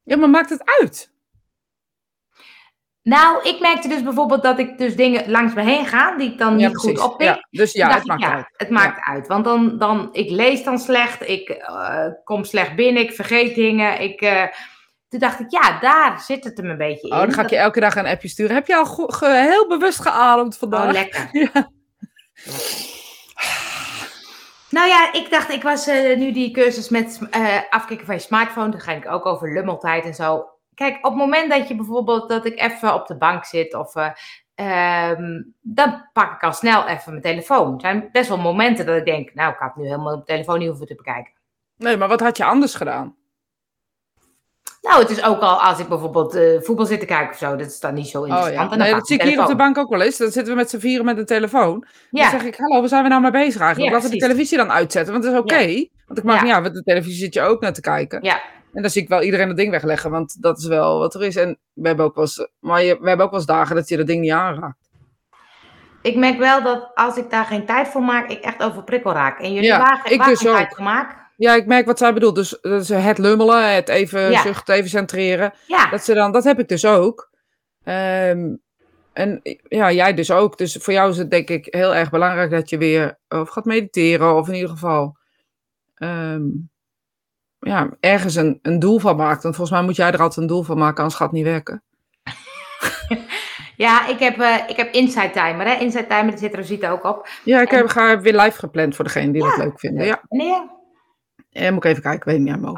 Ja, 0.03 0.17
maar 0.17 0.31
maakt 0.31 0.51
het 0.51 0.63
uit? 0.81 1.10
Nou, 3.03 3.43
ik 3.49 3.61
merkte 3.61 3.89
dus 3.89 4.03
bijvoorbeeld 4.03 4.43
dat 4.43 4.59
ik 4.59 4.79
dus 4.79 4.97
dingen 4.97 5.31
langs 5.31 5.55
me 5.55 5.63
heen 5.63 5.87
ga 5.87 6.17
die 6.17 6.31
ik 6.33 6.39
dan 6.39 6.59
Ja, 6.59 6.67
niet 6.69 6.77
goed 6.77 7.01
oppik. 7.01 7.27
Ja, 7.27 7.47
dus 7.51 7.73
ja, 7.73 7.95
het 7.95 8.05
maakt 8.07 8.23
ik, 8.23 8.29
uit. 8.29 8.47
Het 8.57 8.71
maakt 8.71 9.01
uit, 9.09 9.27
want 9.27 9.45
dan, 9.45 9.79
dan, 9.79 10.09
ik 10.13 10.31
lees 10.31 10.65
dan 10.65 10.79
slecht, 10.79 11.29
ik 11.29 11.49
eh, 11.49 12.07
kom 12.25 12.45
slecht 12.45 12.75
binnen, 12.75 13.03
ik 13.03 13.13
vergeet 13.13 13.55
dingen. 13.55 14.01
Ik, 14.01 14.21
eh, 14.21 14.45
toen 15.09 15.21
dacht 15.21 15.41
ik, 15.41 15.51
ja, 15.51 15.79
daar 15.81 16.21
zit 16.21 16.45
het 16.45 16.57
hem 16.57 16.71
een 16.71 16.77
beetje 16.77 17.09
in. 17.09 17.15
Oh, 17.15 17.21
dan 17.21 17.33
ga 17.33 17.43
ik 17.43 17.51
je 17.51 17.57
elke 17.57 17.81
dag 17.81 17.97
een 17.97 18.07
appje 18.07 18.29
sturen. 18.29 18.55
Heb 18.55 18.67
je 18.67 18.77
al 18.77 18.87
ge- 18.87 19.47
heel 19.49 19.69
bewust 19.69 20.01
geademd 20.01 20.57
vandaag? 20.57 20.87
Oh, 20.87 20.93
lekker. 20.93 21.29
Ja. 21.53 21.71
Nou 24.71 24.89
ja, 24.89 25.13
ik 25.13 25.31
dacht, 25.31 25.51
ik 25.51 25.63
was 25.63 25.87
eh, 25.87 26.17
nu 26.17 26.33
die 26.33 26.51
cursus 26.51 26.89
met 26.89 27.19
afkicken 27.71 28.07
van 28.07 28.15
je 28.15 28.21
smartphone. 28.21 28.69
Dan 28.71 28.81
ga 28.81 28.93
ik 28.93 29.11
ook 29.11 29.27
over 29.27 29.53
lummeltijd 29.53 30.05
en 30.05 30.15
zo. 30.15 30.45
Kijk, 30.81 30.97
op 30.97 31.03
het 31.13 31.15
moment 31.15 31.51
dat 31.51 31.69
je 31.69 31.75
bijvoorbeeld, 31.77 32.29
dat 32.29 32.45
ik 32.47 32.61
even 32.61 32.95
op 32.95 33.07
de 33.07 33.17
bank 33.17 33.45
zit 33.45 33.75
of... 33.75 33.95
eh, 33.97 34.11
ehm, 34.55 35.43
dan 35.61 36.09
pak 36.13 36.33
ik 36.35 36.43
al 36.43 36.53
snel 36.53 36.87
even 36.87 37.11
mijn 37.11 37.23
telefoon. 37.23 37.75
Er 37.75 37.81
zijn 37.81 38.09
best 38.13 38.29
wel 38.29 38.39
momenten 38.39 38.87
dat 38.87 38.97
ik 38.97 39.05
denk, 39.05 39.35
nou, 39.35 39.53
ik 39.53 39.59
had 39.59 39.77
nu 39.77 39.85
helemaal 39.85 40.13
mijn 40.13 40.25
telefoon 40.25 40.59
niet 40.59 40.69
hoeven 40.69 40.87
te 40.87 40.95
bekijken. 40.95 41.33
Nee, 41.77 41.97
maar 41.97 42.09
wat 42.09 42.21
had 42.21 42.37
je 42.37 42.45
anders 42.45 42.75
gedaan? 42.75 43.17
Nou, 44.83 45.01
het 45.01 45.11
is 45.11 45.23
ook 45.25 45.41
al 45.41 45.61
als 45.63 45.79
ik 45.79 45.89
bijvoorbeeld 45.89 46.35
eh, 46.35 46.61
voetbal 46.61 46.87
zit 46.87 47.01
te 47.01 47.07
kijken 47.07 47.31
of 47.31 47.37
zo, 47.39 47.57
dat 47.57 47.67
is 47.67 47.81
dan 47.81 47.95
niet 47.95 48.09
zo 48.09 48.21
Oh 48.21 48.27
interessant. 48.27 48.57
ja, 48.57 48.63
En 48.63 48.69
dan 48.69 48.79
nee, 48.79 48.93
dat 48.93 49.07
zie 49.07 49.17
ik 49.19 49.23
hier 49.23 49.41
op 49.41 49.47
de 49.49 49.57
bank 49.57 49.79
ook 49.79 49.91
wel 49.91 50.01
eens. 50.01 50.17
Dan 50.17 50.31
zitten 50.31 50.53
we 50.53 50.59
met 50.59 50.71
z'n 50.71 50.79
vieren 50.79 51.05
met 51.05 51.17
de 51.17 51.25
telefoon. 51.25 51.87
Ja, 52.11 52.31
Dan 52.31 52.41
zeg 52.41 52.49
ik, 52.49 52.57
hallo, 52.57 52.79
waar 52.81 52.89
zijn 52.89 53.03
we 53.03 53.09
nou 53.09 53.21
mee 53.23 53.31
bezig 53.31 53.61
eigenlijk? 53.61 53.91
Ja, 53.91 53.97
Laten 53.97 54.11
we 54.11 54.17
de 54.17 54.23
televisie 54.23 54.57
dan 54.57 54.71
uitzetten, 54.71 55.13
want 55.13 55.25
dat 55.25 55.33
is 55.35 55.39
oké. 55.41 55.87
Want 56.07 56.19
ik 56.19 56.25
Ja. 56.25 56.43
niet 56.43 56.53
uit, 56.53 56.63
want 56.63 56.75
de 56.75 56.83
televisie 56.83 57.19
zit 57.19 57.35
je 57.35 57.41
ook 57.41 57.61
naar 57.61 57.73
te 57.73 57.81
kijken. 57.81 58.23
ja. 58.23 58.41
En 58.73 58.83
dan 58.83 58.91
zie 58.91 59.03
ik 59.03 59.09
wel 59.09 59.23
iedereen 59.23 59.49
het 59.49 59.57
ding 59.57 59.71
wegleggen, 59.71 60.11
want 60.11 60.43
dat 60.43 60.59
is 60.59 60.67
wel 60.67 60.99
wat 60.99 61.15
er 61.15 61.23
is. 61.23 61.37
En 61.37 61.59
we 61.73 61.87
hebben 61.87 62.07
ook 62.07 62.15
wel 62.15 62.25
eens, 62.25 62.49
maar 62.59 62.83
je, 62.83 62.99
we 63.01 63.09
hebben 63.09 63.25
ook 63.27 63.31
wel 63.31 63.41
eens 63.41 63.49
dagen 63.49 63.77
dat 63.77 63.89
je 63.89 63.97
dat 63.97 64.07
ding 64.07 64.21
niet 64.21 64.31
aanraakt. 64.31 64.89
Ik 66.03 66.17
merk 66.17 66.39
wel 66.39 66.63
dat 66.63 66.91
als 66.95 67.17
ik 67.17 67.31
daar 67.31 67.45
geen 67.45 67.67
tijd 67.67 67.89
voor 67.89 68.03
maak, 68.03 68.31
ik 68.31 68.41
echt 68.41 68.63
overprikkel 68.63 69.13
raak. 69.13 69.39
En 69.41 69.53
jullie 69.53 69.69
Ja, 69.69 69.79
waar, 69.79 70.13
ik 70.13 70.25
dus 70.25 70.39
tijd 70.39 70.75
voor 70.75 70.85
maak, 70.85 71.17
Ja, 71.37 71.55
ik 71.55 71.67
merk 71.67 71.87
wat 71.87 71.99
zij 71.99 72.13
bedoelt. 72.13 72.35
Dus 72.35 72.59
dat 72.61 72.81
is 72.81 72.89
het 72.89 73.19
lummelen, 73.19 73.75
het 73.75 73.89
even 73.89 74.31
Ja. 74.31 74.43
zuchten, 74.43 74.75
even 74.75 74.91
centreren. 74.91 75.53
ja. 75.67 75.91
Dat, 75.91 76.05
ze 76.05 76.15
dan, 76.15 76.33
dat 76.33 76.45
heb 76.45 76.59
ik 76.59 76.69
dus 76.69 76.85
ook. 76.85 77.31
Ehm, 77.85 78.55
en 79.13 79.41
ja, 79.69 79.93
jij 79.93 80.15
dus 80.15 80.31
ook. 80.31 80.59
Dus 80.59 80.77
voor 80.81 80.93
jou 80.93 81.11
is 81.11 81.17
het 81.17 81.31
denk 81.31 81.49
ik 81.49 81.67
heel 81.71 81.95
erg 81.95 82.11
belangrijk 82.11 82.51
dat 82.51 82.71
je 82.71 82.79
weer 82.79 83.19
of 83.29 83.49
gaat 83.49 83.65
mediteren. 83.65 84.37
Of 84.37 84.49
in 84.49 84.55
ieder 84.55 84.71
geval 84.71 85.17
ehm, 85.95 86.43
ja, 87.61 87.89
ergens 88.01 88.35
een, 88.35 88.59
een 88.63 88.79
doel 88.79 88.99
van 88.99 89.17
maakt. 89.17 89.43
Want 89.43 89.57
volgens 89.57 89.77
mij 89.79 89.87
moet 89.87 89.97
jij 89.97 90.13
er 90.13 90.21
altijd 90.21 90.37
een 90.37 90.47
doel 90.47 90.63
van 90.63 90.79
maken, 90.79 90.97
anders 90.99 91.15
gaat 91.15 91.27
het 91.31 91.37
niet 91.37 91.47
werken. 91.47 91.83
Ja, 93.77 94.07
ik 94.07 94.19
heb, 94.19 94.39
eh, 94.41 94.57
ik 94.69 94.77
heb 94.77 94.93
Inside 94.95 95.31
Timer. 95.31 95.67
Hè? 95.67 95.75
Inside 95.75 96.07
Timer, 96.07 96.27
daar 96.31 96.39
zit 96.39 96.55
Rosita 96.55 96.91
ook 96.91 97.05
op. 97.05 97.29
Ja, 97.45 97.61
ik 97.61 97.71
En- 97.71 97.77
heb, 97.77 97.89
ga 97.89 98.21
weer 98.21 98.37
live 98.41 98.59
gepland 98.59 98.95
voor 98.97 99.05
degene 99.05 99.33
die 99.33 99.43
dat 99.43 99.57
Ja, 99.57 99.63
leuk 99.65 99.79
vinden. 99.81 100.07
Ja, 100.07 100.21
Nee, 100.29 100.55
en 101.53 101.75
moet 101.75 101.85
ik 101.85 101.91
even 101.91 102.03
kijken, 102.03 102.19
ik 102.21 102.25
weet 102.25 102.39
niet 102.39 102.61
meer. 102.61 102.71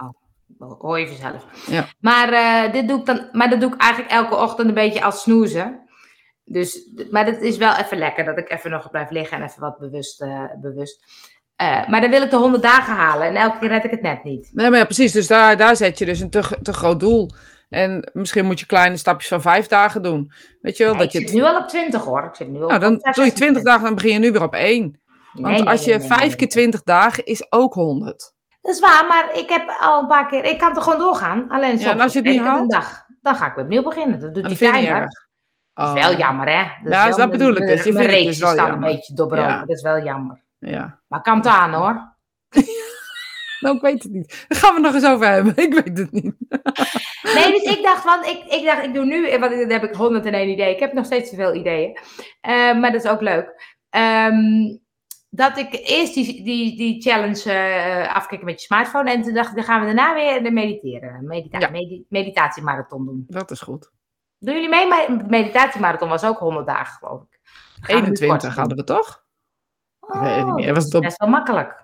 Oh. 0.58 0.80
hoor 0.80 0.98
je 1.00 1.06
vanzelf. 1.06 1.46
Ja. 1.66 1.86
Maar, 2.00 2.32
eh, 2.32 2.72
dit 2.72 2.88
doe 2.88 2.98
ik 3.00 3.06
dan, 3.06 3.28
maar 3.32 3.50
dat 3.50 3.60
doe 3.60 3.72
ik 3.74 3.80
eigenlijk 3.80 4.12
elke 4.12 4.34
ochtend 4.36 4.68
een 4.68 4.74
beetje 4.74 5.02
als 5.04 5.22
snoezen. 5.22 5.80
Dus, 6.44 6.88
maar 7.10 7.24
dat 7.24 7.40
is 7.40 7.56
wel 7.56 7.76
even 7.76 7.98
lekker 7.98 8.24
dat 8.24 8.38
ik 8.38 8.50
even 8.50 8.70
nog 8.70 8.90
blijf 8.90 9.10
liggen 9.10 9.36
en 9.38 9.44
even 9.44 9.60
wat 9.60 9.78
bewust. 9.78 10.22
eh, 10.22 10.44
bewust. 10.60 11.04
Eh, 11.62 11.88
maar 11.88 12.00
dan 12.00 12.10
wil 12.10 12.22
ik 12.22 12.30
de 12.30 12.36
100 12.36 12.62
dagen 12.62 12.94
halen 12.94 13.26
en 13.26 13.36
elke 13.36 13.58
keer 13.58 13.68
red 13.68 13.84
ik 13.84 13.90
het 13.90 14.02
net 14.02 14.24
niet. 14.24 14.50
Nee, 14.52 14.70
maar 14.70 14.78
ja, 14.78 14.84
precies. 14.84 15.12
Dus 15.12 15.26
daar, 15.26 15.56
daar 15.56 15.76
zet 15.76 15.98
je 15.98 16.04
dus 16.04 16.20
een 16.20 16.30
te, 16.30 16.58
te 16.62 16.72
groot 16.72 17.00
doel. 17.00 17.30
En 17.68 18.10
misschien 18.12 18.44
moet 18.44 18.60
je 18.60 18.66
kleine 18.66 18.96
stapjes 18.96 19.28
van 19.28 19.40
vijf 19.40 19.66
dagen 19.66 20.02
doen. 20.02 20.32
Weet 20.60 20.76
je 20.76 20.84
wel? 20.84 20.94
Nee, 20.94 21.02
dat 21.04 21.14
ik 21.14 21.20
je 21.20 21.28
zit 21.28 21.36
nu 21.36 21.44
al 21.44 21.56
op 21.56 21.68
20 21.68 22.04
hoor. 22.04 22.24
Ik 22.24 22.34
zit 22.34 22.48
nu 22.48 22.62
al 22.62 22.68
nou, 22.68 22.80
dan 22.80 22.98
doe 23.12 23.24
je 23.24 23.32
20 23.32 23.62
dagen, 23.62 23.82
dan 23.82 23.94
begin 23.94 24.12
je 24.12 24.18
nu 24.18 24.32
weer 24.32 24.42
op 24.42 24.54
één. 24.54 25.00
Want 25.32 25.46
nee, 25.56 25.68
als 25.68 25.84
je 25.84 25.98
nee, 25.98 26.06
vijf 26.06 26.36
keer 26.36 26.48
20 26.48 26.82
dagen 26.82 27.24
is 27.24 27.52
ook 27.52 27.74
100. 27.74 28.34
Dat 28.60 28.74
is 28.74 28.80
waar, 28.80 29.06
maar 29.08 29.30
ik 29.34 29.48
heb 29.48 29.76
al 29.80 30.00
een 30.00 30.06
paar 30.06 30.28
keer. 30.28 30.44
Ik 30.44 30.58
kan 30.58 30.72
toch 30.72 30.84
gewoon 30.84 30.98
doorgaan. 30.98 31.48
Alleen 31.48 31.78
soms 31.78 31.92
en 31.92 32.00
als 32.00 32.12
je 32.12 32.18
het 32.18 32.28
niet 32.28 32.70
dag, 32.70 33.04
dan 33.20 33.34
ga 33.34 33.46
ik 33.46 33.54
weer 33.54 33.64
opnieuw 33.64 33.82
beginnen. 33.82 34.20
Dat 34.20 34.34
doet 34.34 34.44
En 34.44 34.54
die 34.54 34.88
erg. 34.88 35.10
Dat 35.74 35.96
is 35.96 36.02
wel 36.04 36.16
jammer, 36.16 36.48
hè? 36.48 36.62
Dat 36.82 36.92
Ja, 36.92 37.08
wel 37.08 37.16
dat 37.16 37.30
bedoel 37.30 37.56
ik 37.56 37.66
dus. 37.66 37.84
Je 37.84 37.92
vindt 37.92 38.12
het 38.12 38.24
dus 38.24 38.38
wel 38.38 38.52
staan 38.52 38.66
jammer. 38.66 38.88
een 38.88 38.94
beetje 38.94 39.14
doorbroken. 39.14 39.48
Ja. 39.48 39.58
Dat 39.58 39.76
is 39.76 39.82
wel 39.82 40.02
jammer. 40.02 40.40
Ja. 40.70 41.00
Maar 41.08 41.22
kan 41.22 41.36
het 41.36 41.46
aan, 41.46 41.72
hoor. 41.72 42.16
Nou, 43.60 43.76
ik 43.76 43.82
weet 43.82 44.02
het 44.02 44.12
niet. 44.12 44.44
Daar 44.48 44.58
gaan 44.58 44.68
we 44.68 44.74
het 44.74 44.84
nog 44.84 44.94
eens 44.94 45.12
over 45.12 45.26
hebben. 45.26 45.56
Ik 45.66 45.74
weet 45.74 45.98
het 45.98 46.12
niet. 46.12 46.34
Nee, 47.34 47.52
dus 47.52 47.62
ik 47.76 47.82
dacht, 47.82 48.04
want 48.04 48.26
ik, 48.26 48.44
ik 48.44 48.64
dacht, 48.64 48.84
ik 48.84 48.94
doe 48.94 49.04
nu, 49.04 49.38
want 49.38 49.52
dan 49.52 49.70
heb 49.70 49.84
ik 49.84 49.94
101 49.94 50.48
ideeën. 50.48 50.74
Ik 50.74 50.80
heb 50.80 50.92
nog 50.92 51.04
steeds 51.04 51.30
te 51.30 51.36
veel 51.36 51.54
ideeën. 51.54 51.98
Eh, 52.40 52.52
maar 52.52 52.92
dat 52.92 53.04
is 53.04 53.10
ook 53.10 53.20
leuk. 53.20 53.76
Ehm, 53.90 54.76
dat 55.30 55.58
ik 55.58 55.72
eerst 55.72 56.14
die, 56.14 56.44
die, 56.44 56.76
die 56.76 57.02
challenge 57.02 57.52
uh, 58.30 58.42
met 58.42 58.60
je 58.60 58.66
smartphone. 58.66 59.10
En 59.10 59.22
toen 59.22 59.34
dacht 59.34 59.48
ik, 59.48 59.54
dan 59.54 59.64
gaan 59.64 59.80
we 59.80 59.86
daarna 59.86 60.14
weer 60.14 60.42
de 60.42 60.50
mediteren. 60.50 61.26
Medita 61.26 61.58
Ja. 61.58 61.70
meditatiemarathon 62.08 63.04
doen. 63.04 63.24
Dat 63.28 63.50
is 63.50 63.60
goed. 63.60 63.90
Doen 64.38 64.54
jullie 64.54 64.68
mee? 64.68 64.86
Maar 64.86 65.26
meditatiemarathon 65.28 66.08
was 66.08 66.24
ook 66.24 66.38
100 66.38 66.66
dagen, 66.66 66.96
geloof 66.98 67.22
ik. 67.22 67.40
Gaan 67.80 68.00
we 68.00 68.08
nu 68.08 68.16
21 68.16 68.28
kort 68.28 68.54
hadden 68.54 68.76
we 68.76 68.84
toch? 68.84 69.24
Oh, 70.14 70.74
Was 70.74 70.88
dat 70.88 71.02
is 71.02 71.08
best 71.08 71.18
wel 71.20 71.28
makkelijk. 71.28 71.74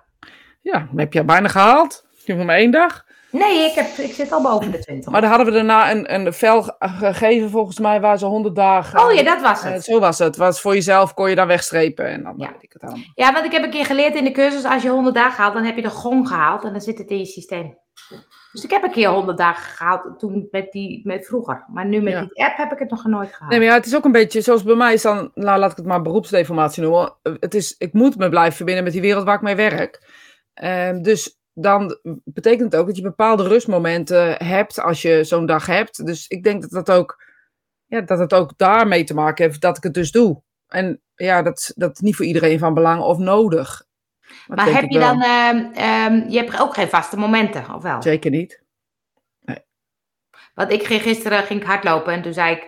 Ja, 0.62 0.78
dan 0.78 0.98
heb 0.98 1.12
je 1.12 1.24
bijna 1.24 1.48
gehaald. 1.48 2.06
Je 2.24 2.32
hebt 2.32 2.44
maar 2.46 2.56
één 2.56 2.70
dag. 2.70 3.06
Nee, 3.30 3.64
ik, 3.70 3.74
heb, 3.74 3.86
ik 3.86 4.12
zit 4.12 4.32
al 4.32 4.42
boven 4.42 4.70
de 4.70 4.78
20. 4.78 5.12
Maar 5.12 5.20
dan 5.20 5.30
hadden 5.30 5.46
we 5.48 5.52
daarna 5.52 5.90
een, 5.90 6.14
een 6.14 6.32
vel 6.32 6.62
ge- 6.62 6.74
gegeven, 6.78 7.50
volgens 7.50 7.78
mij, 7.78 8.00
waar 8.00 8.18
ze 8.18 8.26
100 8.26 8.54
dagen. 8.56 9.04
Oh 9.04 9.12
ja, 9.12 9.22
dat 9.22 9.40
was 9.40 9.62
Eh, 9.64 9.72
het. 9.72 9.84
zo 9.84 10.00
was 10.00 10.18
het. 10.18 10.36
Was 10.36 10.60
voor 10.60 10.74
jezelf 10.74 11.14
kon 11.14 11.28
je 11.28 11.34
dan 11.34 11.46
wegstrepen. 11.46 12.06
En 12.06 12.22
dan 12.22 12.34
Ja. 12.36 12.50
weet 12.52 12.62
ik 12.62 12.72
het 12.72 12.82
allemaal. 12.82 13.02
Ja, 13.14 13.32
want 13.32 13.44
ik 13.44 13.52
heb 13.52 13.62
een 13.62 13.70
keer 13.70 13.84
geleerd 13.84 14.14
in 14.14 14.24
de 14.24 14.30
cursus, 14.32 14.64
als 14.64 14.82
je 14.82 14.88
100 14.88 15.14
dagen 15.14 15.42
haalt, 15.42 15.54
dan 15.54 15.64
heb 15.64 15.76
je 15.76 15.82
de 15.82 15.90
gong 15.90 16.28
gehaald 16.28 16.64
en 16.64 16.72
dan 16.72 16.80
zit 16.80 16.98
het 16.98 17.10
in 17.10 17.18
je 17.18 17.26
systeem. 17.26 17.76
Dus 18.52 18.64
ik 18.64 18.70
heb 18.70 18.82
een 18.82 18.90
keer 18.90 19.08
100 19.08 19.38
dagen 19.38 19.70
gehaald 19.76 20.18
toen 20.18 20.48
met 20.50 20.72
die, 20.72 21.00
met 21.06 21.26
vroeger. 21.26 21.64
Maar 21.72 21.86
nu 21.86 22.00
met 22.00 22.12
Ja. 22.12 22.20
die 22.20 22.44
app 22.44 22.56
heb 22.56 22.72
ik 22.72 22.78
het 22.78 22.90
nog 22.90 23.04
nooit 23.04 23.32
gehaald. 23.32 23.50
Nee, 23.50 23.58
maar 23.60 23.68
ja, 23.68 23.74
het 23.74 23.86
is 23.86 23.96
ook 23.96 24.04
een 24.04 24.12
beetje, 24.12 24.40
zoals 24.40 24.62
bij 24.62 24.74
mij 24.74 24.92
is 24.94 25.02
dan, 25.02 25.30
nou, 25.34 25.58
laat 25.58 25.70
ik 25.70 25.76
het 25.76 25.86
maar 25.86 26.02
beroepsdeformatie 26.02 26.82
noemen. 26.82 27.14
Het 27.22 27.54
is, 27.54 27.74
ik 27.78 27.92
moet 27.92 28.16
me 28.16 28.28
blijven 28.28 28.56
verbinden 28.56 28.84
met 28.84 28.92
die 28.92 29.02
wereld 29.02 29.24
waar 29.24 29.34
ik 29.34 29.40
mee 29.42 29.54
werk. 29.56 30.02
Ehm, 30.54 31.02
dus 31.02 31.38
dan 31.52 31.98
betekent 32.24 32.72
het 32.72 32.80
ook 32.80 32.86
dat 32.86 32.96
je 32.96 33.02
bepaalde 33.02 33.48
rustmomenten 33.48 34.44
hebt 34.44 34.80
als 34.80 35.02
je 35.02 35.24
zo'n 35.24 35.46
dag 35.46 35.66
hebt. 35.66 36.06
Dus 36.06 36.28
ik 36.28 36.42
denk 36.42 36.62
dat 36.62 36.70
dat 36.70 36.90
ook, 36.90 37.22
ja, 37.86 38.00
dat 38.00 38.18
het 38.18 38.34
ook 38.34 38.52
daarmee 38.56 39.04
te 39.04 39.14
maken 39.14 39.44
heeft 39.44 39.60
dat 39.60 39.76
ik 39.76 39.82
het 39.82 39.94
dus 39.94 40.10
doe. 40.10 40.42
En 40.68 41.02
ja, 41.14 41.42
dat, 41.42 41.72
dat 41.74 41.92
is 41.92 42.00
niet 42.00 42.16
voor 42.16 42.24
iedereen 42.24 42.58
van 42.58 42.74
belang 42.74 43.02
of 43.02 43.18
nodig. 43.18 43.86
Dat 44.48 44.56
maar 44.56 44.72
heb 44.74 44.90
je 44.90 44.98
dan, 44.98 45.22
ehm, 45.22 45.64
ehm, 45.74 46.28
je 46.28 46.38
hebt 46.38 46.60
ook 46.60 46.74
geen 46.74 46.88
vaste 46.88 47.16
momenten, 47.16 47.74
of 47.74 47.82
wel? 47.82 48.02
Zeker 48.02 48.30
niet. 48.30 48.66
Want 50.54 50.72
ik 50.72 50.82
ging 50.82 51.02
gisteren 51.02 51.42
ging 51.42 51.60
ik 51.60 51.66
hardlopen 51.66 52.12
en 52.12 52.22
toen 52.22 52.32
zei 52.32 52.54
ik 52.54 52.66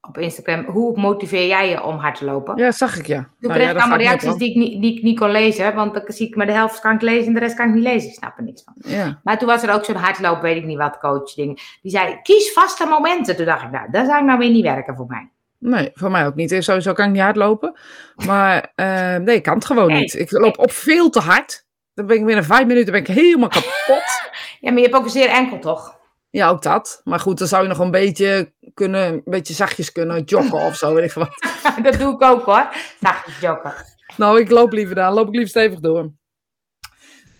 op 0.00 0.18
Instagram, 0.18 0.64
hoe 0.64 1.00
motiveer 1.00 1.46
jij 1.46 1.68
je 1.68 1.82
om 1.82 1.96
hard 1.96 2.18
te 2.18 2.24
lopen? 2.24 2.56
Ja, 2.56 2.72
zag 2.72 2.98
ik 2.98 3.06
ja. 3.06 3.20
Toen 3.20 3.30
Nou, 3.38 3.52
kreeg 3.52 3.64
ja, 3.64 3.70
ik 3.74 3.78
allemaal 3.78 3.98
ik 3.98 4.04
reacties 4.04 4.34
die 4.34 4.50
ik, 4.50 4.56
niet, 4.56 4.82
die 4.82 4.96
ik 4.96 5.02
niet 5.02 5.18
kon 5.18 5.30
lezen, 5.30 5.74
want 5.74 5.94
dan 5.94 6.02
zie 6.06 6.28
ik 6.28 6.36
maar 6.36 6.46
de 6.46 6.52
helft 6.52 6.80
kan 6.80 6.94
ik 6.94 7.00
lezen 7.00 7.26
en 7.26 7.34
de 7.34 7.40
rest 7.40 7.56
kan 7.56 7.68
ik 7.68 7.74
niet 7.74 7.82
lezen. 7.82 8.08
Ik 8.08 8.14
snap 8.14 8.38
er 8.38 8.44
niks 8.44 8.62
van. 8.64 8.74
Ja. 8.78 9.20
Maar 9.22 9.38
toen 9.38 9.48
was 9.48 9.62
er 9.62 9.74
ook 9.74 9.84
zo'n 9.84 9.96
hardloop, 9.96 10.40
weet 10.40 10.56
ik 10.56 10.64
niet 10.64 10.78
wat, 10.78 10.98
coach 10.98 11.34
ding. 11.34 11.78
Die 11.82 11.90
zei, 11.90 12.18
kies 12.22 12.52
vaste 12.52 12.86
momenten. 12.86 13.36
Toen 13.36 13.46
dacht 13.46 13.62
ik, 13.62 13.70
nou, 13.70 13.90
dat 13.90 14.06
zou 14.06 14.18
ik 14.18 14.24
nou 14.24 14.38
weer 14.38 14.50
niet 14.50 14.64
werken 14.64 14.96
voor 14.96 15.06
mij. 15.06 15.30
Nee, 15.58 15.90
voor 15.94 16.10
mij 16.10 16.26
ook 16.26 16.34
niet. 16.34 16.56
Sowieso 16.58 16.92
kan 16.92 17.06
ik 17.06 17.12
niet 17.12 17.22
hardlopen. 17.22 17.78
Maar 18.26 18.72
eh, 18.74 19.16
nee, 19.16 19.36
ik 19.36 19.42
kan 19.42 19.54
het 19.54 19.64
gewoon 19.64 19.88
Nee. 19.88 20.00
niet. 20.00 20.14
Ik 20.14 20.30
loop 20.30 20.58
op 20.58 20.70
veel 20.72 21.10
te 21.10 21.20
hard. 21.20 21.64
Dan 21.94 22.06
ben 22.06 22.16
ik 22.16 22.24
binnen 22.24 22.44
vijf 22.44 22.66
minuten 22.66 22.92
ben 22.92 23.00
ik 23.00 23.06
helemaal 23.06 23.48
kapot. 23.48 24.04
Ja, 24.60 24.70
maar 24.70 24.80
je 24.80 24.84
hebt 24.86 24.94
ook 24.96 25.04
een 25.04 25.10
zeer 25.10 25.28
enkel, 25.28 25.58
toch? 25.58 25.98
Ja, 26.30 26.48
ook 26.48 26.62
dat. 26.62 27.00
Maar 27.04 27.20
goed, 27.20 27.38
dan 27.38 27.48
zou 27.48 27.62
je 27.62 27.68
nog 27.68 27.78
een 27.78 27.90
beetje 27.90 28.52
kunnen, 28.74 29.02
een 29.12 29.22
beetje 29.24 29.54
zachtjes 29.54 29.92
kunnen 29.92 30.22
joggen 30.22 30.58
of 30.58 30.76
zo, 30.76 30.94
weet 30.94 31.04
ik 31.04 31.10
veel 31.12 31.22
wat. 31.28 31.84
dat 31.84 31.98
doe 31.98 32.14
ik 32.14 32.22
ook 32.22 32.44
hoor. 32.44 32.68
Zachtjes 33.00 33.40
joggen. 33.40 33.74
Nou, 34.16 34.40
ik 34.40 34.50
loop 34.50 34.72
liever 34.72 34.94
dan. 34.94 35.12
Loop 35.12 35.26
ik 35.26 35.32
liever 35.32 35.48
stevig 35.48 35.80
door. 35.80 36.10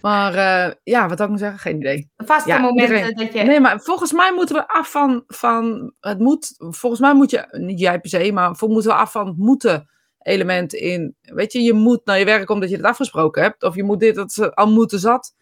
Maar 0.07 0.35
eh, 0.35 0.73
ja, 0.83 1.09
wat 1.09 1.19
had 1.19 1.21
ik 1.21 1.35
nou 1.35 1.38
zeggen? 1.38 1.59
Geen 1.59 1.77
idee. 1.77 2.11
Vaste 2.16 2.49
Ja, 2.49 2.59
momenten 2.59 2.97
iedereen. 2.97 3.16
dat 3.16 3.33
je... 3.33 3.42
Nee, 3.42 3.61
maar 3.61 3.81
volgens 3.81 4.12
mij 4.12 4.33
moeten 4.33 4.57
we 4.57 4.69
af 4.69 4.90
van, 4.90 5.25
van 5.27 5.92
het 6.01 6.19
moet. 6.19 6.55
Volgens 6.59 7.01
mij 7.01 7.14
moet 7.14 7.31
je, 7.31 7.47
niet 7.51 7.81
jij 7.81 8.01
per 8.01 8.11
se, 8.11 8.33
maar 8.33 8.57
voor, 8.57 8.69
moeten 8.69 8.90
we 8.90 8.97
af 8.97 9.12
van 9.12 9.27
het 9.27 9.37
moeten 9.37 9.88
element 10.23 10.73
in. 10.73 11.16
Weet 11.23 11.53
je, 11.53 11.62
je 11.62 11.73
moet 11.73 12.05
naar 12.05 12.19
je 12.19 12.25
werk 12.25 12.51
omdat 12.51 12.71
je 12.71 12.77
het 12.77 12.85
afgesproken 12.85 13.42
hebt. 13.42 13.62
Of 13.62 13.75
je 13.75 13.83
moet 13.85 14.01
dit, 14.01 14.14
dat 14.14 14.33
ze 14.33 14.55
al 14.55 14.71
moeten 14.71 14.99
zat. 14.99 15.35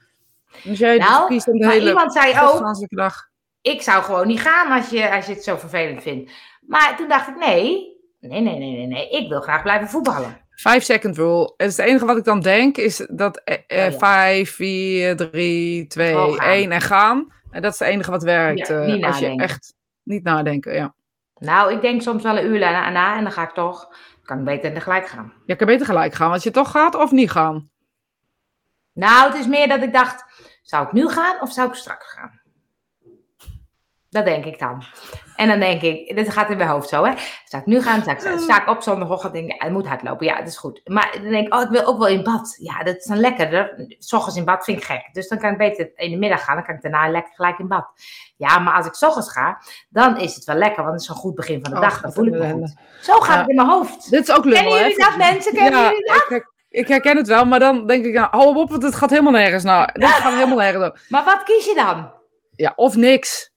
Dus 0.63 0.79
jij 0.79 0.99
dus 0.99 1.09
Nou, 1.09 1.29
kiest 1.29 1.49
om 1.49 1.59
de 1.59 1.65
maar 1.65 1.75
hele 1.75 1.89
iemand 1.89 2.13
zei 2.13 2.41
ook, 2.41 2.89
dag. 2.89 3.29
ik 3.61 3.83
zou 3.83 4.03
gewoon 4.03 4.27
niet 4.27 4.41
gaan 4.41 4.73
als 4.73 4.91
je, 4.91 5.15
als 5.15 5.27
je 5.27 5.33
het 5.33 5.45
zo 5.45 5.57
vervelend 5.57 6.03
vindt. 6.03 6.31
Maar 6.61 6.97
toen 6.97 7.09
dacht 7.09 7.29
ik, 7.29 7.37
nee, 7.37 7.97
nee, 8.21 8.41
nee, 8.41 8.59
nee, 8.59 8.73
nee, 8.73 8.87
nee. 8.87 9.11
Ik 9.11 9.29
wil 9.29 9.41
graag 9.41 9.63
blijven 9.63 9.89
voetballen. 9.89 10.44
5 10.55 10.83
second 10.83 11.17
rule. 11.17 11.55
En 11.57 11.67
het 11.67 11.79
enige 11.79 12.05
wat 12.07 12.17
ik 12.17 12.25
dan 12.25 12.41
denk 12.41 12.77
is 12.77 13.07
dat 13.11 13.37
eh, 13.37 13.87
Oh, 13.87 13.93
ja. 13.93 13.99
5, 13.99 14.55
4, 14.55 15.17
3, 15.17 15.87
2, 15.87 16.13
Gewoon 16.13 16.35
gaan. 16.35 16.49
1 16.49 16.73
en 16.73 16.81
gaan. 16.81 17.33
En 17.51 17.63
dat 17.63 17.73
is 17.73 17.79
het 17.79 17.89
enige 17.89 18.11
wat 18.11 18.23
werkt. 18.23 18.69
Ja, 18.69 18.81
eh, 18.81 18.87
niet 18.87 19.05
als 19.05 19.19
je 19.19 19.23
nadenken. 19.23 19.45
echt 19.47 19.75
niet 20.03 20.23
nadenken. 20.23 20.75
Ja. 20.75 20.95
Nou, 21.39 21.73
ik 21.73 21.81
denk 21.81 22.03
soms 22.03 22.23
wel 22.23 22.39
een 22.39 22.47
uur 22.47 22.59
na, 22.59 22.91
na 22.91 23.17
en 23.17 23.23
dan 23.23 23.33
ga 23.33 23.43
ik 23.43 23.55
toch, 23.55 23.89
kan 24.23 24.39
ik 24.39 24.45
beter 24.45 24.73
tegelijk 24.73 25.07
gaan. 25.07 25.33
Je 25.47 25.57
kan 25.57 25.67
beter 25.67 25.87
gelijk 25.87 26.15
gaan 26.15 26.33
als 26.33 26.43
je 26.43 26.51
toch 26.51 26.71
gaat 26.71 26.95
of 26.95 27.11
niet 27.11 27.31
gaan. 27.31 27.71
Nou, 28.93 29.31
het 29.31 29.41
is 29.41 29.47
meer 29.47 29.69
dat 29.69 29.83
ik 29.83 29.93
dacht, 29.93 30.25
zou 30.63 30.87
ik 30.87 30.93
nu 30.93 31.09
gaan 31.09 31.41
of 31.41 31.53
zou 31.53 31.69
ik 31.69 31.75
straks 31.75 32.13
gaan? 32.13 32.41
Dat 34.15 34.25
denk 34.25 34.45
ik 34.45 34.59
dan. 34.59 34.83
En 35.37 35.49
dan 35.49 35.59
denk 35.61 35.83
ik, 35.83 36.17
dit 36.17 36.29
gaat 36.33 36.51
in 36.51 36.57
mijn 36.57 36.69
hoofd 36.69 36.89
zo, 36.89 37.05
hè. 37.05 37.13
Zou 37.45 37.63
ik 37.63 37.69
nu 37.69 37.83
gaan? 37.83 38.01
Sta 38.03 38.11
ik, 38.13 38.39
sta 38.39 38.63
ik 38.63 38.69
op 38.69 38.83
zondagochtend 38.83 39.33
denk 39.33 39.45
ik, 39.47 39.53
ja, 39.53 39.65
het 39.65 39.73
moet 39.73 39.87
hardlopen. 39.87 40.27
Ja, 40.27 40.39
dat 40.39 40.47
is 40.49 40.57
goed. 40.57 40.81
Maar 40.85 41.11
dan 41.23 41.31
denk 41.31 41.47
ik, 41.47 41.55
oh, 41.55 41.63
ik 41.63 41.69
wil 41.69 41.85
ook 41.85 41.99
wel 41.99 42.07
in 42.09 42.23
bad. 42.23 42.57
Ja, 42.59 42.83
dat 42.83 42.97
is 42.97 43.05
dan 43.05 43.17
lekkerder. 43.19 43.87
S 43.99 44.13
ochtends 44.13 44.37
in 44.39 44.45
bad 44.45 44.65
vind 44.65 44.79
ik 44.79 44.85
gek. 44.85 45.09
Dus 45.13 45.29
dan 45.29 45.39
kan 45.39 45.51
ik 45.53 45.59
beter 45.59 45.93
in 45.95 46.11
de 46.11 46.17
middag 46.17 46.45
gaan. 46.45 46.55
Dan 46.57 46.65
kan 46.65 46.75
ik 46.75 46.83
daarna 46.83 47.09
lekker 47.11 47.33
gelijk 47.35 47.59
in 47.59 47.69
bad. 47.69 47.87
Ja, 48.37 48.59
maar 48.59 48.75
als 48.75 48.87
ik 48.87 48.95
's 48.95 49.03
ochtends 49.03 49.33
ga, 49.33 49.59
dan 49.89 50.19
is 50.19 50.35
het 50.35 50.45
wel 50.45 50.57
lekker. 50.57 50.83
Want 50.83 50.95
het 50.95 51.03
is 51.03 51.09
een 51.09 51.15
goed 51.15 51.35
begin 51.35 51.61
van 51.63 51.71
de 51.71 51.77
Oh, 51.77 51.83
dag. 51.83 52.01
Dan 52.01 52.13
voel 52.13 52.27
ik 52.27 52.33
me 52.33 52.51
goed. 52.51 52.75
Zo 53.01 53.21
gaat 53.21 53.35
Ja. 53.35 53.41
het 53.41 53.49
in 53.49 53.55
mijn 53.57 53.69
hoofd. 53.69 54.11
Dit 54.11 54.29
is 54.29 54.35
ook 54.35 54.45
lul, 54.45 54.55
Kennen 54.55 54.73
hè? 54.73 54.81
jullie 54.81 54.99
dat, 54.99 55.17
mensen? 55.17 55.53
Kennen 55.55 55.81
ja, 55.81 55.89
jullie 55.89 56.07
dat? 56.07 56.31
Ik, 56.31 56.53
ik 56.69 56.89
herken 56.89 57.17
het 57.17 57.29
wel, 57.29 57.45
maar 57.45 57.59
dan 57.59 57.87
denk 57.87 58.05
ik, 58.05 58.15
nou, 58.15 58.29
hou 58.31 58.57
op, 58.57 58.71
want 58.71 58.83
het 58.83 58.95
gaat 58.95 59.11
helemaal 59.11 59.33
nergens 59.33 59.63
naar. 59.65 59.93
Dit 59.93 60.09
gaat 60.09 60.33
helemaal 60.33 60.57
nergens. 60.57 61.01
Maar 61.09 61.25
wat 61.25 61.43
kies 61.43 61.65
je 61.65 61.75
dan? 61.75 62.11
Ja, 62.57 62.73
of 62.77 62.97
niks. 62.97 63.53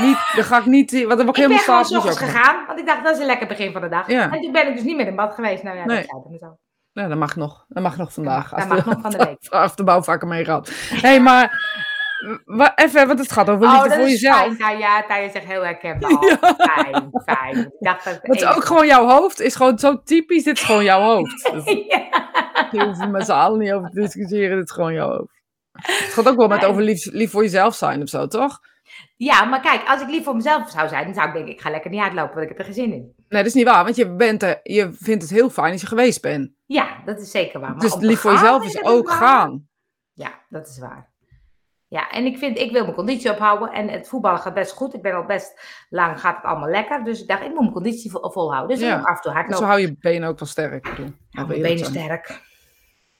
Niet, 0.00 0.18
dan 0.34 0.44
ga 0.44 0.58
ik 0.58 0.66
niet, 0.66 0.90
want 0.92 1.08
dan 1.08 1.16
word 1.24 1.28
ik 1.38 1.44
Ik 1.44 1.50
helemaal 1.50 1.82
ben 1.90 2.00
gewoon 2.00 2.16
gegaan, 2.16 2.66
want 2.66 2.78
ik 2.78 2.86
dacht 2.86 3.04
dat 3.04 3.14
is 3.14 3.20
een 3.20 3.26
lekker 3.26 3.46
begin 3.46 3.72
van 3.72 3.80
de 3.80 3.88
dag. 3.88 4.08
Ja. 4.10 4.30
En 4.32 4.40
toen 4.40 4.52
ben 4.52 4.68
ik 4.68 4.74
dus 4.74 4.84
niet 4.84 4.96
meer 4.96 5.06
in 5.06 5.16
bad 5.16 5.34
geweest. 5.34 5.62
Nou 5.62 5.76
ja, 5.76 5.84
Nee. 5.84 5.96
dat 5.96 6.06
zei 6.22 6.34
ik 6.34 6.40
zo. 6.40 6.58
Ja, 6.92 7.08
dat 7.08 7.18
mag 7.18 7.36
nog. 7.36 7.64
Dat 7.68 7.82
mag 7.82 7.96
nog 7.96 8.12
vandaag. 8.12 8.50
Dat 8.50 8.68
mag 8.68 8.84
de- 8.84 8.90
nog 8.90 9.00
van 9.00 9.10
de 9.10 9.16
week. 9.16 9.46
Als 9.62 9.76
de 9.76 9.84
bouwvakker 9.84 10.28
meegaat. 10.28 10.68
Hé, 10.88 10.96
hey, 11.08 11.20
maar 11.20 12.72
even, 12.74 13.06
want 13.06 13.18
het 13.18 13.32
gaat 13.32 13.48
over 13.50 13.66
Oh, 13.66 13.72
liefde 13.72 13.88
dat 13.88 13.96
voor 13.98 14.06
is 14.06 14.12
jezelf. 14.12 14.36
fijn. 14.56 14.56
Ja, 14.58 14.70
ja, 14.70 15.04
Tanja 15.06 15.30
zegt 15.30 15.44
heel 15.46 15.64
herkenbaar. 15.64 16.10
Fijn, 16.74 17.10
fijn. 17.24 17.56
Ik 17.58 17.70
dacht 17.78 18.04
dat 18.04 18.18
het 18.22 18.34
is 18.34 18.44
ook 18.44 18.64
gewoon 18.64 18.86
jouw 18.86 19.06
hoofd. 19.06 19.40
Is 19.40 19.54
gewoon 19.56 19.78
zo 19.78 20.02
typisch. 20.02 20.44
Dit 20.44 20.56
is 20.56 20.62
gewoon 20.64 20.84
jouw 20.84 21.00
hoofd. 21.00 21.42
Dus 21.52 21.64
Ja. 21.64 22.84
Hoeven 22.84 22.98
we 22.98 23.06
met 23.06 23.24
z'n 23.26 23.32
allen 23.32 23.58
niet 23.58 23.72
over 23.72 23.90
te 23.90 24.00
discussiëren. 24.00 24.56
Dit 24.56 24.64
is 24.68 24.74
gewoon 24.74 24.92
jouw 24.92 25.08
hoofd. 25.08 25.36
Het 25.72 26.12
gaat 26.12 26.28
ook 26.28 26.36
wel 26.36 26.48
met 26.48 26.64
over 26.64 26.82
lief, 26.82 27.04
lief 27.12 27.30
voor 27.30 27.42
jezelf 27.42 27.74
zijn 27.74 28.02
of 28.02 28.08
zo, 28.08 28.26
toch? 28.26 28.58
Ja, 29.16 29.44
maar 29.44 29.60
kijk, 29.60 29.88
als 29.88 30.00
ik 30.02 30.08
lief 30.08 30.24
voor 30.24 30.36
mezelf 30.36 30.70
zou 30.70 30.88
zijn, 30.88 31.04
dan 31.04 31.14
zou 31.14 31.26
ik 31.28 31.32
denken, 31.34 31.52
ik 31.52 31.60
ga 31.60 31.70
lekker 31.70 31.90
niet 31.90 32.00
hardlopen, 32.00 32.34
want 32.34 32.42
ik 32.42 32.48
heb 32.48 32.58
er 32.58 32.64
geen 32.64 32.74
zin 32.74 32.92
in. 32.92 33.00
Nee, 33.28 33.42
dat 33.42 33.46
is 33.46 33.54
niet 33.54 33.64
waar. 33.68 33.84
Want 33.84 33.96
je, 33.96 34.14
bent 34.14 34.42
er, 34.42 34.60
je 34.62 34.92
vindt 34.92 35.22
het 35.22 35.32
heel 35.32 35.50
fijn 35.50 35.72
als 35.72 35.80
je 35.80 35.86
geweest 35.86 36.22
bent. 36.22 36.50
Ja, 36.66 37.02
dat 37.04 37.20
is 37.20 37.30
zeker 37.30 37.60
waar. 37.60 37.70
Maar 37.70 37.78
dus 37.80 37.96
lief 37.96 38.20
voor 38.20 38.32
jezelf 38.32 38.64
is 38.64 38.82
ook 38.84 39.10
gaan. 39.10 39.68
Ja, 40.12 40.30
dat 40.48 40.68
is 40.68 40.78
waar. 40.78 41.10
Ja, 41.90 42.10
en 42.10 42.24
ik 42.24 42.38
vind, 42.38 42.58
ik 42.58 42.70
wil 42.72 42.82
mijn 42.82 42.94
conditie 42.94 43.30
ophouden. 43.30 43.72
En 43.72 43.88
het 43.88 44.08
voetballen 44.08 44.38
gaat 44.40 44.54
best 44.54 44.72
goed. 44.72 44.94
Ik 44.94 45.02
ben 45.02 45.14
al 45.14 45.24
best 45.24 45.60
lang, 45.88 46.20
gaat 46.20 46.36
het 46.36 46.44
allemaal 46.44 46.68
lekker. 46.68 47.04
Dus 47.04 47.20
ik 47.22 47.28
dacht, 47.28 47.42
ik 47.42 47.48
moet 47.48 47.60
mijn 47.60 47.72
conditie 47.72 48.10
vo- 48.10 48.30
volhouden. 48.30 48.76
Dus 48.76 48.86
Ja. 48.86 48.92
ik 48.92 48.98
moet 48.98 49.06
af 49.08 49.16
en 49.16 49.22
toe 49.22 49.30
Zo 49.32 49.36
hardlopen. 49.38 49.66
hou 49.66 49.80
je 49.80 49.96
benen 50.00 50.28
ook 50.28 50.38
wel 50.38 50.48
sterk. 50.48 50.84
Nou, 50.84 50.96
mijn 50.98 51.50
eerlijk 51.50 51.62
benen 51.62 51.84
sterk. 51.86 52.40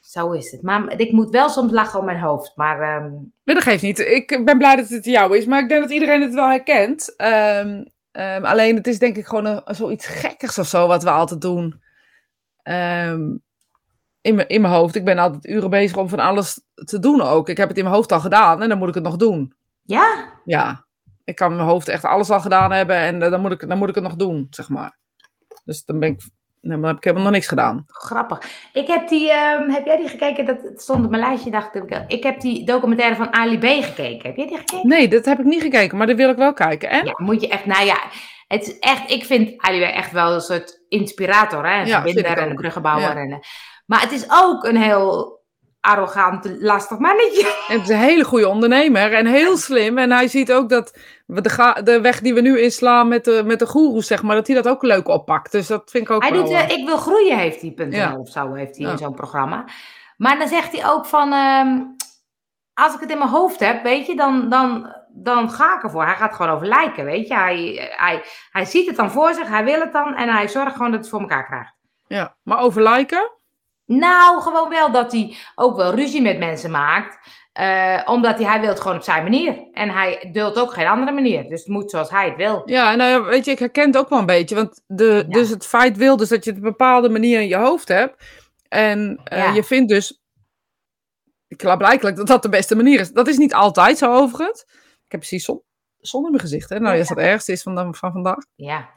Zo 0.09 0.31
is 0.31 0.51
het. 0.51 0.62
Maar 0.62 1.01
ik 1.01 1.12
moet 1.12 1.31
wel 1.31 1.49
soms 1.49 1.73
lachen 1.73 1.99
om 1.99 2.05
mijn 2.05 2.21
hoofd. 2.21 2.53
Maar 2.57 2.81
ehm, 2.81 3.12
Nee, 3.44 3.55
dat 3.55 3.62
geeft 3.62 3.83
niet. 3.83 3.99
Ik 3.99 4.42
ben 4.44 4.59
blij 4.59 4.77
dat 4.77 4.88
het 4.88 5.05
jou 5.05 5.37
is, 5.37 5.47
maar 5.47 5.62
ik 5.62 5.68
denk 5.68 5.83
dat 5.83 5.90
iedereen 5.90 6.23
het 6.23 6.35
wel 6.35 6.49
herkent. 6.49 7.16
Ehm, 7.16 7.85
ehm, 8.11 8.44
alleen 8.44 8.77
het 8.77 8.87
is 8.87 8.99
denk 8.99 9.16
ik 9.16 9.27
gewoon 9.27 9.44
een, 9.44 9.75
zoiets 9.75 10.07
gekkers 10.07 10.59
of 10.59 10.66
zo 10.66 10.87
wat 10.87 11.03
we 11.03 11.11
altijd 11.11 11.40
doen. 11.40 11.83
In, 14.21 14.35
mijn, 14.35 14.49
in 14.49 14.61
mijn 14.61 14.75
hoofd. 14.75 14.94
Ik 14.94 15.05
ben 15.05 15.18
altijd 15.18 15.47
uren 15.47 15.71
bezig 15.71 15.97
om 15.97 16.09
van 16.09 16.18
alles 16.18 16.61
te 16.75 16.99
doen 16.99 17.21
ook. 17.21 17.49
Ik 17.49 17.57
heb 17.57 17.68
het 17.68 17.77
in 17.77 17.85
mijn 17.85 17.97
hoofd 17.97 18.12
al 18.12 18.21
gedaan 18.21 18.62
en 18.62 18.68
dan 18.68 18.79
moet 18.79 18.88
ik 18.88 18.94
het 18.94 19.05
nog 19.05 19.16
doen. 19.16 19.55
ja, 19.83 20.40
Ja, 20.44 20.87
ik 21.25 21.35
kan 21.35 21.51
in 21.51 21.57
mijn 21.57 21.68
hoofd 21.68 21.88
echt 21.88 22.05
alles 22.05 22.31
al 22.31 22.40
gedaan 22.40 22.73
hebben 22.73 22.97
en 22.97 23.23
eh, 23.23 23.31
dan, 23.31 23.40
moet 23.40 23.53
ik, 23.53 23.68
dan 23.68 23.79
moet 23.79 23.88
ik 23.88 23.94
het 23.94 24.05
nog 24.05 24.16
doen, 24.16 24.47
zeg 24.51 24.68
maar. 24.68 24.99
Dus 25.64 25.85
dan 25.85 25.99
ben 25.99 26.09
ik, 26.09 26.21
nee, 26.69 26.79
dan 26.79 26.89
heb 26.89 26.97
ik 26.97 27.05
helemaal 27.05 27.25
nog 27.25 27.35
niks 27.35 27.47
gedaan. 27.47 27.85
grappig. 27.87 28.41
Ik 28.73 28.87
heb 28.87 29.09
die, 29.09 29.31
ehm, 29.31 29.71
heb 29.71 29.87
jij 29.87 29.97
die 29.97 30.09
gekeken? 30.09 30.45
Dat 30.45 30.63
het 30.63 30.83
stond 30.83 31.05
op 31.05 31.11
mijn 31.11 31.23
lijstje, 31.23 31.51
dacht 31.51 31.75
ik. 31.75 32.05
Ik 32.09 32.23
heb 32.23 32.41
die 32.41 32.65
documentaire 32.65 33.17
van 33.17 33.33
Ali 33.33 33.59
B 33.59 33.65
gekeken. 33.85 34.27
Heb 34.29 34.37
jij 34.37 34.47
die 34.47 34.57
gekeken? 34.57 34.89
Nee, 34.89 35.09
dat 35.09 35.25
heb 35.25 35.39
ik 35.39 35.45
niet 35.45 35.63
gekeken, 35.63 35.99
maar 35.99 36.07
dat 36.07 36.17
wil 36.17 36.31
ik 36.31 36.37
wel 36.37 36.53
kijken. 36.53 36.91
En? 36.91 37.05
Ja, 37.05 37.15
moet 37.17 37.41
je 37.41 37.49
echt, 37.49 37.67
nou 37.67 37.85
ja, 37.87 37.99
het 38.49 38.67
is 38.67 38.79
echt, 38.79 39.11
ik 39.11 39.25
vind 39.25 39.63
Ali 39.63 39.79
B 39.79 39.83
echt 39.83 40.13
wel 40.13 40.33
een 40.35 40.41
soort 40.41 40.81
inspirator, 40.89 41.67
hè? 41.67 41.81
Een 41.81 41.87
Ja, 41.87 42.03
verbinder 42.03 42.39
en 42.39 42.51
een 42.51 42.57
bruggenbouwer. 42.57 43.09
Ja. 43.09 43.21
En, 43.21 43.31
eh, 43.33 43.39
maar 43.87 44.01
het 44.01 44.13
is 44.13 44.27
ook 44.31 44.65
een 44.65 44.77
heel 44.77 45.38
arrogant, 45.88 46.57
lastig 46.61 46.98
mannetje. 46.98 47.55
Het 47.66 47.83
is 47.83 47.88
een 47.88 47.96
hele 47.96 48.24
goede 48.24 48.48
ondernemer 48.48 49.12
en 49.14 49.27
heel 49.27 49.57
slim. 49.57 49.98
En 49.98 50.11
hij 50.11 50.29
ziet 50.29 50.53
ook 50.53 50.68
dat 50.68 50.98
we 51.27 51.40
de, 51.40 51.48
ga- 51.48 51.83
de 51.83 52.01
weg 52.01 52.20
die 52.20 52.35
we 52.35 52.40
nu 52.40 52.61
inslaan 52.61 53.09
met 53.09 53.24
de, 53.24 53.42
met 53.44 53.59
de 53.59 53.66
goeroes, 53.66 54.07
zeg 54.07 54.22
maar, 54.22 54.35
dat 54.37 54.46
hij 54.46 54.57
dat 54.57 54.68
ook 54.68 54.83
leuk 54.83 55.09
oppakt. 55.09 55.53
Dus 55.53 55.66
dat 55.66 55.90
vind 55.90 56.05
ik 56.05 56.11
ook 56.11 56.22
Hij 56.22 56.33
wel... 56.33 56.40
doet, 56.44 56.51
eh, 56.53 56.61
eh, 56.62 56.79
ik 56.79 56.87
wil 56.87 56.96
groeien, 56.96 57.38
heeft 57.38 57.61
hij, 57.61 57.72
.nl 57.77 57.90
Ja. 57.96 58.16
of 58.16 58.29
zo, 58.29 58.53
heeft 58.53 58.77
hij 58.77 58.87
Ja. 58.87 58.92
in 58.92 58.98
zo'n 58.98 59.14
programma. 59.14 59.64
Maar 60.16 60.38
dan 60.38 60.48
zegt 60.48 60.72
hij 60.72 60.90
ook 60.90 61.07
van, 61.07 61.33
ehm, 61.33 61.79
als 62.74 62.94
ik 62.94 63.01
het 63.01 63.11
in 63.11 63.18
mijn 63.18 63.31
hoofd 63.31 63.61
heb, 63.61 63.83
weet 63.83 64.07
je, 64.07 64.16
dan, 64.16 64.48
dan, 64.48 64.94
dan 65.09 65.51
ga 65.51 65.77
ik 65.77 65.83
ervoor. 65.83 66.05
Hij 66.05 66.14
gaat 66.16 66.35
gewoon 66.35 66.53
over 66.53 66.66
lijken, 66.66 67.05
weet 67.05 67.29
je. 67.29 67.35
Hij, 67.35 67.88
hij, 67.96 68.22
hij 68.51 68.64
ziet 68.64 68.87
het 68.87 68.96
dan 68.96 69.11
voor 69.11 69.35
zich, 69.35 69.48
hij 69.48 69.64
wil 69.64 69.81
het 69.81 69.92
dan 69.92 70.14
en 70.14 70.29
hij 70.29 70.48
zorgt 70.48 70.72
gewoon 70.77 70.90
dat 70.90 71.01
het 71.01 71.09
voor 71.09 71.20
elkaar 71.20 71.46
krijgt. 71.46 71.72
ja. 72.07 72.37
Maar 72.42 72.59
over 72.59 72.83
liken? 72.88 73.31
Nou, 73.88 74.40
gewoon 74.40 74.68
wel 74.68 74.92
dat 74.92 75.12
hij 75.12 75.37
ook 75.55 75.77
wel 75.77 75.94
ruzie 75.94 76.22
met 76.22 76.38
mensen 76.38 76.70
maakt. 76.70 77.18
eh, 77.53 78.01
omdat 78.05 78.37
hij, 78.38 78.46
hij 78.46 78.61
wil 78.61 78.68
het 78.68 78.81
gewoon 78.81 78.96
op 78.96 79.03
zijn 79.03 79.22
manier. 79.22 79.68
En 79.72 79.90
hij 79.90 80.29
duldt 80.33 80.59
ook 80.59 80.72
geen 80.72 80.87
andere 80.87 81.12
manier. 81.12 81.48
Dus 81.48 81.59
het 81.61 81.68
moet 81.68 81.90
zoals 81.90 82.11
hij 82.11 82.27
het 82.29 82.37
wil. 82.37 82.62
Ja, 82.64 82.94
nou 82.94 83.11
ja, 83.11 83.22
weet 83.22 83.44
je, 83.44 83.51
ik 83.51 83.59
herken 83.59 83.87
het 83.87 83.96
ook 83.96 84.09
wel 84.09 84.18
een 84.18 84.27
beetje. 84.27 84.55
Want 84.55 84.83
de, 84.87 85.05
Ja. 85.05 85.22
dus 85.22 85.48
het 85.48 85.66
feit 85.66 85.96
wil 85.96 86.16
dus 86.16 86.29
dat 86.29 86.44
je 86.44 86.51
het 86.51 86.59
op 86.59 86.64
een 86.64 86.70
bepaalde 86.70 87.09
manier 87.09 87.40
in 87.40 87.48
je 87.48 87.57
hoofd 87.57 87.88
hebt. 87.88 88.24
En 88.68 89.20
eh, 89.24 89.38
Ja. 89.38 89.53
je 89.53 89.64
vindt 89.64 89.88
dus, 89.88 90.20
klaarblijkelijk, 91.57 92.16
dat 92.16 92.27
dat 92.27 92.42
de 92.42 92.48
beste 92.48 92.77
manier 92.77 93.01
is. 93.01 93.11
Dat 93.12 93.29
is 93.29 93.37
niet 93.37 93.55
altijd 93.55 93.98
zo 93.98 94.14
overigens. 94.14 94.61
Ik 95.05 95.11
heb 95.12 95.20
precies 95.20 95.44
zon, 95.44 95.62
zon 95.98 96.24
in 96.24 96.31
mijn 96.31 96.42
gezicht, 96.42 96.68
hè. 96.68 96.79
Nou, 96.79 96.92
Ja. 96.92 96.98
als 96.98 97.09
dat 97.09 97.16
het 97.16 97.27
ergste 97.27 97.53
is 97.53 97.62
van, 97.62 97.94
van 97.94 98.12
vandaag. 98.12 98.44
Ja. 98.55 98.88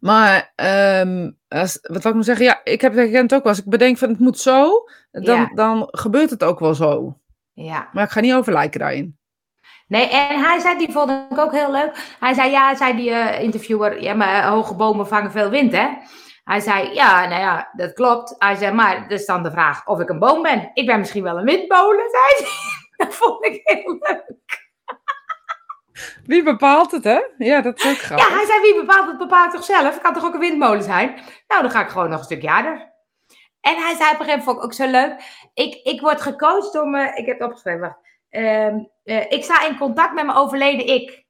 Maar, 0.00 0.52
ehm, 0.54 1.30
als, 1.58 1.78
wat 1.82 2.02
wil 2.02 2.10
ik 2.10 2.12
nou 2.12 2.22
zeggen? 2.22 2.44
Ja, 2.44 2.60
ik 2.64 2.80
heb 2.80 2.92
het 2.92 3.00
herkend 3.00 3.34
ook 3.34 3.42
wel. 3.42 3.52
Als 3.52 3.60
ik 3.60 3.68
bedenk 3.68 3.98
van 3.98 4.08
het 4.08 4.18
moet 4.18 4.38
zo, 4.38 4.84
dan, 5.10 5.36
Ja. 5.36 5.50
dan 5.54 5.88
gebeurt 5.90 6.30
het 6.30 6.44
ook 6.44 6.58
wel 6.58 6.74
zo. 6.74 7.16
Ja. 7.52 7.88
Maar 7.92 8.04
ik 8.04 8.10
ga 8.10 8.20
niet 8.20 8.34
over 8.34 8.52
lijken 8.52 8.80
daarin. 8.80 9.18
Nee, 9.86 10.08
en 10.08 10.40
hij 10.40 10.58
zei, 10.58 10.78
die 10.78 10.92
vond 10.92 11.10
ik 11.30 11.38
ook 11.38 11.52
heel 11.52 11.70
leuk. 11.70 12.16
Hij 12.20 12.34
zei, 12.34 12.50
ja, 12.50 12.74
zei 12.74 12.96
die 12.96 13.10
eh, 13.10 13.42
interviewer, 13.42 14.02
ja, 14.02 14.14
maar 14.14 14.46
hoge 14.48 14.74
bomen 14.76 15.06
vangen 15.08 15.30
veel 15.30 15.50
wind, 15.50 15.72
hè? 15.72 15.88
Hij 16.44 16.60
zei, 16.60 16.94
ja, 16.94 17.26
nou 17.28 17.40
ja, 17.40 17.70
dat 17.72 17.92
klopt. 17.92 18.34
Hij 18.38 18.54
zei, 18.56 18.74
maar 18.74 19.00
dat 19.08 19.18
is 19.20 19.26
dan 19.26 19.42
de 19.42 19.50
vraag 19.50 19.86
of 19.86 20.00
ik 20.00 20.08
een 20.08 20.18
boom 20.18 20.42
ben. 20.42 20.70
Ik 20.74 20.86
ben 20.86 20.98
misschien 20.98 21.22
wel 21.22 21.38
een 21.38 21.44
windmolen, 21.44 22.04
zei 22.16 22.48
hij. 22.48 22.50
Dat 22.96 23.14
vond 23.14 23.44
ik 23.44 23.60
heel 23.62 23.96
leuk. 24.00 24.59
Wie 26.24 26.42
bepaalt 26.42 26.90
het, 26.90 27.04
hè? 27.04 27.20
Ja, 27.38 27.60
dat 27.60 27.78
is 27.78 27.86
ook 27.90 27.96
grappig. 27.98 28.28
Ja, 28.28 28.34
hij 28.34 28.46
zei, 28.46 28.60
wie 28.60 28.74
bepaalt 28.80 29.06
het, 29.06 29.18
bepaalt 29.18 29.52
toch 29.52 29.64
zelf? 29.64 29.92
Het 29.94 30.00
kan 30.02 30.14
toch 30.14 30.24
ook 30.24 30.34
een 30.34 30.40
windmolen 30.40 30.82
zijn? 30.82 31.14
Nou, 31.48 31.62
dan 31.62 31.70
ga 31.70 31.80
ik 31.82 31.88
gewoon 31.88 32.08
nog 32.10 32.18
een 32.18 32.24
stukje 32.24 32.48
harder. 32.48 32.88
En 33.60 33.76
hij 33.76 33.94
zei 33.96 34.10
op 34.12 34.20
een 34.20 34.24
gegeven 34.24 34.26
moment, 34.26 34.44
vond 34.44 34.56
ik 34.56 34.64
ook 34.64 34.72
zo 34.72 34.86
leuk. 34.90 35.14
Ik, 35.54 35.74
ik 35.74 36.00
word 36.00 36.20
gecoacht 36.20 36.72
door 36.72 36.88
me, 36.88 37.12
ik 37.14 37.26
heb 37.26 37.38
het 37.38 37.48
opgeschreven, 37.48 37.80
wacht. 37.80 37.98
Ehm, 38.28 38.78
eh, 39.04 39.30
ik 39.30 39.44
sta 39.44 39.66
in 39.66 39.78
contact 39.78 40.14
met 40.14 40.24
mijn 40.24 40.38
overleden 40.38 40.86
ik. 40.86 41.24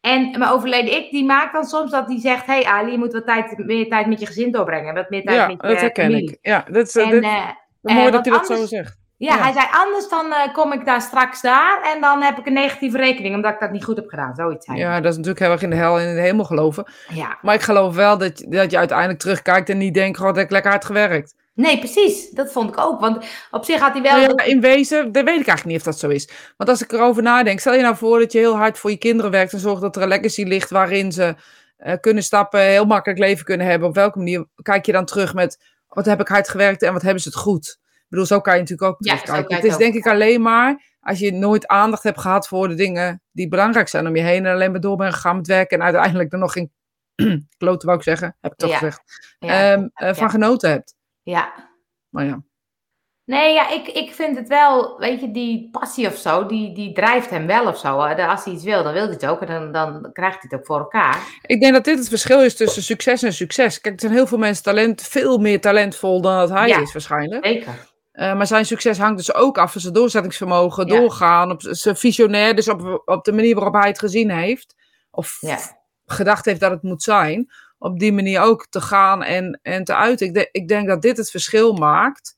En 0.00 0.38
mijn 0.38 0.50
overleden 0.50 0.94
ik, 0.94 1.10
die 1.10 1.24
maakt 1.24 1.52
dan 1.52 1.64
soms 1.64 1.90
dat 1.90 2.06
hij 2.06 2.20
zegt... 2.20 2.46
Hé 2.46 2.52
hey 2.52 2.64
Ali, 2.64 2.90
je 2.90 2.98
moet 2.98 3.12
wat 3.12 3.26
tijd, 3.26 3.58
meer 3.58 3.88
tijd 3.88 4.06
met 4.06 4.20
je 4.20 4.26
gezin 4.26 4.50
doorbrengen. 4.52 4.94
Wat 4.94 5.10
meer 5.10 5.22
tijd 5.24 5.36
Ja, 5.36 5.46
met 5.46 5.60
je 5.62 5.68
dat 5.68 5.80
herken 5.80 6.04
familie. 6.04 6.30
ik. 6.30 6.38
Ja, 6.40 6.64
dat 6.70 6.86
is, 6.86 6.94
En, 6.96 7.10
dit- 7.10 7.22
eh, 7.22 7.48
mooi 7.80 7.98
eh, 7.98 8.04
dat 8.04 8.12
want 8.12 8.24
hij 8.24 8.34
dat 8.34 8.46
zo 8.46 8.66
zegt. 8.66 8.98
Ja, 9.24 9.34
Ja. 9.36 9.42
hij 9.42 9.52
zei 9.52 9.66
anders 9.72 10.08
dan 10.08 10.32
eh, 10.32 10.52
kom 10.52 10.72
ik 10.72 10.84
daar 10.84 11.00
straks 11.00 11.40
daar... 11.40 11.82
en 11.94 12.00
dan 12.00 12.22
heb 12.22 12.38
ik 12.38 12.46
een 12.46 12.52
negatieve 12.52 12.96
rekening, 12.98 13.34
omdat 13.34 13.52
ik 13.52 13.60
dat 13.60 13.70
niet 13.70 13.84
goed 13.84 13.96
heb 13.96 14.08
gedaan. 14.08 14.34
Zoiets 14.34 14.64
zei 14.66 14.78
hij. 14.78 14.86
Ja, 14.88 14.94
dat 15.00 15.10
is 15.10 15.16
natuurlijk 15.16 15.44
heel 15.44 15.52
erg 15.52 15.62
in 15.62 15.70
de 15.70 15.76
hel 15.76 15.98
en 16.00 16.08
in 16.08 16.14
de 16.14 16.20
hemel 16.20 16.44
geloven. 16.44 16.84
ja. 17.08 17.38
Maar 17.42 17.54
ik 17.54 17.60
geloof 17.62 17.94
wel 17.94 18.18
dat, 18.18 18.38
je- 18.38 18.48
dat 18.48 18.70
je 18.70 18.78
uiteindelijk 18.78 19.18
terugkijkt 19.18 19.68
en 19.68 19.78
niet 19.78 19.94
denkt, 19.94 20.18
god, 20.18 20.36
heb 20.36 20.44
ik 20.44 20.50
lekker 20.50 20.70
hard 20.70 20.84
gewerkt. 20.84 21.34
Nee, 21.54 21.78
precies. 21.78 22.30
Dat 22.30 22.52
vond 22.52 22.70
ik 22.70 22.80
ook. 22.80 23.00
Want 23.00 23.24
op 23.50 23.64
zich 23.64 23.80
had 23.80 23.92
hij 23.92 24.02
wel... 24.02 24.12
Nou 24.16 24.32
ja, 24.36 24.44
in 24.44 24.60
wezen, 24.60 25.12
dat 25.12 25.24
weet 25.24 25.40
ik 25.40 25.46
eigenlijk 25.46 25.64
niet 25.64 25.76
of 25.76 25.82
dat 25.82 25.98
zo 25.98 26.08
is. 26.08 26.28
Want 26.56 26.70
als 26.70 26.82
ik 26.82 26.92
erover 26.92 27.22
nadenk, 27.22 27.60
stel 27.60 27.74
je 27.74 27.82
nou 27.82 27.96
voor 27.96 28.18
dat 28.18 28.32
je 28.32 28.38
heel 28.38 28.56
hard 28.56 28.78
voor 28.78 28.90
je 28.90 28.96
kinderen 28.96 29.30
werkt 29.30 29.52
en 29.52 29.58
zorgt 29.58 29.82
dat 29.82 29.96
er 29.96 30.02
een 30.02 30.08
legacy 30.08 30.42
ligt 30.44 30.70
waarin 30.70 31.12
ze 31.12 31.34
eh, 31.76 31.94
kunnen 32.00 32.22
stappen, 32.22 32.60
heel 32.60 32.84
makkelijk 32.84 33.18
leven 33.20 33.44
kunnen 33.44 33.66
hebben. 33.66 33.88
Op 33.88 33.94
welke 33.94 34.18
manier 34.18 34.46
kijk 34.62 34.86
je 34.86 34.92
dan 34.92 35.04
terug 35.04 35.34
met, 35.34 35.58
wat 35.88 36.04
heb 36.06 36.20
ik 36.20 36.28
hard 36.28 36.48
gewerkt 36.48 36.82
en 36.82 36.92
wat 36.92 37.02
hebben 37.02 37.22
ze 37.22 37.28
het 37.28 37.38
goed? 37.38 37.78
Bedoel, 38.14 38.26
zo 38.26 38.40
kan 38.40 38.54
je 38.54 38.60
natuurlijk 38.60 38.90
ook 38.90 38.96
Ja, 38.98 39.16
terugkijken. 39.16 39.54
het 39.56 39.64
is 39.64 39.72
ook. 39.72 39.78
denk 39.78 39.94
ik 39.94 40.06
alleen 40.06 40.42
maar 40.42 40.92
als 41.00 41.18
je 41.18 41.32
nooit 41.32 41.66
aandacht 41.66 42.02
hebt 42.02 42.20
gehad 42.20 42.48
voor 42.48 42.68
de 42.68 42.74
dingen 42.74 43.22
die 43.32 43.48
belangrijk 43.48 43.88
zijn 43.88 44.06
om 44.06 44.16
je 44.16 44.22
heen 44.22 44.46
en 44.46 44.52
alleen 44.54 44.70
maar 44.70 44.80
door 44.80 44.96
bent 44.96 45.14
gegaan 45.14 45.36
met 45.36 45.46
werken 45.46 45.78
en 45.78 45.84
uiteindelijk 45.84 46.32
er 46.32 46.38
nog 46.38 46.52
geen 46.52 46.72
kloten 47.58 47.86
wou 47.86 47.98
ik 47.98 48.04
zeggen, 48.04 48.36
heb 48.40 48.52
ik 48.52 48.58
toch 48.58 48.70
Ja. 48.70 48.76
gezegd, 48.78 49.02
ja, 49.38 49.72
ehm, 49.72 49.88
eh, 49.94 50.14
van 50.14 50.30
genoten 50.30 50.70
hebt. 50.70 50.94
ja. 51.22 51.72
Maar 52.08 52.24
ja. 52.24 52.42
Nee, 53.26 53.52
ja, 53.54 53.70
ik, 53.70 53.86
ik 53.88 54.12
vind 54.14 54.36
het 54.36 54.48
wel, 54.48 54.98
weet 54.98 55.20
je, 55.20 55.30
die 55.30 55.68
passie 55.70 56.06
of 56.06 56.16
zo, 56.16 56.46
die, 56.46 56.74
die 56.74 56.92
drijft 56.92 57.30
hem 57.30 57.46
wel 57.46 57.66
of 57.66 57.78
zo. 57.78 57.96
Als 57.98 58.44
hij 58.44 58.52
iets 58.54 58.64
wil, 58.64 58.82
dan 58.82 58.92
wil 58.92 59.02
hij 59.02 59.12
het 59.12 59.26
ook 59.26 59.40
en 59.40 59.72
dan, 59.72 59.72
dan 60.02 60.12
krijgt 60.12 60.34
hij 60.40 60.48
het 60.50 60.54
ook 60.60 60.66
voor 60.66 60.78
elkaar. 60.78 61.18
Ik 61.42 61.60
denk 61.60 61.72
dat 61.74 61.84
dit 61.84 61.98
het 61.98 62.08
verschil 62.08 62.42
is 62.42 62.56
tussen 62.56 62.82
succes 62.82 63.22
en 63.22 63.32
succes. 63.32 63.80
Kijk, 63.80 63.94
er 63.94 64.00
zijn 64.00 64.12
heel 64.12 64.26
veel 64.26 64.38
mensen 64.38 64.62
talent, 64.62 65.02
veel 65.02 65.38
meer 65.38 65.60
talentvol 65.60 66.20
dan 66.20 66.36
dat 66.38 66.50
hij 66.50 66.68
Ja. 66.68 66.80
is 66.80 66.92
waarschijnlijk. 66.92 67.46
Zeker. 67.46 67.92
Eh, 68.14 68.34
maar 68.36 68.46
zijn 68.46 68.66
succes 68.66 68.98
hangt 68.98 69.16
dus 69.16 69.34
ook 69.34 69.58
af 69.58 69.72
van 69.72 69.80
zijn 69.80 69.94
doorzettingsvermogen, 69.94 70.86
Ja. 70.86 70.96
doorgaan, 71.00 71.50
op 71.50 71.62
zijn 71.62 71.96
visionair, 71.96 72.54
dus 72.56 72.68
op, 72.68 73.02
op 73.04 73.24
de 73.24 73.32
manier 73.32 73.54
waarop 73.54 73.74
hij 73.74 73.88
het 73.88 73.98
gezien 73.98 74.30
heeft. 74.30 74.74
Of 75.10 75.36
Ja. 75.40 75.58
gedacht 76.06 76.44
heeft 76.44 76.60
dat 76.60 76.70
het 76.70 76.82
moet 76.82 77.02
zijn. 77.02 77.50
Op 77.78 77.98
die 77.98 78.12
manier 78.12 78.40
ook 78.40 78.66
te 78.70 78.80
gaan 78.80 79.22
en, 79.22 79.58
en 79.62 79.84
te 79.84 79.94
uiten. 79.94 80.26
Ik, 80.26 80.34
de- 80.34 80.48
ik 80.52 80.68
denk 80.68 80.88
dat 80.88 81.02
dit 81.02 81.16
het 81.16 81.30
verschil 81.30 81.72
maakt. 81.72 82.36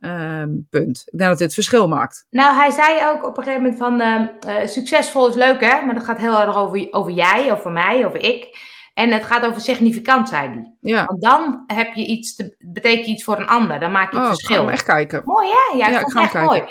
Ehm, 0.00 0.48
punt. 0.70 1.02
Ik 1.06 1.18
denk 1.18 1.30
dat 1.30 1.38
dit 1.38 1.46
het 1.46 1.54
verschil 1.54 1.88
maakt. 1.88 2.26
Nou, 2.30 2.54
hij 2.56 2.70
zei 2.70 3.06
ook 3.06 3.24
op 3.26 3.36
een 3.36 3.42
gegeven 3.44 3.62
moment 3.62 3.80
van, 3.80 4.00
ehm, 4.00 4.26
eh, 4.56 4.66
succesvol 4.68 5.28
is 5.28 5.34
leuk 5.34 5.60
hè, 5.60 5.84
maar 5.84 5.94
dat 5.94 6.04
gaat 6.04 6.18
heel 6.18 6.40
erg 6.40 6.56
over, 6.56 6.88
over 6.90 7.12
jij, 7.12 7.52
over 7.52 7.70
mij, 7.70 8.06
over 8.06 8.22
ik. 8.22 8.68
En 8.94 9.10
het 9.12 9.24
gaat 9.24 9.46
over 9.46 9.60
significant, 9.60 10.28
zei 10.28 10.48
hij. 10.48 10.74
Ja. 10.80 11.04
Want 11.04 11.22
dan 11.22 11.62
heb 11.66 11.94
je 11.94 12.06
iets, 12.06 12.34
te, 12.36 12.54
betekent 12.58 13.06
je 13.06 13.12
iets 13.12 13.24
voor 13.24 13.38
een 13.38 13.46
ander, 13.48 13.80
dan 13.80 13.92
maak 13.92 14.12
je 14.12 14.16
het 14.18 14.26
Oh, 14.26 14.32
ik 14.32 14.38
ga 14.38 14.46
verschil. 14.46 14.64
hem 14.64 14.72
echt 14.72 14.84
kijken. 14.84 15.22
Mooi 15.24 15.48
hè? 15.48 15.76
Ja, 15.76 15.86
ik 15.86 15.92
Ja, 15.92 16.00
ik 16.00 16.10
ga 16.10 16.22
echt 16.22 16.30
kijken. 16.32 16.48
mooi. 16.50 16.64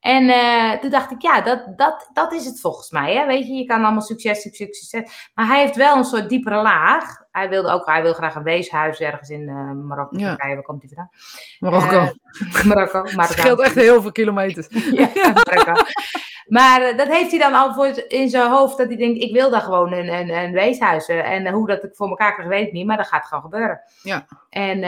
En 0.00 0.28
eh, 0.28 0.72
toen 0.80 0.90
dacht 0.90 1.10
ik, 1.10 1.22
ja, 1.22 1.40
dat, 1.40 1.72
dat, 1.76 2.10
dat 2.12 2.32
is 2.32 2.44
het 2.44 2.60
volgens 2.60 2.90
mij. 2.90 3.14
Hè? 3.14 3.26
Weet 3.26 3.46
je, 3.46 3.52
je 3.52 3.64
kan 3.64 3.82
allemaal 3.84 4.00
succes, 4.02 4.40
succes, 4.42 4.78
succes. 4.78 5.30
Maar 5.34 5.46
hij 5.46 5.60
heeft 5.60 5.76
wel 5.76 5.96
een 5.96 6.04
soort 6.04 6.28
diepere 6.28 6.62
laag. 6.62 7.16
Hij 7.30 7.48
wilde 7.48 7.70
ook, 7.70 7.86
hij 7.86 8.02
wil 8.02 8.12
graag 8.12 8.34
een 8.34 8.42
weeshuis 8.42 9.00
ergens 9.00 9.28
in 9.28 9.48
eh, 9.48 9.72
Marokko. 9.72 10.18
Ja. 10.18 10.28
Turkije, 10.28 10.54
waar 10.54 10.62
komt 10.62 10.82
hij 10.82 10.90
vandaan? 10.94 11.10
Marokko. 11.58 12.14
Eh, 12.54 12.64
Marokko. 12.64 13.02
het 13.20 13.30
scheelt 13.30 13.60
echt 13.60 13.74
heel 13.74 14.02
veel 14.02 14.12
kilometers. 14.12 14.66
Ja, 14.92 15.10
Marokko. 15.14 15.82
Maar 16.46 16.82
eh, 16.82 16.96
dat 16.96 17.08
heeft 17.08 17.30
hij 17.30 17.40
dan 17.40 17.54
al 17.54 17.74
voor 17.74 18.04
in 18.08 18.28
zijn 18.28 18.50
hoofd, 18.50 18.78
dat 18.78 18.86
hij 18.86 18.96
denkt, 18.96 19.22
ik 19.22 19.32
wil 19.32 19.50
daar 19.50 19.60
gewoon 19.60 19.92
een, 19.92 20.08
een, 20.08 20.30
een 20.30 20.52
weeshuis. 20.52 21.08
En 21.08 21.48
hoe 21.48 21.66
dat 21.66 21.84
ik 21.84 21.94
voor 21.94 22.08
elkaar 22.08 22.34
krijg, 22.34 22.48
weet 22.48 22.66
ik 22.66 22.72
niet, 22.72 22.86
maar 22.86 22.96
dat 22.96 23.06
gaat 23.06 23.26
gewoon 23.26 23.42
gebeuren. 23.42 23.80
Ja. 24.02 24.26
En 24.50 24.80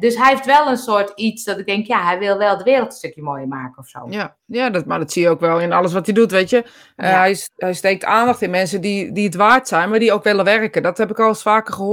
dus 0.00 0.16
hij 0.16 0.28
heeft 0.28 0.46
wel 0.46 0.68
een 0.68 0.76
soort 0.76 1.12
iets 1.14 1.44
dat 1.44 1.58
ik 1.58 1.66
denk, 1.66 1.86
ja, 1.86 2.04
hij 2.04 2.18
wil 2.18 2.38
wel 2.38 2.58
de 2.58 2.64
wereld 2.64 2.86
een 2.86 2.96
stukje 2.96 3.22
mooier 3.22 3.48
maken 3.48 3.78
of 3.78 3.88
zo. 3.88 4.06
Ja, 4.08 4.34
ja 4.46 4.70
dat, 4.70 4.86
maar 4.86 4.98
dat 4.98 5.12
zie 5.12 5.22
je 5.22 5.28
ook 5.28 5.40
wel 5.40 5.60
in 5.60 5.72
alles 5.72 5.92
wat 5.92 6.06
hij 6.06 6.14
doet, 6.14 6.30
weet 6.30 6.50
je. 6.50 6.64
Ja. 6.96 7.04
hij, 7.04 7.36
hij 7.56 7.72
steekt 7.72 8.04
aandacht 8.04 8.42
in 8.42 8.50
mensen 8.50 8.80
die, 8.80 9.12
die 9.12 9.24
het 9.24 9.34
waard 9.34 9.68
zijn, 9.68 9.90
maar 9.90 9.98
die 9.98 10.12
ook 10.12 10.24
willen 10.24 10.44
werken. 10.44 10.82
Dat 10.82 10.98
heb 10.98 11.10
ik 11.10 11.18
al 11.18 11.28
eens 11.28 11.42
vaker 11.42 11.74
gehoord. 11.74 11.83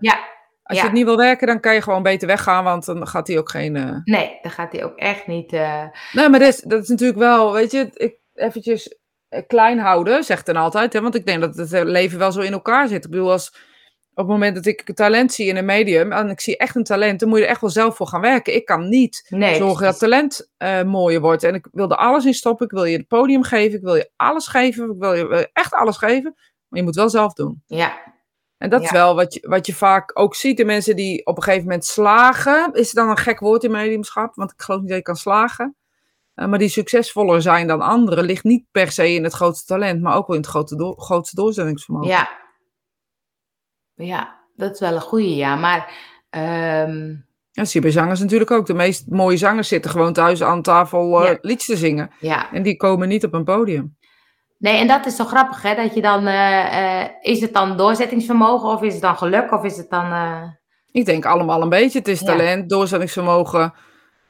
Ja, 0.00 0.18
als 0.62 0.78
je 0.78 0.84
het 0.84 0.92
niet 0.92 1.04
wil 1.04 1.16
werken, 1.16 1.46
dan 1.46 1.60
kan 1.60 1.74
je 1.74 1.82
gewoon 1.82 2.02
beter 2.02 2.26
weggaan, 2.28 2.64
want 2.64 2.84
dan 2.84 3.06
gaat 3.06 3.26
hij 3.28 3.38
ook 3.38 3.50
geen... 3.50 3.76
eh, 3.76 3.96
nee, 4.04 4.38
dan 4.42 4.50
gaat 4.50 4.72
hij 4.72 4.84
ook 4.84 4.96
echt 4.96 5.26
niet. 5.26 5.52
eh, 5.52 5.84
Nee, 6.12 6.28
maar 6.28 6.38
dat 6.38 6.48
is, 6.48 6.60
dat 6.60 6.82
is 6.82 6.88
natuurlijk 6.88 7.18
wel, 7.18 7.52
weet 7.52 7.70
je, 7.70 7.90
ik, 7.94 8.16
eventjes 8.34 8.98
eh, 9.28 9.42
klein 9.46 9.78
houden, 9.78 10.24
zegt 10.24 10.46
dan 10.46 10.56
altijd. 10.56 10.92
Hè, 10.92 11.00
want 11.00 11.14
ik 11.14 11.26
denk 11.26 11.40
dat 11.40 11.54
het 11.56 11.70
leven 11.84 12.18
wel 12.18 12.32
zo 12.32 12.40
in 12.40 12.52
elkaar 12.52 12.88
zit. 12.88 13.04
Ik 13.04 13.10
bedoel, 13.10 13.30
als 13.30 13.72
op 14.16 14.20
het 14.24 14.26
moment 14.26 14.54
dat 14.54 14.66
ik 14.66 14.94
talent 14.94 15.32
zie 15.32 15.46
in 15.46 15.56
een 15.56 15.64
medium, 15.64 16.12
en 16.12 16.28
ik 16.30 16.40
zie 16.40 16.56
echt 16.56 16.76
een 16.76 16.84
talent, 16.84 17.20
dan 17.20 17.28
moet 17.28 17.38
je 17.38 17.44
er 17.44 17.50
echt 17.50 17.60
wel 17.60 17.70
zelf 17.70 17.96
voor 17.96 18.06
gaan 18.06 18.20
werken. 18.20 18.54
Ik 18.54 18.64
kan 18.64 18.88
niet 18.88 19.26
nee, 19.28 19.54
zorgen 19.56 19.84
dat 19.84 19.98
talent 19.98 20.52
eh, 20.56 20.82
mooier 20.82 21.20
wordt. 21.20 21.42
En 21.42 21.54
ik 21.54 21.68
wil 21.72 21.90
er 21.90 21.96
alles 21.96 22.24
in 22.24 22.34
stoppen. 22.34 22.66
Ik 22.66 22.72
wil 22.72 22.84
je 22.84 22.96
het 22.96 23.06
podium 23.08 23.42
geven. 23.42 23.76
Ik 23.78 23.84
wil 23.84 23.94
je 23.94 24.10
alles 24.16 24.46
geven. 24.46 24.90
Ik 24.90 24.96
wil 24.98 25.14
je 25.14 25.26
wil 25.26 25.38
je 25.38 25.50
echt 25.52 25.72
alles 25.72 25.96
geven. 25.96 26.34
Maar 26.68 26.78
je 26.78 26.82
moet 26.82 26.94
wel 26.94 27.10
zelf 27.10 27.32
doen. 27.32 27.62
Ja, 27.66 28.13
En 28.64 28.70
dat 28.70 28.82
is 28.82 28.90
wel 28.90 29.14
wat 29.14 29.34
je, 29.34 29.46
wat 29.48 29.66
je 29.66 29.74
vaak 29.74 30.10
ook 30.14 30.34
ziet 30.34 30.60
in 30.60 30.66
mensen 30.66 30.96
die 30.96 31.26
op 31.26 31.36
een 31.36 31.42
gegeven 31.42 31.64
moment 31.64 31.84
slagen. 31.84 32.72
Is 32.72 32.90
dan 32.92 33.08
een 33.08 33.16
gek 33.16 33.40
woord 33.40 33.64
in 33.64 33.70
mediumschap, 33.70 34.34
want 34.34 34.52
ik 34.52 34.62
geloof 34.62 34.80
niet 34.80 34.88
dat 34.88 34.98
je 34.98 35.04
kan 35.04 35.16
slagen. 35.16 35.76
Eh, 36.34 36.46
maar 36.46 36.58
die 36.58 36.68
succesvoller 36.68 37.42
zijn 37.42 37.66
dan 37.66 37.80
anderen, 37.80 38.24
ligt 38.24 38.44
niet 38.44 38.64
per 38.70 38.90
se 38.92 39.12
in 39.14 39.24
het 39.24 39.32
grootste 39.32 39.66
talent, 39.66 40.00
maar 40.02 40.16
ook 40.16 40.26
wel 40.26 40.36
in 40.36 40.42
het 40.42 40.50
grote 40.50 40.76
door- 40.76 41.00
grootste 41.00 41.36
doorzettingsvermogen. 41.36 42.08
ja. 42.10 42.28
Ja, 43.94 44.40
dat 44.56 44.72
is 44.74 44.80
wel 44.80 44.94
een 44.94 45.00
goeie, 45.00 45.36
ja. 45.36 45.56
Maar 45.56 45.92
ehm, 46.30 47.08
Ja, 47.08 47.62
dat 47.62 47.70
zie 47.70 47.80
je 47.80 47.86
bij 47.86 47.96
zangers 47.96 48.20
natuurlijk 48.20 48.50
ook. 48.50 48.66
De 48.66 48.74
meest 48.74 49.08
mooie 49.08 49.36
zangers 49.36 49.68
zitten 49.68 49.90
gewoon 49.90 50.12
thuis 50.12 50.42
aan 50.42 50.62
tafel 50.62 51.24
Ja. 51.24 51.38
liedjes 51.40 51.66
te 51.66 51.76
zingen. 51.76 52.10
ja, 52.20 52.52
En 52.52 52.62
die 52.62 52.76
komen 52.76 53.08
niet 53.08 53.24
op 53.24 53.32
een 53.34 53.44
podium. 53.44 53.96
Nee, 54.64 54.78
en 54.78 54.86
dat 54.86 55.06
is 55.06 55.16
zo 55.16 55.24
grappig, 55.24 55.62
hè? 55.62 55.74
Dat 55.74 55.94
je 55.94 56.00
dan, 56.02 56.26
eh, 56.26 57.00
eh, 57.02 57.10
is 57.20 57.40
het 57.40 57.52
dan 57.52 57.76
doorzettingsvermogen 57.76 58.68
of 58.68 58.82
is 58.82 58.92
het 58.92 59.02
dan 59.02 59.16
geluk 59.16 59.52
of 59.52 59.64
is 59.64 59.76
het 59.76 59.90
dan... 59.90 60.12
eh, 60.12 60.42
Ik 60.90 61.04
denk 61.06 61.24
allemaal 61.24 61.62
een 61.62 61.68
beetje. 61.68 61.98
Het 61.98 62.08
is 62.08 62.20
Ja. 62.20 62.26
talent, 62.26 62.68
doorzettingsvermogen, 62.68 63.74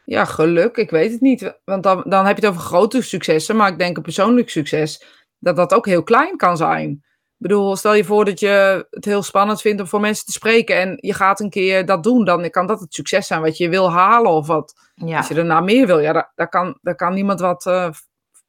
Ja, 0.05 0.25
geluk, 0.25 0.77
ik 0.77 0.91
weet 0.91 1.13
het 1.13 1.21
niet. 1.21 1.61
Want 1.65 1.83
dan, 1.83 2.05
dan 2.07 2.27
heb 2.27 2.37
je 2.39 2.47
het 2.47 2.51
over 2.55 2.67
grote 2.67 3.03
successen, 3.03 3.57
maar 3.57 3.69
ik 3.69 3.79
denk 3.79 3.97
een 3.97 4.03
persoonlijk 4.03 4.51
succes, 4.51 5.05
dat 5.39 5.57
dat 5.57 5.75
ook 5.75 5.87
heel 5.87 6.03
klein 6.03 6.37
kan 6.37 6.57
zijn. 6.57 6.91
Ik 6.91 7.37
bedoel, 7.37 7.77
stel 7.77 7.95
je 7.95 8.05
voor 8.05 8.25
dat 8.25 8.41
je 8.41 8.87
het 8.91 9.05
heel 9.05 9.23
spannend 9.23 9.61
vindt 9.61 9.81
om 9.81 9.87
voor 9.87 10.01
mensen 10.01 10.25
te 10.27 10.33
spreken 10.33 10.77
en 10.81 10.97
je 11.01 11.15
gaat 11.15 11.41
een 11.41 11.51
keer 11.51 11.87
dat 11.87 12.03
doen, 12.03 12.25
dan 12.25 12.51
kan 12.51 12.67
dat 12.67 12.81
het 12.81 12.95
succes 12.95 13.27
zijn 13.27 13.41
wat 13.41 13.57
je 13.57 13.69
wil 13.69 13.91
halen 13.91 14.31
of 14.31 14.47
wat. 14.47 14.73
Ja. 14.95 15.17
Als 15.17 15.29
je 15.29 15.35
daarna 15.35 15.61
meer 15.61 15.87
wil, 15.87 15.99
ja, 15.99 16.13
daar, 16.13 16.33
daar, 16.35 16.49
kan, 16.49 16.79
daar 16.83 16.97
kan 16.97 17.15
niemand 17.15 17.41
wat, 17.41 17.63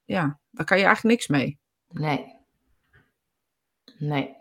ja, 0.06 0.40
daar 0.52 0.66
kan 0.66 0.78
je 0.78 0.84
eigenlijk 0.86 1.16
niks 1.16 1.28
mee. 1.28 1.60
Nee. 2.00 2.34
Nee. 3.98 4.36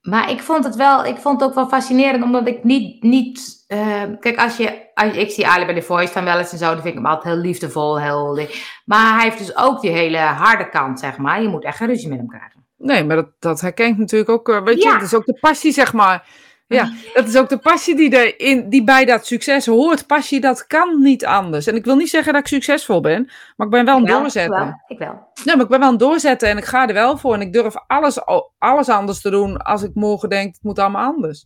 Maar 0.00 0.30
ik 0.30 0.40
vond 0.40 0.64
het 0.64 0.76
wel, 0.76 1.04
ik 1.04 1.16
vond 1.16 1.40
het 1.40 1.48
ook 1.48 1.54
wel 1.54 1.68
fascinerend, 1.68 2.24
omdat 2.24 2.48
ik 2.48 2.64
niet, 2.64 3.02
niet 3.02 3.64
eh, 3.66 4.02
kijk, 4.20 4.38
als 4.38 4.56
je, 4.56 4.90
als 4.94 5.16
ik 5.16 5.30
zie 5.30 5.46
Ali 5.46 5.64
bij 5.64 5.74
The 5.74 5.82
Voice 5.82 6.12
dan 6.14 6.24
wel 6.24 6.38
eens 6.38 6.52
en 6.52 6.58
zo, 6.58 6.64
dan 6.64 6.74
vind 6.82 6.86
ik 6.86 6.94
hem 6.94 7.06
altijd 7.06 7.34
heel 7.34 7.42
liefdevol, 7.42 8.00
heel, 8.00 8.48
maar 8.84 9.14
hij 9.14 9.24
heeft 9.24 9.38
dus 9.38 9.56
ook 9.56 9.80
die 9.80 9.90
hele 9.90 10.18
harde 10.18 10.68
kant, 10.68 11.00
zeg 11.00 11.16
maar. 11.18 11.42
Je 11.42 11.48
moet 11.48 11.64
echt 11.64 11.80
een 11.80 11.86
ruzie 11.86 12.08
met 12.08 12.18
hem 12.18 12.28
krijgen. 12.28 12.64
Nee, 12.76 13.04
maar 13.04 13.16
dat, 13.16 13.28
dat 13.38 13.60
herken 13.60 13.86
ik 13.88 13.96
natuurlijk 13.96 14.30
ook, 14.30 14.48
eh, 14.48 14.62
weet 14.62 14.82
je, 14.82 14.88
Ja. 14.88 14.94
dat 14.94 15.02
is 15.02 15.14
ook 15.14 15.26
de 15.26 15.38
passie, 15.40 15.72
zeg 15.72 15.92
maar. 15.92 16.28
Ja, 16.68 16.92
dat 17.14 17.28
is 17.28 17.36
ook 17.36 17.48
de 17.48 17.58
passie 17.58 17.96
die, 17.96 18.16
er 18.16 18.40
in, 18.40 18.68
die 18.68 18.84
bij 18.84 19.04
dat 19.04 19.26
succes 19.26 19.66
hoort. 19.66 20.06
Passie, 20.06 20.40
dat 20.40 20.66
kan 20.66 21.02
niet 21.02 21.24
anders. 21.24 21.66
En 21.66 21.74
ik 21.76 21.84
wil 21.84 21.96
niet 21.96 22.10
zeggen 22.10 22.32
dat 22.32 22.42
ik 22.42 22.48
succesvol 22.48 23.00
ben, 23.00 23.30
maar 23.56 23.66
ik 23.66 23.72
ben 23.72 23.84
wel 23.84 23.96
een 23.96 24.04
wel, 24.04 24.18
doorzetter. 24.20 24.58
Ik 24.60 24.64
wel, 24.64 24.82
ik 24.86 24.98
wel. 24.98 25.28
Ja, 25.44 25.54
maar 25.54 25.64
ik 25.64 25.70
ben 25.70 25.80
wel 25.80 25.88
een 25.88 25.96
doorzetter 25.96 26.48
en 26.48 26.56
ik 26.58 26.64
ga 26.64 26.88
er 26.88 26.94
wel 26.94 27.16
voor. 27.18 27.34
En 27.34 27.40
ik 27.40 27.52
durf 27.52 27.74
alles, 27.86 28.18
alles 28.58 28.88
anders 28.88 29.20
te 29.20 29.30
doen 29.30 29.56
als 29.56 29.82
ik 29.82 29.94
morgen 29.94 30.28
denk, 30.28 30.54
het 30.54 30.62
moet 30.62 30.78
allemaal 30.78 31.12
anders. 31.14 31.44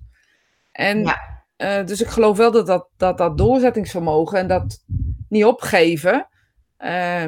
En 0.72 1.02
Ja. 1.04 1.18
eh, 1.56 1.84
dus 1.86 2.00
ik 2.00 2.08
geloof 2.08 2.36
wel 2.36 2.50
dat 2.50 2.66
dat, 2.66 2.88
dat, 2.96 3.18
dat 3.18 3.38
doorzettingsvermogen 3.38 4.38
en 4.38 4.48
dat 4.48 4.84
niet 5.28 5.44
opgeven, 5.44 6.28
eh, 6.76 7.24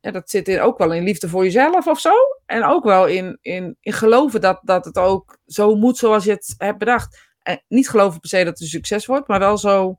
ja, 0.00 0.10
dat 0.10 0.30
zit 0.30 0.48
er 0.48 0.60
ook 0.60 0.78
wel 0.78 0.92
in 0.92 1.02
liefde 1.02 1.28
voor 1.28 1.44
jezelf 1.44 1.86
of 1.86 2.00
zo. 2.00 2.12
En 2.46 2.64
ook 2.64 2.84
wel 2.84 3.06
in, 3.06 3.38
in, 3.40 3.76
in 3.80 3.92
geloven 3.92 4.40
dat, 4.40 4.60
dat 4.62 4.84
het 4.84 4.98
ook 4.98 5.38
zo 5.46 5.74
moet 5.74 5.96
zoals 5.98 6.24
je 6.24 6.30
het 6.30 6.54
hebt 6.58 6.78
bedacht. 6.78 7.26
En 7.48 7.62
niet 7.68 7.88
geloven 7.88 8.20
per 8.20 8.28
se 8.28 8.36
dat 8.36 8.46
het 8.46 8.60
een 8.60 8.66
succes 8.66 9.06
wordt, 9.06 9.28
maar 9.28 9.38
wel 9.38 9.58
zo. 9.58 9.98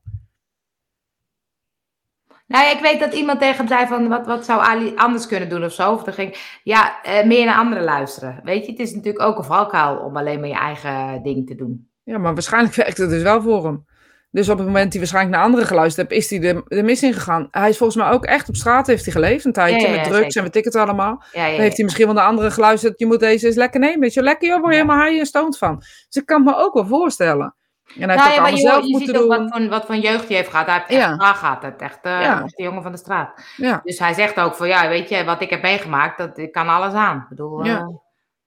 Nou 2.47 2.63
ja, 2.65 2.71
ik 2.71 2.81
weet 2.81 2.99
dat 2.99 3.13
iemand 3.13 3.39
tegen 3.39 3.57
hem 3.57 3.67
zei 3.67 3.87
van, 3.87 4.07
wat, 4.07 4.25
wat 4.25 4.45
zou 4.45 4.61
Ali 4.61 4.95
anders 4.95 5.27
kunnen 5.27 5.49
doen 5.49 5.63
of 5.63 5.73
zo. 5.73 5.93
Of 5.93 6.05
er 6.05 6.13
ging, 6.13 6.59
ja, 6.63 7.03
eh, 7.03 7.25
meer 7.25 7.45
naar 7.45 7.57
anderen 7.57 7.83
luisteren. 7.83 8.41
Weet 8.43 8.65
je, 8.65 8.71
het 8.71 8.79
is 8.79 8.93
natuurlijk 8.93 9.23
ook 9.23 9.37
een 9.37 9.43
valkuil 9.43 9.97
om 9.97 10.17
alleen 10.17 10.39
maar 10.39 10.49
je 10.49 10.55
eigen 10.55 11.23
ding 11.23 11.47
te 11.47 11.55
doen. 11.55 11.89
Ja, 12.03 12.17
maar 12.17 12.33
waarschijnlijk 12.33 12.75
werkt 12.83 12.97
het 12.97 13.09
dus 13.09 13.21
wel 13.21 13.41
voor 13.41 13.65
hem. 13.65 13.85
Dus 14.31 14.49
op 14.49 14.57
het 14.57 14.65
moment 14.67 14.83
dat 14.83 14.91
hij 14.91 15.01
waarschijnlijk 15.01 15.35
naar 15.35 15.45
anderen 15.45 15.65
geluisterd 15.65 16.09
heeft, 16.11 16.23
is 16.23 16.39
hij 16.39 16.49
er, 16.49 16.63
er 16.67 16.83
mis 16.83 17.03
in 17.03 17.13
gegaan. 17.13 17.47
Hij 17.51 17.69
is 17.69 17.77
volgens 17.77 18.03
mij 18.03 18.11
ook 18.11 18.25
echt 18.25 18.49
op 18.49 18.55
straat 18.55 18.87
heeft 18.87 19.03
hij 19.03 19.13
geleefd 19.13 19.45
een 19.45 19.53
tijdje 19.53 19.87
Ja, 19.87 19.93
ja, 19.93 19.95
met 19.95 20.03
drugs 20.03 20.19
zeker. 20.19 20.37
en 20.37 20.43
weet 20.43 20.55
ik 20.55 20.63
het 20.63 20.75
allemaal. 20.75 21.23
Ja, 21.31 21.49
Dan 21.49 21.59
heeft 21.59 21.75
hij 21.75 21.85
misschien 21.85 22.05
wel 22.05 22.15
naar 22.15 22.25
anderen 22.25 22.51
geluisterd. 22.51 22.99
Je 22.99 23.05
moet 23.05 23.19
deze 23.19 23.45
eens 23.47 23.55
lekker 23.55 23.79
nemen. 23.79 23.99
Weet 23.99 24.13
je, 24.13 24.23
lekker 24.23 24.47
joh, 24.47 24.59
word 24.59 24.73
je 24.73 24.79
helemaal 24.79 25.05
high 25.05 25.19
en 25.19 25.25
stoned 25.25 25.57
van. 25.57 25.77
Dus 25.77 26.15
ik 26.21 26.25
kan 26.25 26.45
het 26.45 26.55
me 26.55 26.61
ook 26.61 26.73
wel 26.73 26.85
voorstellen. 26.85 27.55
En 27.99 28.09
hij 28.09 28.17
heeft 28.17 28.23
Nou 28.25 28.35
ook 28.35 28.41
maar 28.41 28.51
je, 28.51 28.57
zelf 28.57 28.83
je 28.83 28.89
moeten 28.89 29.07
ziet 29.07 29.17
ook 29.17 29.29
doen. 29.29 29.49
wat 29.49 29.57
voor, 29.57 29.69
wat 29.69 29.85
voor 29.85 29.95
jeugd 29.95 30.27
hij 30.27 30.37
heeft 30.37 30.49
gehad. 30.49 30.65
Hij 30.65 30.83
heeft 30.87 31.21
echt 31.21 31.37
gehad. 31.37 31.61
Het 31.61 31.81
echt 31.81 31.99
eh, 32.01 32.43
de 32.45 32.63
jongen 32.63 32.83
van 32.83 32.91
de 32.91 32.97
straat. 32.97 33.41
Ja. 33.57 33.81
Dus 33.83 33.99
hij 33.99 34.13
zegt 34.13 34.39
ook 34.39 34.55
van, 34.55 34.67
ja, 34.67 34.87
weet 34.87 35.09
je, 35.09 35.23
wat 35.23 35.41
ik 35.41 35.49
heb 35.49 35.61
meegemaakt, 35.61 36.17
dat 36.17 36.37
ik 36.37 36.51
kan 36.51 36.67
alles 36.67 36.93
aan. 36.93 37.17
Ik 37.17 37.29
bedoel, 37.29 37.63
eh, 37.63 37.77
toen 37.77 38.01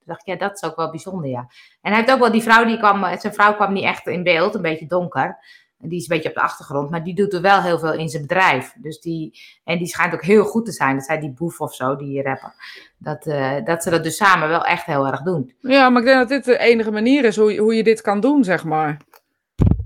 dacht 0.04 0.20
ik, 0.20 0.26
ja, 0.26 0.36
dat 0.36 0.54
is 0.54 0.68
ook 0.70 0.76
wel 0.76 0.90
bijzonder, 0.90 1.30
ja. 1.30 1.46
En 1.80 1.90
hij 1.92 1.96
heeft 1.96 2.12
ook 2.12 2.18
wel, 2.18 2.32
die 2.32 2.42
vrouw, 2.42 2.64
die 2.64 2.78
kwam, 2.78 3.18
zijn 3.18 3.34
vrouw 3.34 3.54
kwam 3.54 3.72
niet 3.72 3.84
echt 3.84 4.06
in 4.06 4.22
beeld, 4.22 4.54
een 4.54 4.62
beetje 4.62 4.86
donker. 4.86 5.38
Die 5.84 5.98
is 5.98 6.02
een 6.08 6.14
beetje 6.16 6.28
op 6.28 6.34
de 6.34 6.40
achtergrond, 6.40 6.90
maar 6.90 7.04
die 7.04 7.14
doet 7.14 7.32
er 7.32 7.40
wel 7.40 7.60
heel 7.62 7.78
veel 7.78 7.92
in 7.92 8.08
zijn 8.08 8.22
bedrijf. 8.22 8.72
Dus 8.76 9.00
die, 9.00 9.40
en 9.64 9.78
die 9.78 9.86
schijnt 9.86 10.14
ook 10.14 10.22
heel 10.24 10.44
goed 10.44 10.64
te 10.64 10.72
zijn. 10.72 10.96
Dat 10.96 11.04
zij 11.04 11.20
die 11.20 11.30
boef 11.30 11.60
of 11.60 11.74
zo, 11.74 11.96
die 11.96 12.22
rapper. 12.22 12.52
Dat, 12.98 13.26
eh, 13.26 13.52
dat 13.64 13.82
ze 13.82 13.90
dat 13.90 14.02
dus 14.02 14.16
samen 14.16 14.48
wel 14.48 14.64
echt 14.64 14.84
heel 14.84 15.06
erg 15.06 15.22
doen. 15.22 15.54
ja, 15.60 15.88
maar 15.90 16.00
ik 16.00 16.06
denk 16.06 16.18
dat 16.18 16.28
dit 16.28 16.44
de 16.44 16.58
enige 16.58 16.90
manier 16.90 17.24
is 17.24 17.36
hoe, 17.36 17.52
je- 17.52 17.60
hoe 17.60 17.74
je 17.74 17.82
dit 17.82 18.00
kan 18.00 18.20
doen, 18.20 18.44
zeg 18.44 18.64
maar. 18.64 18.96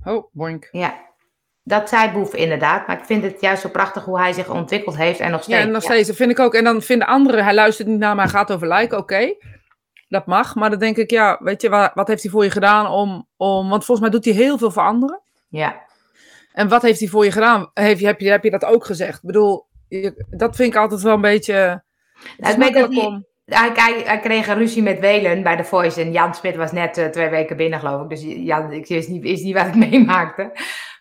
Oh, 0.05 0.25
boink. 0.33 0.69
Ja, 0.71 0.95
dat 1.63 1.89
zei 1.89 2.11
boef 2.13 2.35
inderdaad. 2.35 2.87
Maar 2.87 2.99
ik 2.99 3.05
vind 3.05 3.23
het 3.23 3.41
juist 3.41 3.63
zo 3.63 3.69
prachtig 3.69 4.05
hoe 4.05 4.19
hij 4.19 4.33
zich 4.33 4.51
ontwikkeld 4.51 4.97
heeft 4.97 5.21
en 5.21 5.31
nog 5.31 5.43
steeds. 5.43 5.59
Ja, 5.59 5.65
en 5.65 5.71
nog 5.73 5.83
steeds. 5.83 6.07
Dat 6.09 6.17
vind 6.17 6.31
ik 6.31 6.39
ook. 6.39 6.55
En 6.55 6.65
dan 6.65 6.83
vinden 6.83 7.07
anderen, 7.07 7.45
hij 7.45 7.55
luistert 7.55 7.89
niet 7.89 7.99
naar 7.99 8.15
me, 8.15 8.21
hij 8.21 8.31
gaat 8.31 8.53
over 8.53 8.67
lijken, 8.69 8.99
oké. 8.99 9.35
Dat 10.09 10.27
mag. 10.27 10.55
Maar 10.55 10.71
dan 10.71 10.79
denk 10.79 10.97
ik, 10.97 11.11
ja, 11.11 11.39
weet 11.43 11.63
je, 11.63 11.69
wat, 11.69 11.91
wat 11.95 12.09
heeft 12.09 12.23
hij 12.23 12.31
voor 12.31 12.45
je 12.45 12.51
gedaan 12.51 12.87
om, 12.87 13.29
om... 13.37 13.69
Want 13.69 13.85
volgens 13.85 14.01
mij 14.01 14.11
doet 14.11 14.25
hij 14.25 14.35
heel 14.35 14.59
veel 14.59 14.71
voor 14.71 14.83
anderen. 14.83 15.21
Ja, 15.49 15.85
En 16.57 16.69
wat 16.69 16.83
heeft 16.83 17.01
hij 17.01 17.09
voor 17.09 17.25
je 17.25 17.31
gedaan? 17.33 17.71
Heb 17.75 17.99
je, 17.99 18.07
heb 18.07 18.21
je, 18.21 18.31
heb 18.31 18.45
je 18.45 18.51
dat 18.51 18.65
ook 18.65 18.85
gezegd? 18.85 19.17
Ik 19.17 19.23
bedoel, 19.27 19.67
je- 19.89 20.25
dat 20.31 20.57
vind 20.57 20.75
ik 20.75 20.81
altijd 20.81 21.03
wel 21.03 21.15
een 21.15 21.21
beetje... 21.21 21.53
Het 22.37 22.49
is 22.49 22.57
Nou, 22.57 22.69
ik 22.69 22.75
dat 22.75 22.95
hij-. 22.95 23.23
Hij, 23.47 23.71
hij, 23.75 24.03
hij 24.05 24.21
kreeg 24.21 24.49
een 24.49 24.57
ruzie 24.57 24.83
met 24.83 25.01
Welen 25.01 25.43
bij 25.43 25.57
The 25.57 25.65
Voice. 25.65 26.01
En 26.01 26.13
Jan 26.13 26.35
Smit 26.35 26.57
was 26.57 26.73
net 26.73 26.99
eh, 26.99 27.07
twee 27.07 27.29
weken 27.29 27.57
binnen, 27.57 27.79
geloof 27.79 28.03
ik. 28.03 28.09
Dus 28.09 28.23
Jan, 28.23 28.73
ik 28.73 28.87
wist 28.87 29.09
niet, 29.09 29.23
wist 29.23 29.45
niet 29.45 29.55
wat 29.55 29.67
ik 29.67 29.75
meemaakte. 29.91 30.53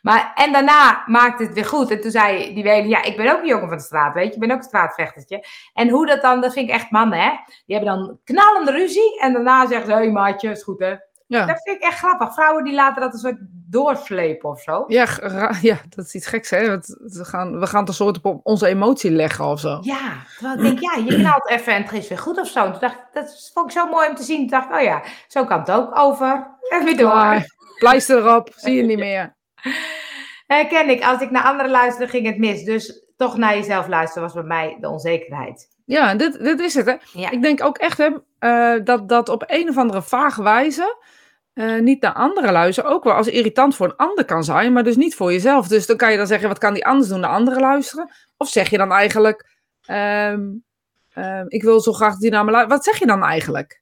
Maar, 0.02 0.32
en 0.36 0.52
daarna 0.52 1.04
maakte 1.06 1.44
het 1.44 1.54
weer 1.54 1.66
goed. 1.66 1.92
En 1.92 2.02
toen 2.02 2.12
zei 2.12 2.54
die 2.54 2.64
Welen, 2.64 2.88
ja, 2.90 3.04
ik 3.04 3.18
ben 3.18 3.32
ook 3.34 3.42
een 3.42 3.48
jongen 3.48 3.68
van 3.68 3.78
de 3.78 3.84
straat, 3.84 4.14
weet 4.14 4.28
je. 4.28 4.34
Ik 4.34 4.40
ben 4.40 4.52
ook 4.52 4.58
een 4.58 4.64
straatvechtertje. 4.64 5.44
En 5.74 5.90
hoe 5.90 6.06
dat 6.06 6.22
dan, 6.22 6.42
dat 6.42 6.54
vind 6.54 6.70
ik 6.70 6.76
echt 6.76 6.92
mannen, 6.92 7.20
hè. 7.20 7.30
Die 7.66 7.76
hebben 7.78 7.96
dan 7.96 8.20
knallende 8.24 8.72
ruzie. 8.72 9.20
En 9.22 9.34
daarna 9.34 9.68
zeggen 9.68 9.86
ze, 9.88 9.92
hé 9.94 9.98
hey, 9.98 10.12
maatje, 10.12 10.50
is 10.50 10.64
goed, 10.64 10.80
hè. 10.80 10.96
Ja. 11.28 11.46
Dat 11.46 11.62
vind 11.64 11.78
ik 11.78 11.84
echt 11.84 11.98
grappig. 11.98 12.34
Vrouwen 12.34 12.64
die 12.64 12.74
laten 12.74 13.02
dat 13.02 13.14
een 13.14 13.20
soort 13.20 13.38
doorslepen 13.50 14.50
of 14.50 14.62
zo. 14.62 14.84
Ja, 14.88 15.08
ja, 15.62 15.78
dat 15.90 16.06
is 16.06 16.16
iets 16.16 16.28
geks, 16.28 16.50
hè? 16.50 16.78
We 16.78 17.26
gaan, 17.26 17.60
we 17.60 17.68
gaan 17.68 17.80
het 17.80 17.90
een 17.90 17.96
soort 17.96 18.24
op 18.24 18.40
onze 18.44 18.68
emotie 18.68 19.12
leggen 19.12 19.46
of 19.46 19.60
zo. 19.60 19.78
Ja, 19.82 20.24
terwijl 20.38 20.58
ik 20.58 20.64
denk, 20.64 20.80
ja, 20.80 21.04
je 21.04 21.16
knalt 21.16 21.50
even 21.50 21.74
en 21.74 21.84
het 21.84 21.92
is 21.92 22.08
weer 22.08 22.18
goed 22.18 22.40
of 22.40 22.48
zo. 22.48 22.66
En 22.66 22.72
toen 22.72 22.82
dacht 22.82 23.00
dat 23.14 23.52
vond 23.54 23.66
ik 23.66 23.78
zo 23.78 23.88
mooi 23.88 24.10
om 24.10 24.16
te 24.16 24.24
zien. 24.24 24.38
Toen 24.38 24.60
dacht 24.60 24.70
ik, 24.70 24.76
oh 24.76 24.82
ja, 24.82 25.04
zo 25.28 25.46
kan 25.46 25.60
het 25.60 25.72
ook 25.72 26.00
over. 26.00 26.58
En 26.70 26.84
weer 26.84 26.98
door. 26.98 27.10
Klaar. 27.10 27.46
Pleister 27.80 28.18
erop, 28.18 28.50
zie 28.56 28.76
je 28.76 28.84
niet 28.84 29.00
meer. 29.00 29.36
Herken 30.48 30.90
ik, 30.90 31.04
als 31.04 31.22
ik 31.22 31.32
naar 31.32 31.44
anderen 31.44 31.72
luisterde, 31.72 32.12
ging 32.12 32.26
het 32.26 32.38
mis. 32.38 32.64
Dus 32.64 33.05
toch 33.16 33.38
naar 33.38 33.56
jezelf 33.56 33.88
luisteren 33.88 34.24
was 34.24 34.34
bij 34.34 34.44
mij 34.44 34.78
de 34.80 34.90
onzekerheid. 34.90 35.74
Ja, 35.86 36.16
dit, 36.16 36.40
dit 36.40 36.60
is 36.60 36.74
het, 36.74 36.86
hè? 36.86 36.96
Ja, 37.14 37.32
Ik 37.32 37.42
denk 37.42 37.64
ook 37.64 37.78
echt 37.78 37.98
hè, 37.98 38.10
eh, 38.40 38.84
dat 38.84 39.10
dat 39.10 39.30
op 39.30 39.44
een 39.48 39.70
of 39.70 39.78
andere 39.78 40.02
vage 40.02 40.44
wijze 40.44 40.98
eh, 41.56 41.80
niet 41.80 42.02
naar 42.02 42.14
anderen 42.14 42.52
luisteren 42.52 42.92
ook 42.92 43.04
wel 43.04 43.14
als 43.14 43.28
irritant 43.28 43.76
voor 43.76 43.86
een 43.86 43.96
ander 43.96 44.26
kan 44.26 44.44
zijn, 44.44 44.74
maar 44.74 44.84
dus 44.84 44.96
niet 44.96 45.16
voor 45.16 45.32
jezelf. 45.32 45.68
Dus 45.68 45.86
dan 45.86 45.98
kan 45.98 46.12
je 46.12 46.18
dan 46.18 46.28
zeggen, 46.28 46.48
wat 46.48 46.58
kan 46.58 46.74
die 46.74 46.86
anders 46.86 47.10
doen 47.10 47.20
naar 47.20 47.30
anderen 47.30 47.62
luisteren? 47.62 48.12
Of 48.38 48.48
zeg 48.48 48.70
je 48.70 48.78
dan 48.78 48.92
eigenlijk, 48.92 49.58
ehm, 49.82 50.42
ehm, 51.14 51.46
ik 51.48 51.64
wil 51.64 51.80
zo 51.80 51.94
graag 51.94 52.18
die 52.18 52.32
naar 52.32 52.46
me 52.46 52.52
luisteren. 52.52 52.78
Wat 52.78 52.86
zeg 52.86 53.00
je 53.00 53.06
dan 53.06 53.24
eigenlijk? 53.24 53.82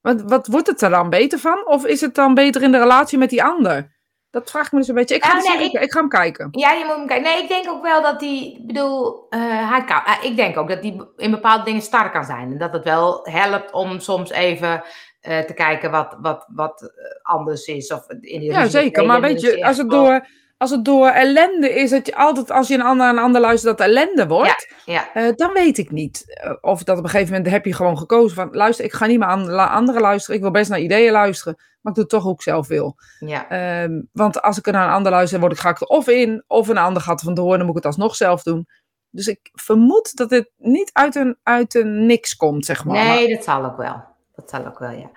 Wat, 0.00 0.22
wat 0.22 0.46
wordt 0.46 0.66
het 0.66 0.82
er 0.82 0.90
dan 0.90 1.10
beter 1.10 1.38
van? 1.38 1.66
Of 1.66 1.86
is 1.86 2.00
het 2.00 2.14
dan 2.14 2.34
beter 2.34 2.62
in 2.62 2.72
de 2.72 2.78
relatie 2.78 3.18
met 3.18 3.30
die 3.30 3.44
ander? 3.44 3.99
Dat 4.30 4.50
vraag 4.50 4.66
ik 4.66 4.72
me 4.72 4.78
dus 4.78 4.88
een 4.88 4.94
beetje. 4.94 5.14
Ik 5.14 5.24
ga, 5.24 5.38
Ja, 5.42 5.54
nee, 5.58 5.64
ik- 5.70 5.80
ik... 5.80 5.92
ga 5.92 6.00
hem 6.00 6.08
kijken. 6.08 6.48
ja 6.50 6.72
je 6.72 6.84
moet 6.84 6.96
hem 6.96 7.06
kijken. 7.06 7.24
Nee, 7.32 7.42
ik 7.42 7.48
denk 7.48 7.68
ook 7.68 7.82
wel 7.82 8.02
dat 8.02 8.22
ik 8.22 8.66
bedoel, 8.66 9.26
eh, 9.30 9.70
hij 9.70 9.84
kan, 9.84 10.00
eh, 10.04 10.24
ik 10.30 10.36
denk 10.36 10.56
ook 10.56 10.68
dat 10.68 10.80
hij 10.80 11.00
in 11.16 11.30
bepaalde 11.30 11.64
dingen 11.64 11.82
star 11.82 12.10
kan 12.10 12.24
zijn. 12.24 12.50
En 12.52 12.58
dat 12.58 12.72
het 12.72 12.84
wel 12.84 13.20
helpt 13.30 13.72
om 13.72 13.98
soms 14.00 14.30
even 14.30 14.82
eh, 15.20 15.38
te 15.38 15.54
kijken 15.54 15.90
wat, 15.90 16.16
wat, 16.20 16.44
wat 16.54 16.92
anders 17.22 17.66
is. 17.66 17.92
Of 17.92 18.04
in 18.08 18.40
die 18.40 18.50
Ja, 18.50 18.66
zeker. 18.66 19.06
Maar 19.06 19.20
weet 19.20 19.40
je, 19.40 19.64
als 19.66 19.76
het, 19.76 19.90
door, 19.90 20.26
als 20.58 20.70
het 20.70 20.84
door 20.84 21.08
ellende 21.08 21.70
is, 21.74 21.90
dat 21.90 22.06
je 22.06 22.14
altijd, 22.16 22.50
als 22.50 22.68
je 22.68 22.74
een 22.74 22.82
ander, 22.82 23.08
een 23.08 23.18
ander 23.18 23.40
luistert, 23.40 23.78
dat 23.78 23.86
ellende 23.86 24.26
wordt. 24.26 24.74
Ja, 24.84 25.12
Eh, 25.14 25.28
dan 25.36 25.52
weet 25.52 25.78
ik 25.78 25.90
niet. 25.90 26.40
Of 26.60 26.82
dat 26.82 26.98
op 26.98 27.04
een 27.04 27.10
gegeven 27.10 27.32
moment 27.34 27.50
heb 27.52 27.64
je 27.64 27.74
gewoon 27.74 27.98
gekozen 27.98 28.36
van... 28.36 28.48
luister, 28.52 28.84
ik 28.84 28.92
ga 28.92 29.06
niet 29.06 29.18
meer 29.18 29.28
aan 29.28 29.68
anderen 29.70 30.00
luisteren. 30.00 30.36
Ik 30.36 30.42
wil 30.42 30.50
best 30.50 30.70
naar 30.70 30.80
ideeën 30.80 31.12
luisteren. 31.12 31.56
Maar 31.80 31.92
ik 31.92 31.94
doe 31.94 32.04
het 32.08 32.08
toch 32.24 32.32
ik 32.34 32.42
zelf 32.42 32.66
wil. 32.68 32.96
ja. 33.18 33.48
Ehm, 33.48 34.02
want 34.12 34.42
als 34.42 34.58
ik 34.58 34.66
er 34.66 34.72
naar 34.72 34.86
een 34.88 34.94
ander 34.94 35.12
luister... 35.12 35.40
word 35.40 35.52
ik, 35.52 35.58
ga 35.58 35.68
ik 35.70 35.80
er 35.80 35.86
of 35.86 36.08
in... 36.08 36.44
of 36.46 36.68
een 36.68 36.78
ander 36.78 37.02
gaat 37.02 37.18
er 37.20 37.24
vandoor... 37.24 37.50
en 37.52 37.56
dan 37.58 37.66
moet 37.66 37.76
ik 37.76 37.82
het 37.84 37.92
alsnog 37.92 38.16
zelf 38.16 38.42
doen. 38.42 38.66
Dus 39.10 39.26
ik 39.26 39.50
vermoed 39.52 40.16
dat 40.16 40.28
dit 40.28 40.50
niet 40.56 40.90
uit 40.92 41.14
een, 41.14 41.38
uit 41.42 41.74
een 41.74 42.06
niks 42.06 42.36
komt, 42.36 42.64
zeg 42.64 42.84
maar. 42.84 43.04
Nee, 43.04 43.34
dat 43.34 43.44
zal 43.44 43.64
ook 43.64 43.76
wel. 43.76 44.04
Dat 44.34 44.50
zal 44.50 44.66
ook 44.66 44.78
wel, 44.78 44.90
ja. 44.90 45.10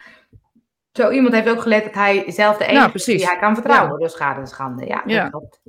Zo 0.91 1.09
iemand 1.11 1.33
heeft 1.33 1.49
ook 1.49 1.61
geleerd 1.61 1.83
dat 1.83 1.93
hij 1.93 2.31
zelf 2.31 2.57
de 2.57 2.65
enige 2.65 2.93
is 2.93 3.03
die 3.03 3.25
hij 3.25 3.37
kan 3.37 3.53
vertrouwen. 3.55 3.99
Dus 3.99 4.11
schade 4.13 4.39
en 4.39 4.47
schande. 4.47 4.85
Ja, 4.85 5.01
dat 5.01 5.11
Ja. 5.11 5.29
klopt. 5.29 5.61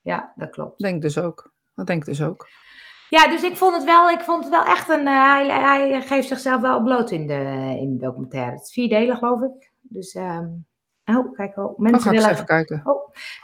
Ja, 0.00 0.32
dat 0.36 0.50
klopt. 0.50 0.78
Denk 0.78 1.02
dus 1.02 1.18
ook. 1.18 1.52
Dat 1.74 1.86
denk 1.86 2.00
ik 2.00 2.06
dus 2.06 2.22
ook. 2.22 2.48
Ja, 3.08 3.28
dus 3.28 3.42
ik 3.42 3.56
vond 3.56 3.74
het 3.74 3.84
wel, 3.84 4.10
ik 4.10 4.20
vond 4.20 4.42
het 4.44 4.52
wel 4.52 4.64
echt 4.64 4.88
een. 4.88 5.06
eh, 5.06 5.30
hij, 5.32 5.46
hij 5.48 6.02
geeft 6.02 6.28
zichzelf 6.28 6.60
wel 6.60 6.82
bloot 6.82 7.10
in 7.10 7.26
de, 7.26 7.34
in 7.80 7.96
de 7.98 8.04
documentaire. 8.06 8.50
Het 8.52 8.62
is 8.62 8.72
vier 8.72 8.88
delen, 8.88 9.16
geloof 9.16 9.40
ik. 9.40 9.72
Dus. 9.88 10.14
ehm, 10.14 10.48
oh, 11.04 11.32
kijk, 11.32 11.56
oh, 11.56 11.78
mensen, 11.78 12.12
eens 12.12 12.18
willen, 12.20 12.34
even 12.34 12.46
kijken. 12.46 12.82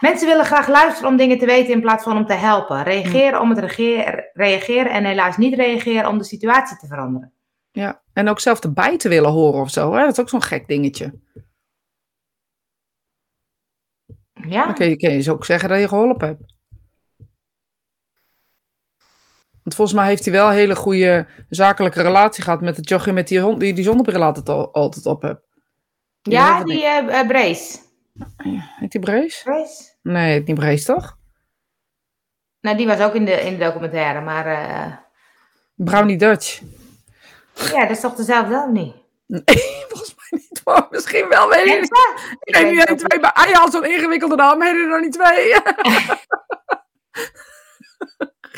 mensen 0.01 0.29
willen 0.29 0.45
graag 0.45 0.69
luisteren 0.69 1.11
om 1.11 1.17
dingen 1.17 1.39
te 1.39 1.47
weten 1.47 1.73
in 1.73 1.81
plaats 1.81 2.05
van 2.05 2.17
om 2.17 2.27
te 2.27 2.33
helpen. 2.33 2.83
Reageren 2.83 3.41
om 3.41 3.49
het 3.51 3.59
regeer- 3.59 4.31
reageren 4.33 4.93
en 4.93 5.05
helaas 5.05 5.37
niet 5.37 5.55
reageren 5.55 6.09
om 6.09 6.19
de 6.19 6.25
situatie 6.25 6.77
te 6.77 6.87
veranderen. 6.87 7.33
Ja. 7.71 8.03
En 8.13 8.29
ook 8.29 8.41
zelf 8.41 8.61
erbij 8.61 8.97
te 8.99 9.09
willen 9.09 9.31
horen 9.31 9.61
of 9.61 9.71
zo. 9.71 9.93
Hè? 9.93 10.01
Dat 10.01 10.13
is 10.13 10.21
ook 10.21 10.29
zo'n 10.29 10.43
gek 10.43 10.69
dingetje. 10.69 11.21
Ja, 14.33 14.65
Dan 14.65 14.75
kun 14.75 14.89
je, 14.89 14.97
kun 14.97 15.11
je 15.11 15.17
dus 15.17 15.29
ook 15.29 15.45
zeggen 15.45 15.69
dat 15.69 15.79
je 15.81 15.89
geholpen 15.89 16.27
hebt. 16.29 16.55
Want 19.63 19.75
volgens 19.75 19.97
mij 19.97 20.07
heeft 20.09 20.25
hij 20.25 20.35
wel 20.35 20.47
een 20.49 20.55
hele 20.55 20.77
goede 20.77 21.27
zakelijke 21.49 22.03
relatie 22.03 22.43
gehad 22.43 22.61
met 22.61 22.77
het 22.77 22.89
jochie 22.89 23.13
met 23.13 23.29
die, 23.29 23.41
hond, 23.41 23.61
die, 23.61 23.75
die 23.75 23.85
zonnebril 23.85 24.23
altijd, 24.23 24.49
al- 24.49 24.73
altijd 24.73 25.07
op 25.07 25.23
hebt. 25.23 25.47
Ja, 26.23 26.65
die 26.65 26.85
eh 26.85 27.21
eh, 27.21 27.27
Brace. 27.27 27.79
Heet 28.79 28.93
die 28.93 29.01
Brace? 29.01 29.43
Brace? 29.45 29.91
Nee, 30.03 30.43
niet 30.43 30.55
Brace 30.55 30.85
toch? 30.85 31.17
Nou, 32.61 32.77
die 32.77 32.87
was 32.87 33.01
ook 33.01 33.15
in 33.15 33.25
de, 33.25 33.41
in 33.41 33.59
de 33.59 33.65
documentaire, 33.65 34.21
maar 34.21 34.47
eh, 34.47 34.93
Brownie 35.75 36.17
Dutch. 36.17 36.61
ja, 37.55 37.81
dat 37.81 37.91
is 37.91 38.01
toch 38.01 38.15
dezelfde 38.15 38.57
ook 38.57 38.71
niet? 38.71 38.95
Nee, 39.27 39.43
volgens 39.89 40.15
mij 40.17 40.41
niet. 40.41 40.61
Maar 40.65 40.87
misschien 40.91 41.29
wel, 41.29 41.49
weet 41.49 41.67
ik 41.67 41.81
niet. 41.81 41.89
je? 41.89 42.37
Ik 42.41 42.55
niet 42.55 42.79
het 42.79 42.89
één, 42.89 42.91
ook 42.91 43.09
twee, 43.09 43.21
maar 43.21 43.33
hij 43.35 43.53
had 43.53 43.73
zo'n 43.73 43.85
ingewikkelde 43.85 44.37
naam, 44.37 44.63
heet 44.63 44.75
er 44.75 44.89
dan 44.89 45.01
niet 45.01 45.13
twee. 45.13 45.55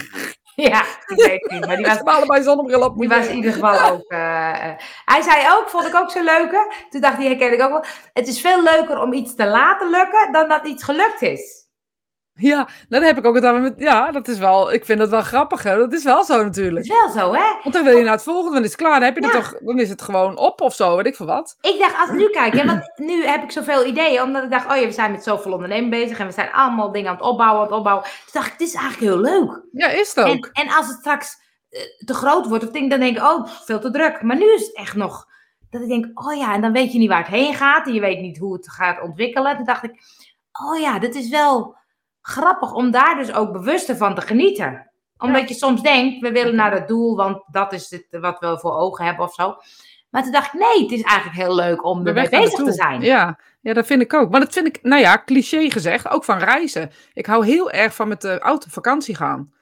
Ja, 0.67 0.85
ik 1.07 1.17
weet 1.17 1.51
niet, 1.51 1.67
maar 1.67 1.77
die 1.77 1.87
was, 1.87 2.03
allebei 2.03 2.43
zonnebril 2.43 2.83
op. 2.83 2.99
die 2.99 3.09
was 3.09 3.27
in 3.27 3.37
ieder 3.37 3.53
geval 3.53 3.81
ook... 3.93 4.11
eh, 4.11 4.69
eh, 4.69 4.79
hij 5.05 5.23
zei 5.23 5.47
ook, 5.53 5.71
vond 5.71 5.87
ik 5.87 5.95
ook 5.95 6.11
zo 6.11 6.23
leuk, 6.23 6.51
hè? 6.51 6.89
Toen 6.91 7.01
dacht 7.01 7.17
hij, 7.17 7.27
herken 7.27 7.53
ik 7.53 7.63
ook 7.63 7.71
wel, 7.71 7.85
het 8.13 8.29
is 8.29 8.41
veel 8.41 8.63
leuker 8.63 9.01
om 9.01 9.13
iets 9.13 9.35
te 9.35 9.47
laten 9.47 9.91
lukken 9.91 10.33
dan 10.33 10.49
dat 10.49 10.67
iets 10.67 10.85
gelukt 10.85 11.23
is. 11.23 11.64
Ja, 12.37 12.69
dan 12.89 13.03
heb 13.03 13.19
ik 13.19 13.25
ook 13.27 13.35
het 13.35 13.45
aan 13.45 13.63
met. 13.63 13.75
Ja, 13.77 14.11
dat 14.11 14.29
is 14.29 14.39
wel. 14.39 14.73
Ik 14.73 14.85
vind 14.85 14.99
dat 14.99 15.09
wel 15.09 15.23
grappig, 15.23 15.63
hè? 15.63 15.77
Dat 15.77 15.93
is 15.93 16.05
wel 16.05 16.25
zo 16.25 16.37
Dat 16.37 16.45
natuurlijk. 16.45 16.85
is 16.87 16.91
wel 16.91 17.09
zo, 17.11 17.33
hè? 17.35 17.45
Want 17.63 17.75
dan 17.75 17.85
wil 17.85 17.97
je 17.97 18.03
naar 18.05 18.13
het 18.13 18.23
volgende, 18.23 18.55
dan 18.55 18.63
is 18.65 18.69
het 18.71 18.77
klaar. 18.81 18.95
Dan, 18.95 19.03
heb 19.03 19.17
je 19.17 19.23
Ja. 19.23 19.27
het 19.31 19.37
toch, 19.43 19.59
dan 19.61 19.79
is 19.81 19.89
het 19.89 20.03
gewoon 20.03 20.37
op 20.37 20.61
of 20.61 20.75
zo, 20.75 20.97
weet 20.97 21.07
ik 21.07 21.17
veel 21.17 21.27
wat. 21.27 21.57
Ik 21.61 21.79
dacht, 21.79 21.99
als 22.01 22.09
ik 22.09 22.17
nu 22.17 22.29
kijk, 22.29 22.55
hè, 22.55 22.67
want 22.67 22.93
nu 22.97 23.25
heb 23.27 23.43
ik 23.43 23.51
zoveel 23.51 23.87
ideeën, 23.87 24.23
omdat 24.23 24.43
ik 24.43 24.51
dacht, 24.51 24.71
oh 24.71 24.77
ja, 24.77 24.87
we 24.87 24.93
zijn 24.93 25.11
met 25.11 25.23
zoveel 25.23 25.53
ondernemen 25.53 25.91
bezig 25.91 26.19
en 26.19 26.27
we 26.27 26.33
zijn 26.33 26.53
allemaal 26.53 26.93
dingen 26.93 27.09
aan 27.11 27.17
het 27.17 27.25
opbouwen, 27.25 27.59
aan 27.61 27.67
het 27.67 27.77
opbouwen. 27.77 28.05
Toen 28.05 28.13
dacht 28.33 28.53
ik, 28.53 28.59
dit 28.59 28.69
is 28.69 28.75
eigenlijk 28.75 29.13
heel 29.13 29.21
leuk. 29.21 29.63
Ja, 29.73 29.89
is 29.89 30.15
het 30.15 30.25
ook. 30.25 30.47
En, 30.53 30.67
en 30.67 30.77
als 30.77 30.87
het 30.87 30.97
straks 30.99 31.37
eh, 31.71 31.81
te 32.05 32.15
groot 32.15 32.47
wordt, 32.47 32.65
of 32.65 32.71
ding, 32.71 32.91
dan 32.91 33.01
denk 33.01 33.17
ik, 33.17 33.23
oh, 33.23 33.47
veel 33.47 33.81
te 33.81 33.91
druk. 33.91 34.23
Maar 34.23 34.37
nu 34.37 34.53
is 34.55 34.67
het 34.67 34.77
echt 34.77 34.95
nog, 34.97 35.27
dat 35.71 35.83
ik 35.83 35.89
denk, 35.89 36.07
oh 36.27 36.37
ja, 36.37 36.55
en 36.55 36.61
dan 36.61 36.73
weet 36.73 36.93
je 36.93 36.99
niet 36.99 37.09
waar 37.09 37.19
het 37.19 37.27
heen 37.35 37.55
gaat 37.55 37.87
en 37.87 37.93
je 37.93 38.01
weet 38.01 38.21
niet 38.21 38.39
hoe 38.39 38.53
het 38.53 38.71
gaat 38.71 39.01
ontwikkelen. 39.03 39.57
Toen 39.57 39.65
dacht 39.65 39.85
ik, 39.85 39.93
oh 40.67 40.81
ja, 40.81 40.99
dit 40.99 41.15
is 41.15 41.29
wel 41.29 41.77
grappig 42.27 42.73
om 42.73 42.91
daar 42.91 43.17
dus 43.17 43.35
ook 43.35 43.53
bewuster 43.53 43.97
van 43.97 44.15
te 44.15 44.21
genieten. 44.21 44.91
Omdat 45.19 45.49
je 45.49 45.55
soms 45.55 45.83
denkt, 45.83 46.21
we 46.21 46.33
willen 46.33 46.55
naar 46.55 46.71
dat 46.71 46.89
doel, 46.89 47.17
want 47.17 47.45
dat 47.51 47.73
is 47.73 47.91
het 47.91 48.07
wat 48.21 48.39
we 48.39 48.59
voor 48.59 48.77
ogen 48.77 49.05
hebben 49.05 49.25
of 49.25 49.35
zo. 49.35 49.57
Maar 50.11 50.23
toen 50.23 50.33
dacht 50.33 50.55
ik, 50.55 50.61
nee, 50.61 50.83
het 50.83 50.93
is 50.93 51.03
eigenlijk 51.03 51.39
heel 51.39 51.55
leuk 51.55 51.85
om 51.85 51.99
ermee 51.99 52.15
weg 52.15 52.31
naar 52.31 52.41
bezig 52.41 52.65
te 52.65 52.73
zijn. 52.73 53.01
Ja, 53.01 53.39
ja, 53.61 53.73
dat 53.73 53.87
vind 53.87 54.03
ik 54.03 54.15
ook. 54.15 54.31
Maar 54.31 54.41
dat 54.41 54.53
vind 54.53 54.67
ik, 54.67 54.79
nou 54.83 55.01
ja, 55.01 55.23
cliché 55.25 55.71
gezegd, 55.71 56.09
ook 56.09 56.25
van 56.25 56.39
reizen. 56.39 56.91
Ik 57.13 57.27
hou 57.27 57.47
heel 57.47 57.71
erg 57.71 57.95
van 57.95 58.09
met 58.09 58.21
de 58.21 58.39
auto 58.39 58.67
vakantie 58.71 59.17
gaan. 59.17 59.53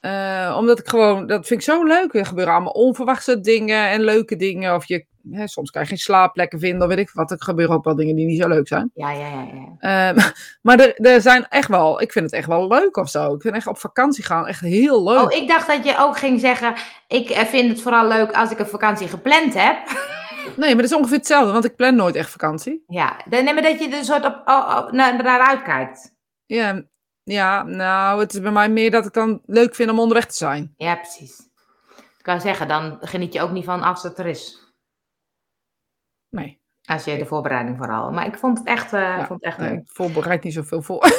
Eh, 0.00 0.54
omdat 0.58 0.78
ik 0.78 0.88
gewoon, 0.88 1.26
dat 1.26 1.46
vind 1.46 1.60
ik 1.60 1.66
zo 1.66 1.84
leuk. 1.84 2.14
Er 2.14 2.26
gebeuren 2.26 2.54
allemaal 2.54 2.72
onverwachte 2.72 3.40
dingen 3.40 3.88
en 3.88 4.00
leuke 4.00 4.36
dingen. 4.36 4.74
Of 4.74 4.84
je, 4.84 5.06
hè, 5.30 5.48
soms 5.48 5.70
kan 5.70 5.82
je 5.82 5.88
geen 5.88 5.98
slaapplekken 5.98 6.58
vinden, 6.58 6.82
of 6.82 6.88
weet 6.88 6.98
ik 6.98 7.10
wat. 7.10 7.30
Er 7.30 7.42
gebeuren 7.42 7.74
ook 7.74 7.84
wel 7.84 7.94
dingen 7.94 8.16
die 8.16 8.26
niet 8.26 8.40
zo 8.40 8.48
leuk 8.48 8.68
zijn. 8.68 8.90
Ja, 8.94 9.10
ja, 9.10 9.28
ja. 9.28 9.48
ja. 9.52 9.76
Ehm, 9.78 10.30
maar 10.66 10.80
er, 10.80 10.94
er 10.96 11.20
zijn 11.20 11.46
echt 11.48 11.68
wel, 11.68 12.00
ik 12.00 12.12
vind 12.12 12.24
het 12.24 12.34
echt 12.34 12.46
wel 12.46 12.68
leuk 12.68 12.96
of 12.96 13.08
zo. 13.08 13.34
Ik 13.34 13.42
vind 13.42 13.54
echt 13.54 13.66
op 13.66 13.78
vakantie 13.78 14.24
gaan 14.24 14.46
echt 14.46 14.60
heel 14.60 15.02
leuk. 15.02 15.32
Oh, 15.32 15.36
ik 15.36 15.48
dacht 15.48 15.66
dat 15.66 15.84
je 15.84 15.98
ook 15.98 16.18
ging 16.18 16.40
zeggen, 16.40 16.74
ik 17.08 17.30
eh, 17.30 17.44
vind 17.44 17.70
het 17.70 17.82
vooral 17.82 18.08
leuk 18.08 18.32
als 18.32 18.50
ik 18.50 18.58
een 18.58 18.66
vakantie 18.66 19.08
gepland 19.08 19.54
heb. 19.54 19.76
Nee, 20.56 20.68
maar 20.68 20.82
dat 20.82 20.90
is 20.90 20.96
ongeveer 20.96 21.16
hetzelfde, 21.16 21.52
want 21.52 21.64
ik 21.64 21.76
plan 21.76 21.94
nooit 21.94 22.14
echt 22.14 22.30
vakantie. 22.30 22.84
Ja, 22.86 23.16
dan 23.28 23.44
neem 23.44 23.54
maar 23.54 23.62
dat 23.62 23.78
je 23.78 23.88
er 23.88 24.04
soort 24.04 24.24
op, 24.24 24.42
oh, 24.44 24.76
oh, 24.76 24.92
naar, 24.92 25.22
naar 25.22 25.40
uitkijkt. 25.40 26.14
Ja, 26.46 26.82
ja, 27.32 27.62
nou, 27.62 28.20
het 28.20 28.34
is 28.34 28.40
bij 28.40 28.50
mij 28.50 28.68
meer 28.68 28.90
dat 28.90 29.06
ik 29.06 29.12
dan 29.12 29.40
leuk 29.46 29.74
vind 29.74 29.90
om 29.90 29.98
onderweg 29.98 30.26
te 30.26 30.36
zijn. 30.36 30.74
Ja, 30.76 30.94
precies. 30.96 31.38
Ik 31.96 32.24
kan 32.24 32.40
zeggen, 32.40 32.68
dan 32.68 32.98
geniet 33.00 33.32
je 33.32 33.40
ook 33.42 33.50
niet 33.50 33.64
van 33.64 33.82
als 33.82 34.02
het 34.02 34.18
er 34.18 34.26
is. 34.26 34.72
Nee, 36.30 36.60
Als 36.84 37.04
je 37.04 37.18
de 37.18 37.26
voorbereiding 37.26 37.76
vooral. 37.76 38.10
Maar 38.10 38.26
ik 38.26 38.38
vond 38.38 38.58
het 38.58 38.66
echt, 38.66 38.92
eh, 38.92 39.00
Ja, 39.00 39.16
vond 39.26 39.28
het 39.28 39.42
echt 39.42 39.58
nee 39.58 39.70
leuk. 39.70 39.78
ik 39.78 39.88
voorbereid 39.92 40.42
niet 40.42 40.52
zoveel 40.52 40.82
voor. 40.82 41.10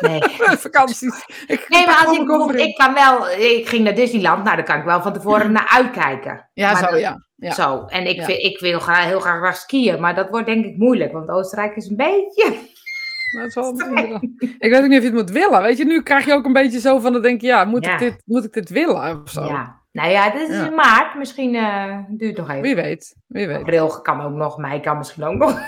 Nee. 0.00 0.20
Vakanties. 0.66 1.24
Ik 1.46 1.68
Nee, 1.68 1.86
maar 1.86 2.04
als 2.06 2.18
ik, 2.18 2.26
bijvoorbeeld- 2.26 2.58
ik 2.68 2.76
kan 2.76 2.94
wel, 2.94 3.30
ik 3.30 3.68
ging 3.68 3.84
naar 3.84 3.94
Disneyland, 3.94 4.44
nou, 4.44 4.56
daar 4.56 4.64
kan 4.64 4.78
ik 4.78 4.84
wel 4.84 5.02
van 5.02 5.12
tevoren 5.12 5.52
naar 5.52 5.68
uitkijken. 5.68 6.50
Ja, 6.52 6.72
Maar 6.72 6.88
zo, 6.90 6.96
ja. 6.96 7.26
ja. 7.36 7.52
Zo, 7.52 7.84
en 7.84 8.06
ik, 8.06 8.16
Ja. 8.16 8.24
vind, 8.24 8.38
ik 8.42 8.60
wil 8.60 8.80
graag, 8.80 9.04
heel 9.04 9.20
graag 9.20 9.36
graag 9.38 9.56
skiën, 9.56 10.00
maar 10.00 10.14
dat 10.14 10.28
wordt 10.30 10.46
denk 10.46 10.64
ik 10.64 10.76
moeilijk, 10.76 11.12
want 11.12 11.28
Oostenrijk 11.28 11.76
is 11.76 11.88
een 11.88 11.96
beetje... 11.96 12.72
Dat 13.34 13.46
is 13.46 13.54
wel 13.54 13.74
ik 14.58 14.70
weet 14.70 14.82
ook 14.82 14.88
niet 14.88 14.98
of 14.98 15.04
je 15.04 15.10
het 15.10 15.12
moet 15.14 15.30
willen. 15.30 15.62
Weet 15.62 15.78
je, 15.78 15.84
nu 15.84 16.02
krijg 16.02 16.24
je 16.26 16.32
ook 16.32 16.44
een 16.44 16.52
beetje 16.52 16.80
zo 16.80 16.98
van, 16.98 17.12
dan 17.12 17.22
denk 17.22 17.40
je, 17.40 17.46
ja, 17.46 17.64
moet, 17.64 17.84
Ja. 17.84 17.92
ik, 17.92 17.98
dit, 17.98 18.22
moet 18.24 18.44
ik 18.44 18.52
dit 18.52 18.68
willen 18.68 19.22
of 19.22 19.30
zo? 19.30 19.44
Ja. 19.44 19.82
Nou 19.92 20.10
ja, 20.10 20.30
dit 20.30 20.48
is 20.48 20.56
Ja. 20.56 20.66
in 20.66 20.74
maart, 20.74 21.14
misschien 21.14 21.54
eh, 21.54 21.98
duurt 22.08 22.30
het 22.36 22.46
nog 22.46 22.48
even. 22.50 22.62
Wie 22.62 22.74
weet, 22.74 23.14
wie 23.26 23.46
weet. 23.46 23.56
April 23.60 24.00
kan 24.00 24.20
ook 24.20 24.32
nog, 24.34 24.58
mei 24.58 24.80
kan 24.80 24.98
misschien 24.98 25.24
ook 25.24 25.34
nog. 25.36 25.60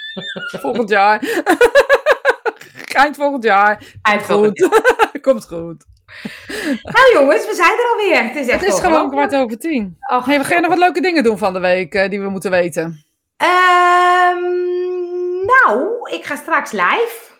Volgend 0.60 0.88
jaar. 0.88 1.20
Eind 2.92 3.16
volgend 3.16 3.44
jaar. 3.44 3.84
Eind 4.02 4.22
volgend 4.22 4.62
Goed. 4.62 5.20
Komt 5.20 5.46
goed. 5.46 5.84
Nou 6.82 7.12
jongens, 7.14 7.46
we 7.46 7.54
zijn 7.54 7.70
er 7.70 7.90
alweer. 7.92 8.24
Het 8.28 8.36
is 8.36 8.48
echt 8.48 8.60
Het 8.60 8.72
is 8.74 8.80
gewoon 8.80 9.10
kwart 9.10 9.34
over 9.34 9.58
tien. 9.58 9.96
Och, 10.12 10.26
Hey, 10.26 10.38
we 10.38 10.44
gaan 10.44 10.60
nog 10.60 10.70
wat 10.70 10.78
leuke 10.78 11.00
dingen 11.00 11.22
doen 11.24 11.38
van 11.38 11.52
de 11.52 11.60
week 11.60 11.94
eh, 11.94 12.10
die 12.10 12.20
we 12.20 12.28
moeten 12.28 12.50
weten. 12.50 13.04
Ehm, 13.36 14.71
nou, 15.64 16.10
ik 16.10 16.24
ga 16.24 16.36
straks 16.36 16.70
live 16.72 17.30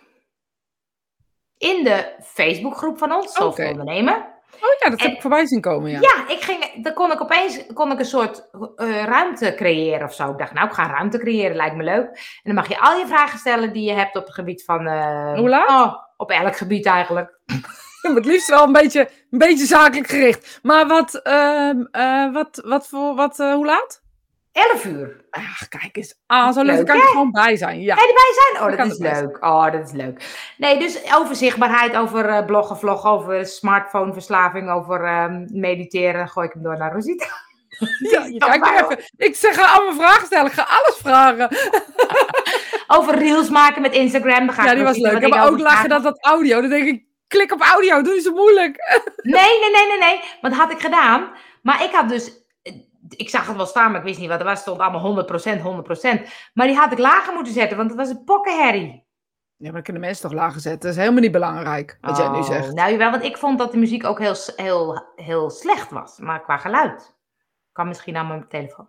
in 1.57 1.83
de 1.83 2.13
Facebookgroep 2.23 2.97
van 2.97 3.11
ons, 3.11 3.37
Oké. 3.37 3.67
Ondernemen. 3.69 4.31
Oh 4.55 4.69
ja, 4.83 4.89
dat 4.89 5.01
heb 5.01 5.11
ik 5.11 5.21
voorbij 5.21 5.45
zien 5.45 5.61
komen, 5.61 5.91
ja. 5.91 5.99
Ja, 6.01 6.27
ik 6.27 6.41
ging, 6.41 6.83
dan 6.83 6.93
kon 6.93 7.11
ik 7.11 7.21
opeens 7.21 7.65
kon 7.73 7.91
ik 7.91 7.99
een 7.99 8.05
soort 8.05 8.49
eh, 8.75 9.03
ruimte 9.03 9.53
creëren 9.55 10.07
of 10.07 10.13
zo. 10.13 10.31
Ik 10.31 10.37
dacht, 10.37 10.53
nou, 10.53 10.67
ik 10.67 10.73
ga 10.73 10.87
ruimte 10.87 11.17
creëren, 11.17 11.55
lijkt 11.55 11.75
me 11.75 11.83
leuk. 11.83 12.05
En 12.07 12.41
dan 12.43 12.53
mag 12.55 12.67
je 12.67 12.79
al 12.79 12.97
je 12.97 13.07
vragen 13.07 13.39
stellen 13.39 13.73
die 13.73 13.83
je 13.83 13.93
hebt 13.93 14.15
op 14.15 14.23
het 14.25 14.33
gebied 14.33 14.63
van... 14.63 14.87
eh, 14.87 15.33
Hoe 15.37 15.49
laat? 15.49 15.69
Oh, 15.69 15.95
op 16.17 16.29
elk 16.29 16.55
gebied 16.57 16.85
eigenlijk. 16.85 17.39
Het 18.01 18.25
liefst 18.25 18.49
wel 18.49 18.63
een 18.63 18.71
beetje, 18.71 19.09
een 19.31 19.37
beetje 19.37 19.65
zakelijk 19.65 20.07
gericht. 20.07 20.59
Maar 20.63 20.87
wat, 20.87 21.15
ehm, 21.15 21.81
eh, 21.91 22.33
wat, 22.33 22.61
wat 22.65 22.87
voor, 22.87 23.15
wat, 23.15 23.37
hoe 23.37 23.65
laat? 23.65 24.02
11 24.53 24.85
uur. 24.85 25.25
Ach, 25.29 25.67
kijk 25.67 25.97
eens. 25.97 26.15
Ah, 26.25 26.53
zo 26.53 26.61
leuk. 26.63 26.85
Kan 26.85 26.95
ik 26.95 27.01
er 27.01 27.07
gewoon 27.07 27.31
bij 27.31 27.55
zijn. 27.55 27.81
Ja. 27.81 27.95
Kan 27.95 28.03
je 28.03 28.09
erbij 28.09 28.33
zijn? 28.33 28.71
Oh, 28.71 28.77
dat 28.77 28.91
is 28.91 29.21
leuk. 29.21 29.43
Oh, 29.43 29.71
dat 29.71 29.85
is 29.85 29.91
leuk. 29.91 30.23
Nee, 30.57 30.79
dus 30.79 31.15
over 31.15 31.35
zichtbaarheid, 31.35 31.95
over 31.95 32.25
eh, 32.25 32.45
bloggen, 32.45 32.77
vloggen, 32.77 33.09
over 33.09 33.45
smartphoneverslaving, 33.45 34.69
over 34.69 35.03
ehm, 35.03 35.45
mediteren. 35.51 36.27
Gooi 36.29 36.47
ik 36.47 36.53
hem 36.53 36.63
door 36.63 36.77
naar 36.77 36.93
Rosita. 36.93 37.25
ja 38.11 38.25
je 38.35 38.37
kijkt 38.37 38.59
maar 38.59 38.83
even. 38.83 39.03
Ik 39.17 39.35
zeg, 39.35 39.55
ga 39.55 39.65
allemaal 39.65 39.93
vragen 39.93 40.25
stellen. 40.25 40.45
Ik 40.45 40.51
ga 40.51 40.67
alles 40.69 40.97
vragen. 40.97 41.49
Over 42.97 43.17
reels 43.17 43.49
maken 43.49 43.81
met 43.81 43.93
Instagram. 43.93 44.49
Ga 44.49 44.65
Ja, 44.65 44.73
die 44.75 44.83
was 44.83 44.97
leuk. 44.97 45.19
wat 45.19 45.29
maar 45.29 45.45
ook 45.45 45.51
over 45.51 45.61
lachen 45.61 45.89
dat 45.89 46.03
dat 46.03 46.23
audio. 46.23 46.61
Dan 46.61 46.69
denk 46.69 46.87
ik, 46.87 47.05
klik 47.27 47.51
op 47.51 47.61
audio. 47.61 48.01
Doe 48.01 48.13
je 48.13 48.21
zo 48.21 48.33
moeilijk. 48.33 49.01
Nee, 49.21 49.59
nee, 49.59 49.71
nee, 49.71 49.87
nee, 49.87 49.97
nee. 49.97 50.19
Want 50.41 50.53
dat 50.53 50.63
had 50.63 50.71
ik 50.71 50.79
gedaan. 50.79 51.31
Maar 51.61 51.83
ik 51.83 51.91
had 51.91 52.09
dus... 52.09 52.42
Ik 53.09 53.29
zag 53.29 53.47
het 53.47 53.55
wel 53.55 53.65
staan, 53.65 53.91
maar 53.91 53.99
ik 53.99 54.05
wist 54.05 54.19
niet 54.19 54.29
wat 54.29 54.39
er 54.39 54.45
was. 54.45 54.53
Het 54.53 54.61
stond 54.61 54.79
allemaal 54.79 55.25
100%, 55.25 55.27
100%. 55.61 56.29
Maar 56.53 56.67
die 56.67 56.75
had 56.75 56.91
ik 56.91 56.97
lager 56.97 57.33
moeten 57.33 57.53
zetten, 57.53 57.77
want 57.77 57.89
het 57.89 57.99
was 57.99 58.09
een 58.09 58.23
pokkenherrie. 58.23 59.03
Ja, 59.55 59.69
maar 59.69 59.71
dan 59.73 59.83
kunnen 59.83 60.01
mensen 60.01 60.29
toch 60.29 60.39
lachen 60.39 60.61
zetten. 60.61 60.81
Dat 60.81 60.91
is 60.91 60.97
helemaal 60.97 61.21
niet 61.21 61.31
belangrijk, 61.31 61.97
wat 62.01 62.17
jij 62.17 62.27
nu 62.27 62.37
Oh, 62.37 62.43
zegt. 62.43 62.73
Nou 62.73 62.91
jawel, 62.91 63.11
want 63.11 63.23
ik 63.23 63.37
vond 63.37 63.57
dat 63.57 63.71
de 63.71 63.77
muziek 63.77 64.05
ook 64.05 64.19
heel, 64.19 64.35
heel, 64.55 65.03
heel 65.15 65.49
slecht 65.49 65.91
was. 65.91 66.17
Maar 66.17 66.41
qua 66.41 66.57
geluid. 66.57 67.15
Kan 67.71 67.87
misschien 67.87 68.17
aan 68.17 68.27
mijn 68.27 68.47
telefoon. 68.47 68.87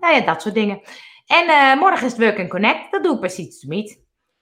Nou 0.00 0.14
ja, 0.14 0.20
dat 0.20 0.42
soort 0.42 0.54
dingen. 0.54 0.80
En 1.26 1.48
eh, 1.48 1.78
morgen 1.78 2.06
is 2.06 2.12
het 2.12 2.20
Work 2.20 2.38
and 2.38 2.48
Connect. 2.48 2.90
Dat 2.90 3.02
doe 3.02 3.26
ik 3.26 3.50
to 3.50 3.68
Meet. 3.68 4.00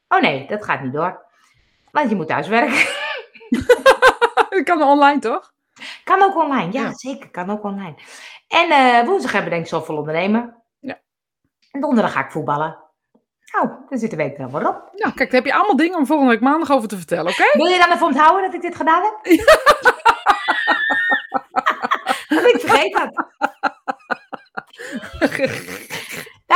Oh 0.09 0.21
nee, 0.21 0.47
dat 0.47 0.65
gaat 0.65 0.83
niet 0.83 0.93
door. 0.93 1.27
Want 1.91 2.11
je 2.11 2.17
moet 2.17 2.29
thuiswerken. 2.29 2.89
Dat 4.51 4.63
kan 4.65 4.83
online, 4.83 5.19
toch? 5.19 5.53
Kan 6.11 6.23
ook 6.23 6.37
online, 6.37 6.73
ja, 6.73 6.83
Ja. 6.83 6.93
zeker, 6.93 7.31
kan 7.31 7.51
ook 7.51 7.65
online. 7.65 7.95
En 8.49 8.71
eh, 8.71 9.05
woensdag 9.07 9.33
hebben 9.33 9.51
we 9.51 9.57
denk 9.57 9.63
ik 9.67 9.71
zoveel 9.73 9.97
ondernemen. 9.97 10.63
Ja. 10.79 10.99
En 11.71 11.81
donderdag 11.81 12.13
ga 12.13 12.25
ik 12.25 12.31
voetballen. 12.31 12.79
Nou, 13.53 13.69
dan 13.89 13.99
zit 13.99 14.11
de 14.11 14.17
week 14.17 14.39
er 14.39 14.51
wel 14.51 14.67
op. 14.69 14.91
Nou, 14.93 15.15
kijk, 15.15 15.31
daar 15.31 15.41
heb 15.41 15.45
je 15.45 15.55
allemaal 15.55 15.77
dingen 15.77 15.99
om 15.99 16.07
volgende 16.07 16.33
week 16.33 16.41
maandag 16.41 16.71
over 16.71 16.89
te 16.89 16.97
vertellen, 16.97 17.33
oké? 17.33 17.45
Wil 17.53 17.67
je 17.67 17.79
dan 17.79 17.93
even 17.93 18.07
onthouden 18.07 18.43
dat 18.45 18.55
ik 18.55 18.61
dit 18.61 18.77
gedaan 18.77 19.03
heb? 19.03 19.15
Want 22.29 22.47
ik 22.55 22.61
vergeet 22.61 22.93
dat. 22.93 23.27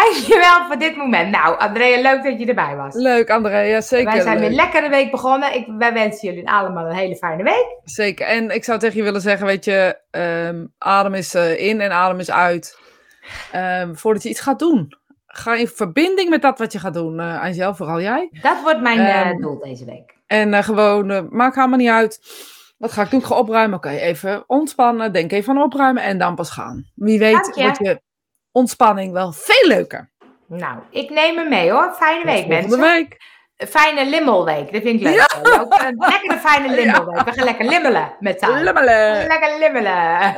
Dankjewel 0.02 0.66
voor 0.66 0.78
dit 0.78 0.96
moment. 0.96 1.30
Nou, 1.30 1.58
Andrea, 1.58 2.00
leuk 2.02 2.22
dat 2.24 2.38
je 2.38 2.46
erbij 2.46 2.76
was. 2.76 2.94
Leuk, 2.94 3.30
Andrea. 3.30 3.80
Zeker. 3.80 4.12
Wij 4.12 4.20
zijn 4.20 4.38
leuk. 4.38 4.48
weer 4.48 4.56
lekker 4.56 4.82
de 4.82 4.88
week 4.88 5.10
begonnen. 5.10 5.54
Ik, 5.54 5.66
wij 5.78 5.92
wensen 5.92 6.28
jullie 6.28 6.48
allemaal 6.50 6.86
een 6.86 6.96
hele 6.96 7.16
fijne 7.16 7.42
week. 7.42 7.66
Zeker. 7.84 8.26
En 8.26 8.50
ik 8.50 8.64
zou 8.64 8.78
tegen 8.78 8.96
je 8.96 9.02
willen 9.02 9.20
zeggen, 9.20 9.46
weet 9.46 9.64
je, 9.64 9.98
ehm, 10.10 10.66
adem 10.78 11.14
is 11.14 11.34
eh, 11.34 11.60
in 11.66 11.80
en 11.80 11.92
adem 11.92 12.18
is 12.18 12.30
uit. 12.30 12.78
Ehm, 13.52 13.94
voordat 13.94 14.22
je 14.22 14.28
iets 14.28 14.40
gaat 14.40 14.58
doen. 14.58 14.88
Ga 15.26 15.54
in 15.54 15.68
verbinding 15.68 16.28
met 16.30 16.42
dat 16.42 16.58
wat 16.58 16.72
je 16.72 16.78
gaat 16.78 16.94
doen. 16.94 17.20
eh 17.20 17.42
Angel, 17.42 17.74
vooral 17.74 18.00
jij. 18.00 18.28
Dat 18.42 18.62
wordt 18.62 18.80
mijn 18.80 18.98
eh, 18.98 19.20
Ehm, 19.20 19.40
doel 19.40 19.58
deze 19.58 19.84
week. 19.84 20.14
En 20.26 20.64
gewoon, 20.64 21.28
maakt 21.30 21.54
helemaal 21.54 21.78
niet 21.78 21.88
uit 21.88 22.20
Wat 22.78 22.92
ga 22.92 23.02
ik 23.02 23.10
doen? 23.10 23.20
Ik 23.20 23.26
ga 23.26 23.34
opruimen. 23.38 23.76
Oké, 23.76 23.88
even 23.88 24.44
ontspannen. 24.46 25.12
Denk 25.12 25.32
even 25.32 25.56
aan 25.56 25.62
opruimen 25.62 26.02
en 26.02 26.18
dan 26.18 26.34
pas 26.34 26.50
gaan. 26.50 26.84
Wie 26.94 27.18
weet 27.18 27.32
Dank 27.32 27.54
je. 27.54 27.62
wordt 27.62 27.78
je 27.78 28.00
ontspanning 28.54 29.12
wel 29.12 29.32
veel 29.32 29.68
leuker. 29.68 30.10
Nou, 30.46 30.78
ik 30.90 31.10
neem 31.10 31.36
hem 31.36 31.48
mee 31.48 31.70
hoor. 31.70 31.92
Fijne 31.96 32.24
week, 32.24 32.46
mensen. 32.46 32.80
week. 32.80 33.16
Fijne 33.56 34.06
limmelweek, 34.06 34.72
dat 34.72 34.82
vind 34.82 35.00
ik 35.00 35.06
leuk. 35.06 35.36
Ook 35.60 35.80
een 35.82 35.96
lekkere 35.98 36.38
fijne 36.38 36.74
limmelweek. 36.80 37.24
We 37.24 37.32
gaan 37.32 37.44
lekker 37.44 37.64
limmelen 37.64 38.16
met 38.20 38.38
taal. 38.38 38.62
Lummelen. 38.62 39.26
Lekker 39.26 39.58
limmelen. 39.58 40.34